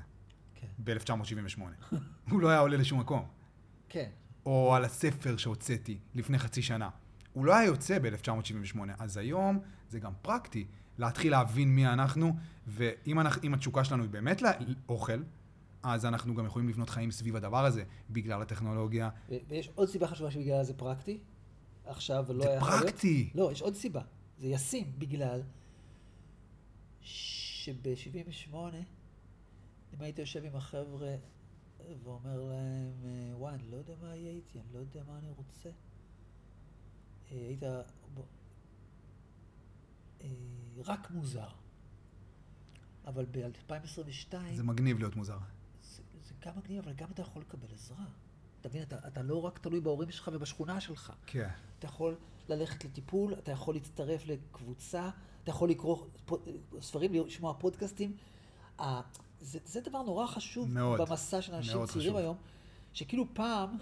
כן. 0.56 0.68
ב-1978. 0.84 1.62
הוא 2.32 2.42
לא 2.42 2.50
היה 2.50 2.60
עולה 2.60 2.78
לשום 2.78 3.00
מקום. 3.00 3.26
כן. 3.90 4.10
או 4.46 4.76
על 4.76 4.86
הספר 4.86 5.38
שהוצאתי 5.38 6.00
לפני 6.16 6.40
חצי 6.40 6.62
שנה. 6.62 6.90
הוא 7.38 7.46
לא 7.46 7.56
היה 7.56 7.68
יוצא 7.68 8.00
ב-1978, 8.00 8.80
אז 9.00 9.18
היום 9.18 9.60
זה 9.90 10.00
גם 10.00 10.12
פרקטי 10.22 10.68
להתחיל 10.98 11.32
להבין 11.32 11.76
מי 11.76 11.88
אנחנו, 11.88 12.36
ואם 12.68 13.20
אנחנו, 13.20 13.54
התשוקה 13.54 13.84
שלנו 13.84 14.04
היא 14.04 14.12
באמת 14.12 14.42
לאוכל, 14.42 15.24
אז 15.84 16.06
אנחנו 16.06 16.36
גם 16.36 16.46
יכולים 16.46 16.70
לבנות 16.70 16.90
חיים 16.90 17.12
סביב 17.12 17.36
הדבר 17.36 17.66
הזה, 17.66 17.84
בגלל 18.10 18.42
הטכנולוגיה. 18.42 19.10
ויש 19.48 19.70
עוד 19.76 19.90
סיבה 19.90 20.08
חשובה 20.08 20.32
שבגלל 20.32 20.64
זה 20.64 20.74
פרקטי, 20.74 21.20
עכשיו 21.86 22.26
לא 22.30 22.44
היה 22.44 22.56
יכול 22.56 22.70
להיות. 22.70 22.82
זה 22.82 22.88
פרקטי. 22.92 23.30
לא, 23.36 23.52
יש 23.52 23.62
עוד 23.62 23.76
סיבה. 23.76 24.02
זה 24.40 24.48
ישים, 24.48 24.92
בגלל 24.98 25.42
שב-78, 27.02 28.56
אם 29.94 30.02
היית 30.02 30.20
יושב 30.20 30.46
עם 30.46 30.56
החבר'ה 30.56 31.16
ואומר 32.04 32.42
להם, 32.42 32.92
וואי, 33.34 33.54
אני 33.54 33.72
לא 33.72 33.78
יודע 33.78 33.94
מה 34.02 34.16
יהיה 34.16 34.32
איתי, 34.32 34.60
אני 34.60 34.74
לא 34.74 34.80
יודע 34.80 35.02
מה 35.08 35.18
אני 35.18 35.30
רוצה. 35.30 35.70
אה, 37.32 37.38
היית 37.38 37.64
אה, 37.64 37.82
רק 40.86 41.12
מוזר. 41.12 41.48
אבל 43.06 43.26
ב-2022... 43.32 44.36
זה 44.56 44.64
מגניב 44.64 45.00
להיות 45.00 45.16
מוזר. 45.16 45.38
זה, 45.84 46.02
זה 46.24 46.34
גם 46.46 46.58
מגניב, 46.58 46.84
אבל 46.84 46.94
גם 46.94 47.08
אתה 47.12 47.22
יכול 47.22 47.42
לקבל 47.42 47.68
עזרה. 47.74 48.06
אתה 48.62 48.70
מבין, 48.70 48.82
אתה, 48.82 49.08
אתה 49.08 49.22
לא 49.22 49.46
רק 49.46 49.60
תלוי 49.60 49.80
בהורים 49.80 50.12
שלך 50.12 50.30
ובשכונה 50.34 50.82
שלך. 50.82 51.14
כן. 51.26 51.50
אתה 51.80 51.88
יכול 51.88 52.16
ללכת 52.50 52.86
לטיפול, 52.86 53.34
אתה 53.34 53.52
יכול 53.52 53.76
להצטרף 53.76 54.26
לקבוצה, 54.26 55.10
אתה 55.44 55.50
יכול 55.50 55.70
לקרוא 55.70 56.06
ספרים, 56.82 57.14
לשמוע 57.14 57.54
פודקאסטים. 57.60 58.18
זה, 59.42 59.60
זה 59.66 59.82
דבר 59.82 60.02
נורא 60.02 60.28
חשוב 60.28 60.70
מאוד, 60.70 61.02
במסע 61.02 61.42
של 61.42 61.54
אנשים 61.54 61.78
מאוד 61.78 61.90
צעירים 61.90 62.10
חשוב. 62.10 62.18
היום, 62.18 62.38
שכאילו 62.94 63.26
פעם, 63.34 63.78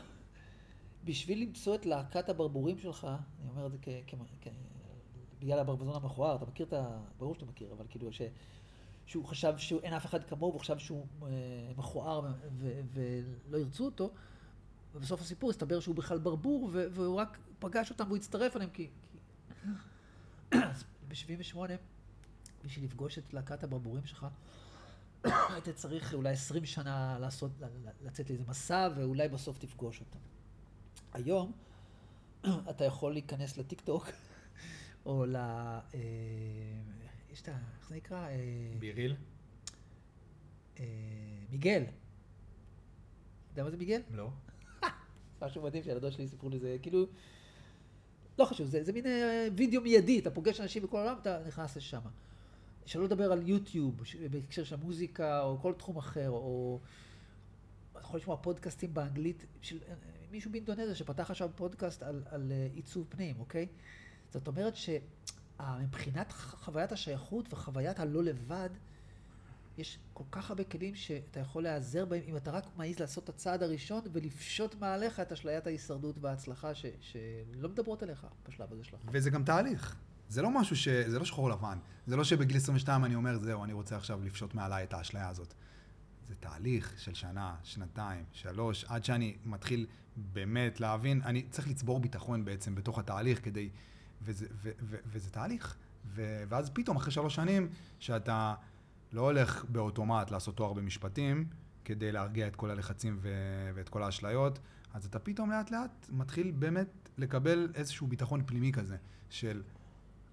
בשביל 1.05 1.41
למצוא 1.41 1.75
את 1.75 1.85
להקת 1.85 2.29
הברבורים 2.29 2.77
שלך, 2.77 3.07
אני 3.41 3.49
אומר 3.49 3.65
את 3.65 3.71
זה 3.71 3.77
כ... 3.81 3.89
כ, 4.07 4.47
בגלל 5.39 5.59
הברווזון 5.59 5.95
המכוער, 5.95 6.35
אתה 6.35 6.45
מכיר 6.45 6.65
את 6.65 6.73
ה... 6.73 6.99
ברור 7.17 7.33
שאתה 7.33 7.45
מכיר, 7.45 7.73
אבל 7.73 7.85
כאילו 7.89 8.13
ש... 8.13 8.21
שהוא 9.05 9.25
חשב 9.25 9.53
שאין 9.57 9.93
אף 9.93 10.05
אחד 10.05 10.23
כמוהו, 10.23 10.51
והוא 10.51 10.61
חשב 10.61 10.77
שהוא 10.77 11.05
אה, 11.23 11.27
מכוער 11.77 12.33
ולא 12.93 13.57
ירצו 13.57 13.85
אותו, 13.85 14.11
ובסוף 14.93 15.21
הסיפור 15.21 15.49
הסתבר 15.49 15.79
שהוא 15.79 15.95
בכלל 15.95 16.17
ברבור, 16.19 16.69
והוא 16.71 17.15
רק 17.15 17.37
פגש 17.59 17.89
אותם 17.89 18.03
והוא 18.03 18.17
הצטרף 18.17 18.55
אליהם, 18.55 18.69
כי... 18.69 18.89
כי... 20.51 20.57
ב-78, 21.07 21.57
בשביל 22.65 22.85
לפגוש 22.85 23.17
את 23.17 23.33
להקת 23.33 23.63
הברבורים 23.63 24.05
שלך, 24.05 24.27
היית 25.25 25.69
צריך 25.69 26.13
אולי 26.13 26.31
20 26.31 26.65
שנה 26.65 27.17
לעשות, 27.19 27.51
לצאת 28.01 28.29
לאיזה 28.29 28.43
מסע, 28.47 28.89
ואולי 28.95 29.27
בסוף 29.27 29.57
תפגוש 29.57 29.99
אותם. 29.99 30.19
היום, 31.15 31.51
אתה 32.69 32.85
יכול 32.85 33.13
להיכנס 33.13 33.57
לטיק 33.57 33.81
טוק, 33.81 34.07
או 35.05 35.25
ל... 35.25 35.35
אה, 35.35 35.91
יש 37.31 37.41
את 37.41 37.47
ה... 37.47 37.51
איך 37.51 37.89
זה 37.89 37.95
נקרא? 37.95 38.27
אה, 38.27 38.73
ביריל? 38.79 39.15
אה, 40.79 40.85
מיגל. 41.49 41.83
אתה 41.83 41.91
יודע 43.51 43.63
מה 43.63 43.69
זה 43.69 43.77
מיגל? 43.77 44.01
לא. 44.11 44.29
משהו 45.41 45.63
מדהים 45.63 45.83
שהילדות 45.83 46.13
שלי 46.13 46.27
סיפרו 46.27 46.49
לי, 46.49 46.59
זה 46.59 46.77
כאילו... 46.81 47.05
לא 48.39 48.45
חשוב, 48.45 48.67
זה, 48.67 48.83
זה 48.83 48.93
מין 48.93 49.05
אה, 49.05 49.47
וידאו 49.55 49.81
מיידי, 49.81 50.19
אתה 50.19 50.31
פוגש 50.31 50.59
אנשים 50.59 50.83
בכל 50.83 50.97
העולם, 50.97 51.17
אתה 51.21 51.39
נכנס 51.47 51.77
לשם. 51.77 52.01
שלא 52.85 53.03
לדבר 53.03 53.31
על 53.31 53.49
יוטיוב, 53.49 54.01
בהקשר 54.31 54.63
של 54.63 54.75
מוזיקה, 54.75 55.41
או 55.41 55.57
כל 55.61 55.73
תחום 55.73 55.97
אחר, 55.97 56.29
או... 56.29 56.79
אתה 57.91 57.99
יכול 57.99 58.19
לשמוע 58.19 58.37
פודקאסטים 58.37 58.93
באנגלית 58.93 59.45
של 59.61 59.79
אה, 59.87 59.93
מישהו 60.35 60.51
באינדונזיה 60.51 60.95
שפתח 60.95 61.31
עכשיו 61.31 61.49
פודקאסט 61.55 62.03
על, 62.03 62.23
על 62.29 62.51
אה, 62.51 62.67
עיצוב 62.73 63.05
פנים, 63.09 63.39
אוקיי? 63.39 63.67
זאת 64.33 64.47
אומרת 64.47 64.73
שמבחינת 64.75 66.31
חוויית 66.31 66.91
השייכות 66.91 67.53
וחוויית 67.53 67.99
הלא 67.99 68.23
לבד, 68.23 68.69
יש 69.77 69.99
כל 70.13 70.23
כך 70.31 70.49
הרבה 70.49 70.63
כלים 70.63 70.95
שאתה 70.95 71.39
יכול 71.39 71.63
להיעזר 71.63 72.05
בהם, 72.05 72.21
אם 72.27 72.37
אתה 72.37 72.51
רק 72.51 72.65
מעז 72.75 72.99
לעשות 72.99 73.23
את 73.23 73.29
הצעד 73.29 73.63
הראשון 73.63 74.01
ולפשוט 74.11 74.75
מעליך 74.75 75.19
את 75.19 75.31
אשליית 75.31 75.67
ההישרדות 75.67 76.15
וההצלחה 76.21 76.75
ש, 76.75 76.85
שלא 76.99 77.69
מדברות 77.69 78.03
אליך 78.03 78.27
בשלב 78.49 78.73
הזה 78.73 78.83
שלך. 78.83 78.99
וזה 79.11 79.29
גם 79.29 79.43
תהליך. 79.43 79.95
זה 80.29 80.41
לא 80.41 80.49
משהו 80.49 80.75
ש... 80.75 80.87
זה 80.87 81.19
לא 81.19 81.25
שחור 81.25 81.49
לבן. 81.49 81.77
זה 82.07 82.15
לא 82.15 82.23
שבגיל 82.23 82.57
22 82.57 83.05
אני 83.05 83.15
אומר, 83.15 83.39
זהו, 83.39 83.63
אני 83.63 83.73
רוצה 83.73 83.95
עכשיו 83.97 84.23
לפשוט 84.23 84.53
מעליי 84.53 84.83
את 84.83 84.93
האשליה 84.93 85.29
הזאת. 85.29 85.53
זה 86.27 86.35
תהליך 86.35 86.93
של 86.97 87.13
שנה, 87.13 87.55
שנתיים, 87.63 88.23
שלוש, 88.31 88.85
עד 88.85 89.05
שאני 89.05 89.35
מתחיל 89.45 89.85
באמת 90.15 90.79
להבין, 90.79 91.21
אני 91.21 91.41
צריך 91.49 91.67
לצבור 91.67 91.99
ביטחון 91.99 92.45
בעצם 92.45 92.75
בתוך 92.75 92.99
התהליך 92.99 93.45
כדי... 93.45 93.69
וזה, 94.21 94.45
ו, 94.51 94.69
ו, 94.81 94.97
וזה 95.05 95.29
תהליך. 95.29 95.77
ו, 96.05 96.43
ואז 96.49 96.69
פתאום, 96.69 96.97
אחרי 96.97 97.11
שלוש 97.11 97.35
שנים, 97.35 97.69
שאתה 97.99 98.55
לא 99.13 99.21
הולך 99.21 99.65
באוטומט 99.69 100.31
לעשות 100.31 100.57
תואר 100.57 100.73
במשפטים, 100.73 101.45
כדי 101.85 102.11
להרגיע 102.11 102.47
את 102.47 102.55
כל 102.55 102.71
הלחצים 102.71 103.17
ו, 103.21 103.29
ואת 103.75 103.89
כל 103.89 104.03
האשליות, 104.03 104.59
אז 104.93 105.05
אתה 105.05 105.19
פתאום 105.19 105.51
לאט 105.51 105.71
לאט 105.71 106.07
מתחיל 106.09 106.51
באמת 106.51 107.09
לקבל 107.17 107.71
איזשהו 107.75 108.07
ביטחון 108.07 108.43
פנימי 108.45 108.71
כזה, 108.71 108.97
של 109.29 109.61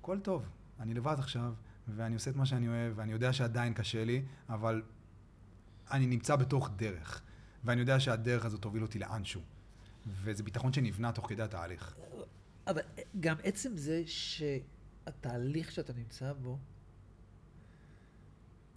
הכל 0.00 0.20
טוב, 0.20 0.48
אני 0.80 0.94
לבד 0.94 1.16
עכשיו, 1.18 1.54
ואני 1.88 2.14
עושה 2.14 2.30
את 2.30 2.36
מה 2.36 2.46
שאני 2.46 2.68
אוהב, 2.68 2.92
ואני 2.96 3.12
יודע 3.12 3.32
שעדיין 3.32 3.74
קשה 3.74 4.04
לי, 4.04 4.22
אבל 4.48 4.82
אני 5.92 6.06
נמצא 6.06 6.36
בתוך 6.36 6.70
דרך, 6.76 7.22
ואני 7.64 7.80
יודע 7.80 8.00
שהדרך 8.00 8.44
הזאת 8.44 8.62
תוביל 8.62 8.82
אותי 8.82 8.98
לאנשהו. 8.98 9.40
וזה 10.06 10.42
ביטחון 10.42 10.72
שנבנה 10.72 11.12
תוך 11.12 11.28
כדי 11.28 11.42
התהליך. 11.42 11.94
אבל 12.66 12.80
גם 13.20 13.36
עצם 13.42 13.76
זה 13.76 14.02
שהתהליך 14.06 15.72
שאתה 15.72 15.92
נמצא 15.92 16.32
בו, 16.32 16.58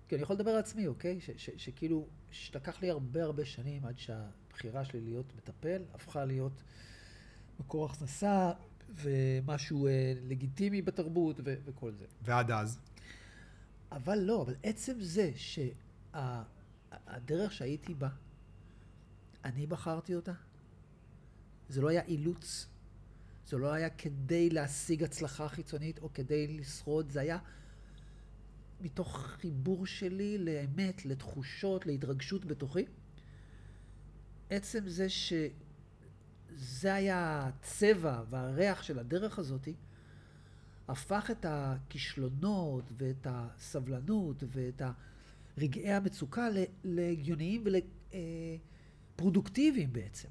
כי 0.07 0.15
אני 0.15 0.23
יכול 0.23 0.35
לדבר 0.35 0.51
על 0.51 0.57
עצמי, 0.57 0.87
אוקיי? 0.87 1.19
שכאילו, 1.37 2.07
שלקח 2.31 2.81
לי 2.81 2.89
הרבה 2.89 3.23
הרבה 3.23 3.45
שנים 3.45 3.85
עד 3.85 3.99
שהבחירה 3.99 4.85
שלי 4.85 5.01
להיות 5.01 5.25
מטפל 5.37 5.81
הפכה 5.93 6.25
להיות 6.25 6.63
מקור 7.59 7.85
הכנסה 7.85 8.51
ומשהו 8.95 9.87
אה, 9.87 10.13
לגיטימי 10.27 10.81
בתרבות 10.81 11.39
ו, 11.43 11.55
וכל 11.65 11.91
זה. 11.91 12.05
ועד 12.21 12.51
אז, 12.51 12.79
אבל 13.91 14.19
לא, 14.19 14.41
אבל 14.41 14.55
עצם 14.63 14.93
זה 14.99 15.31
שהדרך 17.05 17.51
שהייתי 17.51 17.93
בה, 17.93 18.09
אני 19.45 19.67
בחרתי 19.67 20.15
אותה, 20.15 20.33
זה 21.69 21.81
לא 21.81 21.89
היה 21.89 22.01
אילוץ, 22.03 22.67
זה 23.47 23.57
לא 23.57 23.73
היה 23.73 23.89
כדי 23.89 24.49
להשיג 24.49 25.03
הצלחה 25.03 25.49
חיצונית 25.49 25.99
או 25.99 26.13
כדי 26.13 26.47
לשרוד, 26.47 27.09
זה 27.09 27.19
היה 27.19 27.37
מתוך 28.81 29.17
חיבור 29.17 29.85
שלי 29.85 30.37
לאמת, 30.37 31.05
לתחושות, 31.05 31.85
להתרגשות 31.85 32.45
בתוכי. 32.45 32.85
עצם 34.49 34.87
זה 34.87 35.09
שזה 35.09 36.93
היה 36.93 37.47
הצבע 37.47 38.23
והריח 38.29 38.83
של 38.83 38.99
הדרך 38.99 39.39
הזאתי, 39.39 39.73
הפך 40.87 41.31
את 41.31 41.45
הכישלונות 41.49 42.91
ואת 42.97 43.27
הסבלנות 43.29 44.43
ואת 44.47 44.81
רגעי 45.57 45.93
המצוקה 45.93 46.47
להגיוניים 46.83 47.63
ולפרודוקטיביים 49.15 49.93
בעצם. 49.93 50.27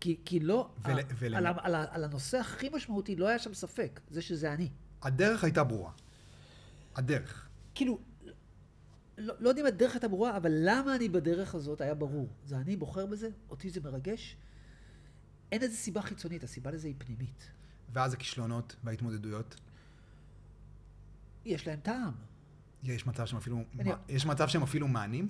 כי, 0.00 0.20
כי 0.24 0.40
לא, 0.40 0.70
ול- 0.84 0.98
ה- 0.98 1.02
ול- 1.18 1.34
על, 1.34 1.46
על, 1.46 1.74
על 1.74 2.04
הנושא 2.04 2.38
הכי 2.38 2.68
משמעותי 2.68 3.16
לא 3.16 3.28
היה 3.28 3.38
שם 3.38 3.54
ספק, 3.54 4.00
זה 4.10 4.22
שזה 4.22 4.52
אני. 4.52 4.68
הדרך 5.02 5.44
הייתה 5.44 5.64
ברורה. 5.64 5.92
הדרך. 6.96 7.48
כאילו, 7.74 7.98
לא, 9.18 9.34
לא 9.38 9.48
יודע 9.48 9.60
אם 9.62 9.66
הדרך 9.66 9.92
הייתה 9.92 10.08
ברורה, 10.08 10.36
אבל 10.36 10.52
למה 10.54 10.96
אני 10.96 11.08
בדרך 11.08 11.54
הזאת 11.54 11.80
היה 11.80 11.94
ברור. 11.94 12.28
זה 12.44 12.56
אני 12.56 12.76
בוחר 12.76 13.06
בזה, 13.06 13.28
אותי 13.50 13.70
זה 13.70 13.80
מרגש. 13.80 14.36
אין 15.52 15.62
איזה 15.62 15.76
סיבה 15.76 16.02
חיצונית, 16.02 16.44
הסיבה 16.44 16.70
לזה 16.70 16.88
היא 16.88 16.94
פנימית. 16.98 17.50
ואז 17.92 18.14
הכישלונות 18.14 18.76
וההתמודדויות, 18.84 19.56
יש 21.44 21.66
להם 21.66 21.80
טעם. 21.80 22.12
יש 22.82 23.06
מצב 23.06 23.26
שהם 23.26 23.38
אפילו, 23.38 23.56
אני- 23.78 23.90
יש 24.08 24.26
מצב 24.26 24.48
שהם 24.48 24.62
אפילו 24.62 24.88
מענים? 24.88 25.28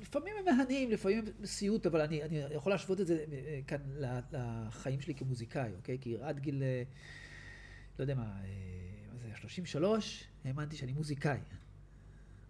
לפעמים 0.00 0.34
הם 0.38 0.56
מהנים, 0.58 0.90
לפעמים 0.90 1.18
הם 1.18 1.46
סיוט, 1.46 1.86
אבל 1.86 2.00
אני, 2.00 2.22
אני 2.22 2.36
יכול 2.50 2.72
להשוות 2.72 3.00
את 3.00 3.06
זה 3.06 3.24
אה, 3.32 3.60
כאן 3.66 3.78
ל- 3.96 4.20
לחיים 4.32 5.00
שלי 5.00 5.14
כמוזיקאי, 5.14 5.72
אוקיי? 5.76 5.98
כי 6.00 6.16
עד 6.22 6.38
גיל, 6.40 6.62
אה, 6.62 6.82
לא 7.98 8.04
יודע 8.04 8.14
מה, 8.14 8.22
אה, 8.44 8.48
מה 9.12 9.18
זה, 9.18 9.28
33, 9.36 10.24
האמנתי 10.44 10.76
שאני 10.76 10.92
מוזיקאי. 10.92 11.38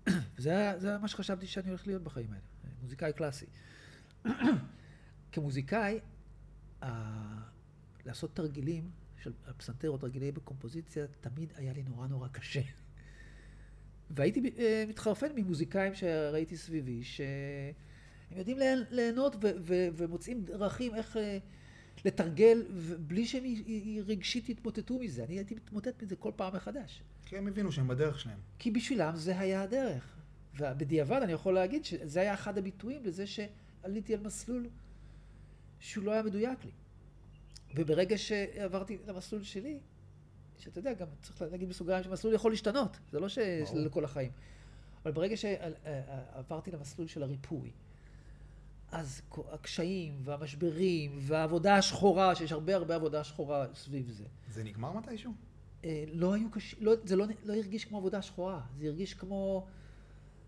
היה, 0.06 0.14
זה 0.80 0.88
היה 0.88 0.98
מה 0.98 1.08
שחשבתי 1.08 1.46
שאני 1.46 1.68
הולך 1.68 1.86
להיות 1.86 2.02
בחיים 2.02 2.30
האלה, 2.32 2.42
אה, 2.64 2.70
מוזיקאי 2.82 3.12
קלאסי. 3.12 3.46
כמוזיקאי, 5.32 5.98
ה- 6.82 7.42
לעשות 8.06 8.34
תרגילים 8.36 8.90
של 9.22 9.32
הפסנתר 9.46 9.90
או 9.90 9.98
תרגילי 9.98 10.32
בקומפוזיציה, 10.32 11.06
תמיד 11.20 11.52
היה 11.56 11.72
לי 11.72 11.82
נורא 11.82 12.06
נורא 12.06 12.28
קשה. 12.28 12.60
והייתי 14.10 14.50
אה, 14.58 14.84
מתחרפן 14.88 15.26
ממוזיקאים 15.34 15.94
שראיתי 15.94 16.56
סביבי, 16.56 17.04
שהם 17.04 18.38
יודעים 18.38 18.58
ליהנות 18.90 19.36
ומוצאים 19.68 20.44
דרכים 20.44 20.94
איך 20.94 21.16
אה, 21.16 21.38
לתרגל, 22.04 22.62
בלי 22.98 23.26
שהם 23.26 23.44
רגשית 24.06 24.48
יתמוטטו 24.48 24.98
מזה. 24.98 25.24
אני 25.24 25.34
הייתי 25.34 25.54
מתמוטט 25.54 26.02
מזה 26.02 26.16
כל 26.16 26.32
פעם 26.36 26.54
מחדש. 26.56 27.02
כי 27.26 27.36
הם 27.36 27.46
הבינו 27.46 27.72
שהם 27.72 27.88
בדרך 27.88 28.20
שלהם. 28.20 28.38
כי 28.58 28.70
בשבילם 28.70 29.16
זה 29.16 29.38
היה 29.38 29.62
הדרך. 29.62 30.16
ובדיעבד 30.58 31.20
אני 31.22 31.32
יכול 31.32 31.54
להגיד 31.54 31.84
שזה 31.84 32.20
היה 32.20 32.34
אחד 32.34 32.58
הביטויים 32.58 33.04
לזה 33.04 33.24
שעליתי 33.26 34.14
על 34.14 34.20
מסלול 34.20 34.68
שהוא 35.80 36.04
לא 36.04 36.12
היה 36.12 36.22
מדויק 36.22 36.64
לי. 36.64 36.70
וברגע 37.74 38.18
שעברתי 38.18 38.98
למסלול 39.06 39.42
שלי, 39.42 39.78
שאתה 40.58 40.78
יודע, 40.78 40.92
גם 40.92 41.06
צריך 41.22 41.42
להגיד 41.42 41.68
בסוגריים 41.68 42.04
שמסלול 42.04 42.34
יכול 42.34 42.52
להשתנות, 42.52 42.96
זה 43.12 43.20
לא 43.20 43.28
שיש 43.28 43.70
ברור. 43.70 43.84
לכל 43.84 44.04
החיים. 44.04 44.30
אבל 45.04 45.12
ברגע 45.12 45.36
שעברתי 45.36 46.70
למסלול 46.70 47.06
של 47.06 47.22
הריפוי, 47.22 47.70
אז 48.92 49.22
הקשיים 49.52 50.20
והמשברים 50.24 51.18
והעבודה 51.20 51.76
השחורה, 51.76 52.34
שיש 52.34 52.52
הרבה 52.52 52.74
הרבה 52.74 52.94
עבודה 52.94 53.24
שחורה 53.24 53.66
סביב 53.74 54.10
זה, 54.10 54.24
זה 54.50 54.64
נגמר 54.64 54.92
מתישהו? 54.92 55.32
אה, 55.84 56.04
לא 56.12 56.34
היו 56.34 56.50
קשים, 56.50 56.78
לא, 56.82 56.92
זה 57.04 57.16
לא, 57.16 57.26
לא 57.44 57.54
הרגיש 57.54 57.84
כמו 57.84 57.98
עבודה 57.98 58.22
שחורה, 58.22 58.60
זה 58.78 58.86
הרגיש 58.86 59.14
כמו, 59.14 59.66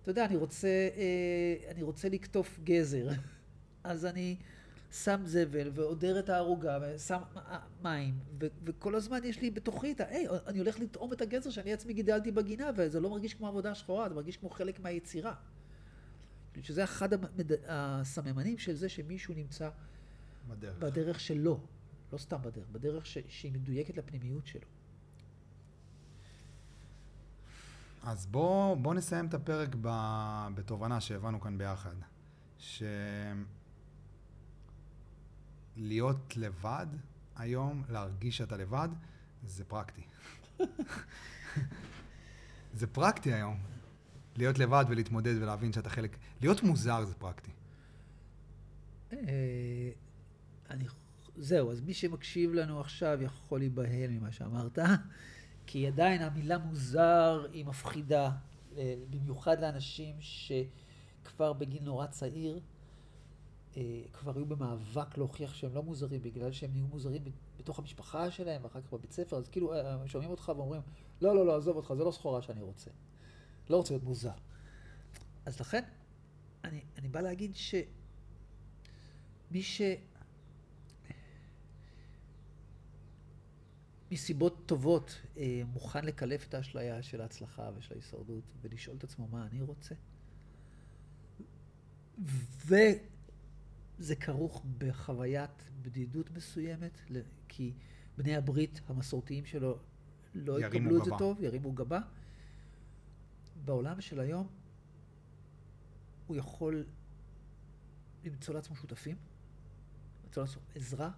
אתה 0.02 0.10
יודע, 0.10 0.24
אני 0.24 0.36
רוצה, 0.36 0.68
אה, 0.68 1.70
אני 1.70 1.82
רוצה 1.82 2.08
לקטוף 2.08 2.60
גזר, 2.64 3.08
אז 3.84 4.06
אני 4.06 4.36
שם 4.92 5.20
זבל 5.24 5.70
ועודר 5.74 6.18
את 6.18 6.28
הערוגה 6.28 6.78
ושם 6.82 7.18
מים, 7.82 8.18
ו- 8.40 8.46
וכל 8.64 8.94
הזמן 8.94 9.24
יש 9.24 9.40
לי 9.40 9.50
בתוכי 9.50 9.92
את 9.92 10.00
ה... 10.00 10.04
היי, 10.08 10.26
אני 10.46 10.58
הולך 10.58 10.80
לטעום 10.80 11.12
את 11.12 11.20
הגזר 11.20 11.50
שאני 11.50 11.72
עצמי 11.72 11.92
גידלתי 11.92 12.30
בגינה, 12.30 12.70
וזה 12.76 13.00
לא 13.00 13.10
מרגיש 13.10 13.34
כמו 13.34 13.48
עבודה 13.48 13.74
שחורה, 13.74 14.08
זה 14.08 14.14
מרגיש 14.14 14.36
כמו 14.36 14.50
חלק 14.50 14.80
מהיצירה. 14.80 15.34
שזה 16.62 16.84
אחד 16.84 17.12
המד... 17.12 17.52
הסממנים 17.68 18.58
של 18.58 18.74
זה 18.74 18.88
שמישהו 18.88 19.34
נמצא 19.34 19.70
בדרך. 20.48 20.78
בדרך 20.78 21.20
שלו, 21.20 21.60
לא 22.12 22.18
סתם 22.18 22.36
בדרך, 22.42 22.68
בדרך 22.72 23.06
ש... 23.06 23.18
שהיא 23.28 23.52
מדויקת 23.52 23.96
לפנימיות 23.96 24.46
שלו. 24.46 24.66
אז 28.02 28.26
בוא, 28.26 28.74
בוא 28.74 28.94
נסיים 28.94 29.26
את 29.26 29.34
הפרק 29.34 29.76
ב, 29.80 29.88
בתובנה 30.54 31.00
שהבנו 31.00 31.40
כאן 31.40 31.58
ביחד. 31.58 31.94
שלהיות 35.78 36.36
לבד 36.36 36.86
היום, 37.36 37.82
להרגיש 37.88 38.36
שאתה 38.36 38.56
לבד, 38.56 38.88
זה 39.46 39.64
פרקטי. 39.64 40.02
זה 42.74 42.86
פרקטי 42.86 43.32
היום. 43.32 43.56
להיות 44.36 44.58
לבד 44.58 44.84
ולהתמודד 44.88 45.34
ולהבין 45.42 45.72
שאתה 45.72 45.90
חלק... 45.90 46.16
להיות 46.40 46.62
מוזר 46.62 47.04
זה 47.04 47.14
פרקטי. 47.14 47.50
אה, 49.12 49.18
אני... 50.70 50.84
זהו, 51.36 51.72
אז 51.72 51.80
מי 51.80 51.94
שמקשיב 51.94 52.52
לנו 52.52 52.80
עכשיו 52.80 53.22
יכול 53.22 53.58
להיבהל 53.58 54.10
ממה 54.10 54.32
שאמרת, 54.32 54.78
כי 55.66 55.86
עדיין 55.86 56.22
המילה 56.22 56.58
מוזר 56.58 57.46
היא 57.52 57.64
מפחידה, 57.64 58.30
אה, 58.76 58.94
במיוחד 59.10 59.60
לאנשים 59.60 60.16
שכבר 60.20 61.52
בגיל 61.52 61.82
נורא 61.82 62.06
צעיר, 62.06 62.60
כבר 64.12 64.36
היו 64.36 64.46
במאבק 64.46 65.18
להוכיח 65.18 65.54
שהם 65.54 65.74
לא 65.74 65.82
מוזרים, 65.82 66.22
בגלל 66.22 66.52
שהם 66.52 66.72
נהיו 66.72 66.86
מוזרים 66.86 67.22
בתוך 67.58 67.78
המשפחה 67.78 68.30
שלהם, 68.30 68.64
ואחר 68.64 68.80
כך 68.80 68.92
בבית 68.92 69.12
ספר, 69.12 69.36
אז 69.36 69.48
כאילו 69.48 69.72
שומעים 70.06 70.30
אותך 70.30 70.52
ואומרים, 70.56 70.82
לא, 71.20 71.34
לא, 71.34 71.46
לא, 71.46 71.56
עזוב 71.56 71.76
אותך, 71.76 71.92
זה 71.96 72.04
לא 72.04 72.10
סחורה 72.10 72.42
שאני 72.42 72.62
רוצה. 72.62 72.90
לא 73.70 73.76
רוצה 73.76 73.94
להיות 73.94 74.04
מוזר. 74.04 74.32
אז 75.46 75.60
לכן, 75.60 75.84
אני, 76.64 76.80
אני 76.98 77.08
בא 77.08 77.20
להגיד 77.20 77.56
שמי 77.56 79.62
ש... 79.62 79.82
מסיבות 84.10 84.62
טובות 84.66 85.20
אה, 85.36 85.62
מוכן 85.72 86.04
לקלף 86.04 86.48
את 86.48 86.54
האשליה 86.54 87.02
של 87.02 87.20
ההצלחה 87.20 87.70
ושל 87.76 87.94
ההישרדות 87.94 88.44
ולשאול 88.62 88.96
את 88.96 89.04
עצמו 89.04 89.28
מה 89.28 89.46
אני 89.46 89.62
רוצה. 89.62 89.94
וזה 93.98 94.16
כרוך 94.16 94.64
בחוויית 94.78 95.64
בדידות 95.82 96.30
מסוימת, 96.30 97.00
כי 97.48 97.72
בני 98.18 98.36
הברית 98.36 98.80
המסורתיים 98.88 99.46
שלו 99.46 99.78
לא 100.34 100.60
יקבלו 100.60 100.98
את 100.98 101.04
זה 101.04 101.10
טוב, 101.18 101.42
ירימו 101.42 101.72
גבה. 101.72 102.00
בעולם 103.64 104.00
של 104.00 104.20
היום 104.20 104.48
הוא 106.26 106.36
יכול 106.36 106.84
למצוא 108.24 108.54
לעצמו 108.54 108.76
שותפים, 108.76 109.16
למצוא 110.24 110.42
לעצמו 110.42 110.62
עזרה, 110.74 111.10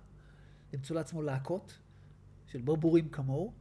למצוא 0.72 0.96
לעצמו 0.96 1.22
להקות 1.22 1.78
של 2.46 2.60
ברבורים 2.60 3.08
כמוהו, 3.08 3.52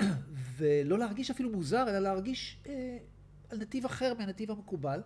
ולא 0.56 0.98
להרגיש 0.98 1.30
אפילו 1.30 1.50
מוזר, 1.50 1.84
אלא 1.88 1.98
להרגיש 1.98 2.58
אה, 2.66 2.98
על 3.48 3.58
נתיב 3.58 3.84
אחר 3.84 4.14
מהנתיב 4.18 4.50
המקובל. 4.50 5.02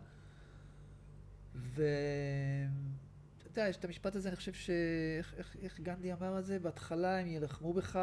ואתה 3.51 3.61
יודע, 3.61 3.71
יש 3.71 3.77
את 3.77 3.85
המשפט 3.85 4.17
הזה, 4.17 4.29
אני 4.29 4.37
חושב 4.37 4.53
ש... 4.53 4.71
איך, 5.19 5.35
איך, 5.37 5.57
איך 5.63 5.81
גנדי 5.81 6.13
אמר 6.13 6.39
את 6.39 6.47
זה? 6.47 6.59
בהתחלה 6.59 7.21
הם 7.21 7.27
יילחמו 7.27 7.73
בך, 7.73 7.99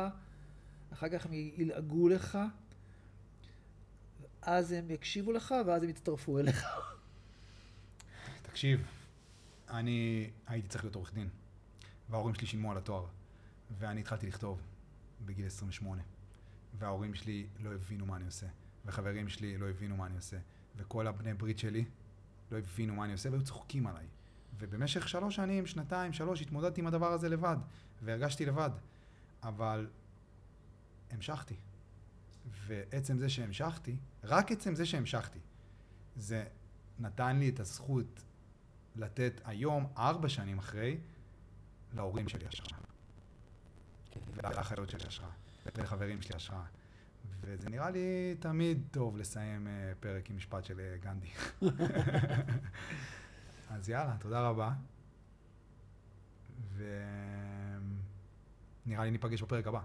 אחר 0.94 1.10
כך 1.10 1.26
הם 1.26 1.34
ילעגו 1.34 2.10
לך, 2.10 2.38
אז 4.42 4.72
הם 4.72 4.92
יקשיבו 4.92 5.32
לך, 5.32 5.56
ואז 5.66 5.84
הם 5.84 5.90
יצטרפו 5.90 6.40
אליך. 6.40 6.66
תקשיב, 8.48 8.88
אני 9.70 10.30
הייתי 10.48 10.68
צריך 10.68 10.84
להיות 10.84 10.96
עורך 10.96 11.14
דין, 11.14 11.30
וההורים 12.10 12.36
שלי 12.36 12.48
שילמו 12.48 12.72
על 12.72 12.78
התואר, 12.78 13.06
ואני 13.80 14.02
התחלתי 14.02 14.28
לכתוב 14.28 14.62
בגיל 15.26 15.46
28, 15.46 16.02
וההורים 16.80 17.14
שלי 17.14 17.48
לא 17.60 17.74
הבינו 17.74 18.06
מה 18.06 18.16
אני 18.16 18.26
עושה, 18.26 18.48
וחברים 18.86 19.30
שלי 19.30 19.58
לא 19.58 19.70
הבינו 19.70 19.98
מה 19.98 20.06
אני 20.06 20.16
עושה, 20.16 20.38
וכל 20.78 21.08
הבני 21.08 21.34
ברית 21.34 21.60
שלי 21.60 21.86
לא 22.52 22.58
הבינו 22.58 22.96
מה 22.96 23.06
אני 23.06 23.14
עושה, 23.14 23.30
והיו 23.30 23.44
צוחקים 23.44 23.88
עליי. 23.88 24.06
ובמשך 24.60 25.10
שלוש 25.10 25.36
שנים, 25.36 25.66
שנתיים, 25.66 26.14
שלוש, 26.14 26.42
התמודדתי 26.42 26.82
עם 26.82 26.88
הדבר 26.88 27.12
הזה 27.12 27.30
לבד, 27.30 27.58
והרגשתי 28.02 28.46
לבד. 28.46 28.70
אבל 29.44 29.88
המשכתי. 31.12 31.56
ועצם 32.68 33.20
זה 33.20 33.30
שהמשכתי, 33.30 33.96
רק 34.24 34.52
עצם 34.52 34.76
זה 34.76 34.86
שהמשכתי, 34.86 35.40
זה 36.16 36.46
נתן 37.00 37.40
לי 37.40 37.50
את 37.50 37.60
הזכות 37.60 38.24
לתת 38.96 39.42
היום, 39.46 39.88
ארבע 39.98 40.30
שנים 40.30 40.60
אחרי, 40.60 40.98
להורים 41.94 42.30
שלי 42.30 42.48
השראה. 42.48 42.80
ולאחיות 44.36 44.90
שלי 44.90 45.08
השראה, 45.08 45.30
ולחברים 45.76 46.22
שלי 46.22 46.36
השראה. 46.36 46.66
וזה 47.42 47.70
נראה 47.70 47.90
לי 47.90 48.36
תמיד 48.40 48.82
טוב 48.92 49.18
לסיים 49.18 49.68
uh, 49.68 49.70
פרק 50.00 50.30
עם 50.30 50.38
משפט 50.38 50.66
של 50.66 50.80
uh, 50.80 51.04
גנדי. 51.04 51.28
אז 53.70 53.90
יאללה, 53.90 54.16
תודה 54.20 54.50
רבה. 54.50 54.72
ונראה 56.76 56.94
לי 59.04 59.12
ניפגש 59.12 59.42
בפרק 59.42 59.68
הבא. 59.68 59.80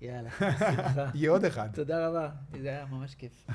יאללה, 0.00 0.30
יהיה 1.14 1.30
עוד 1.30 1.44
אחד. 1.44 1.68
תודה 1.74 2.08
רבה, 2.08 2.30
זה 2.60 2.68
היה 2.68 2.86
ממש 2.86 3.14
כיף. 3.14 3.46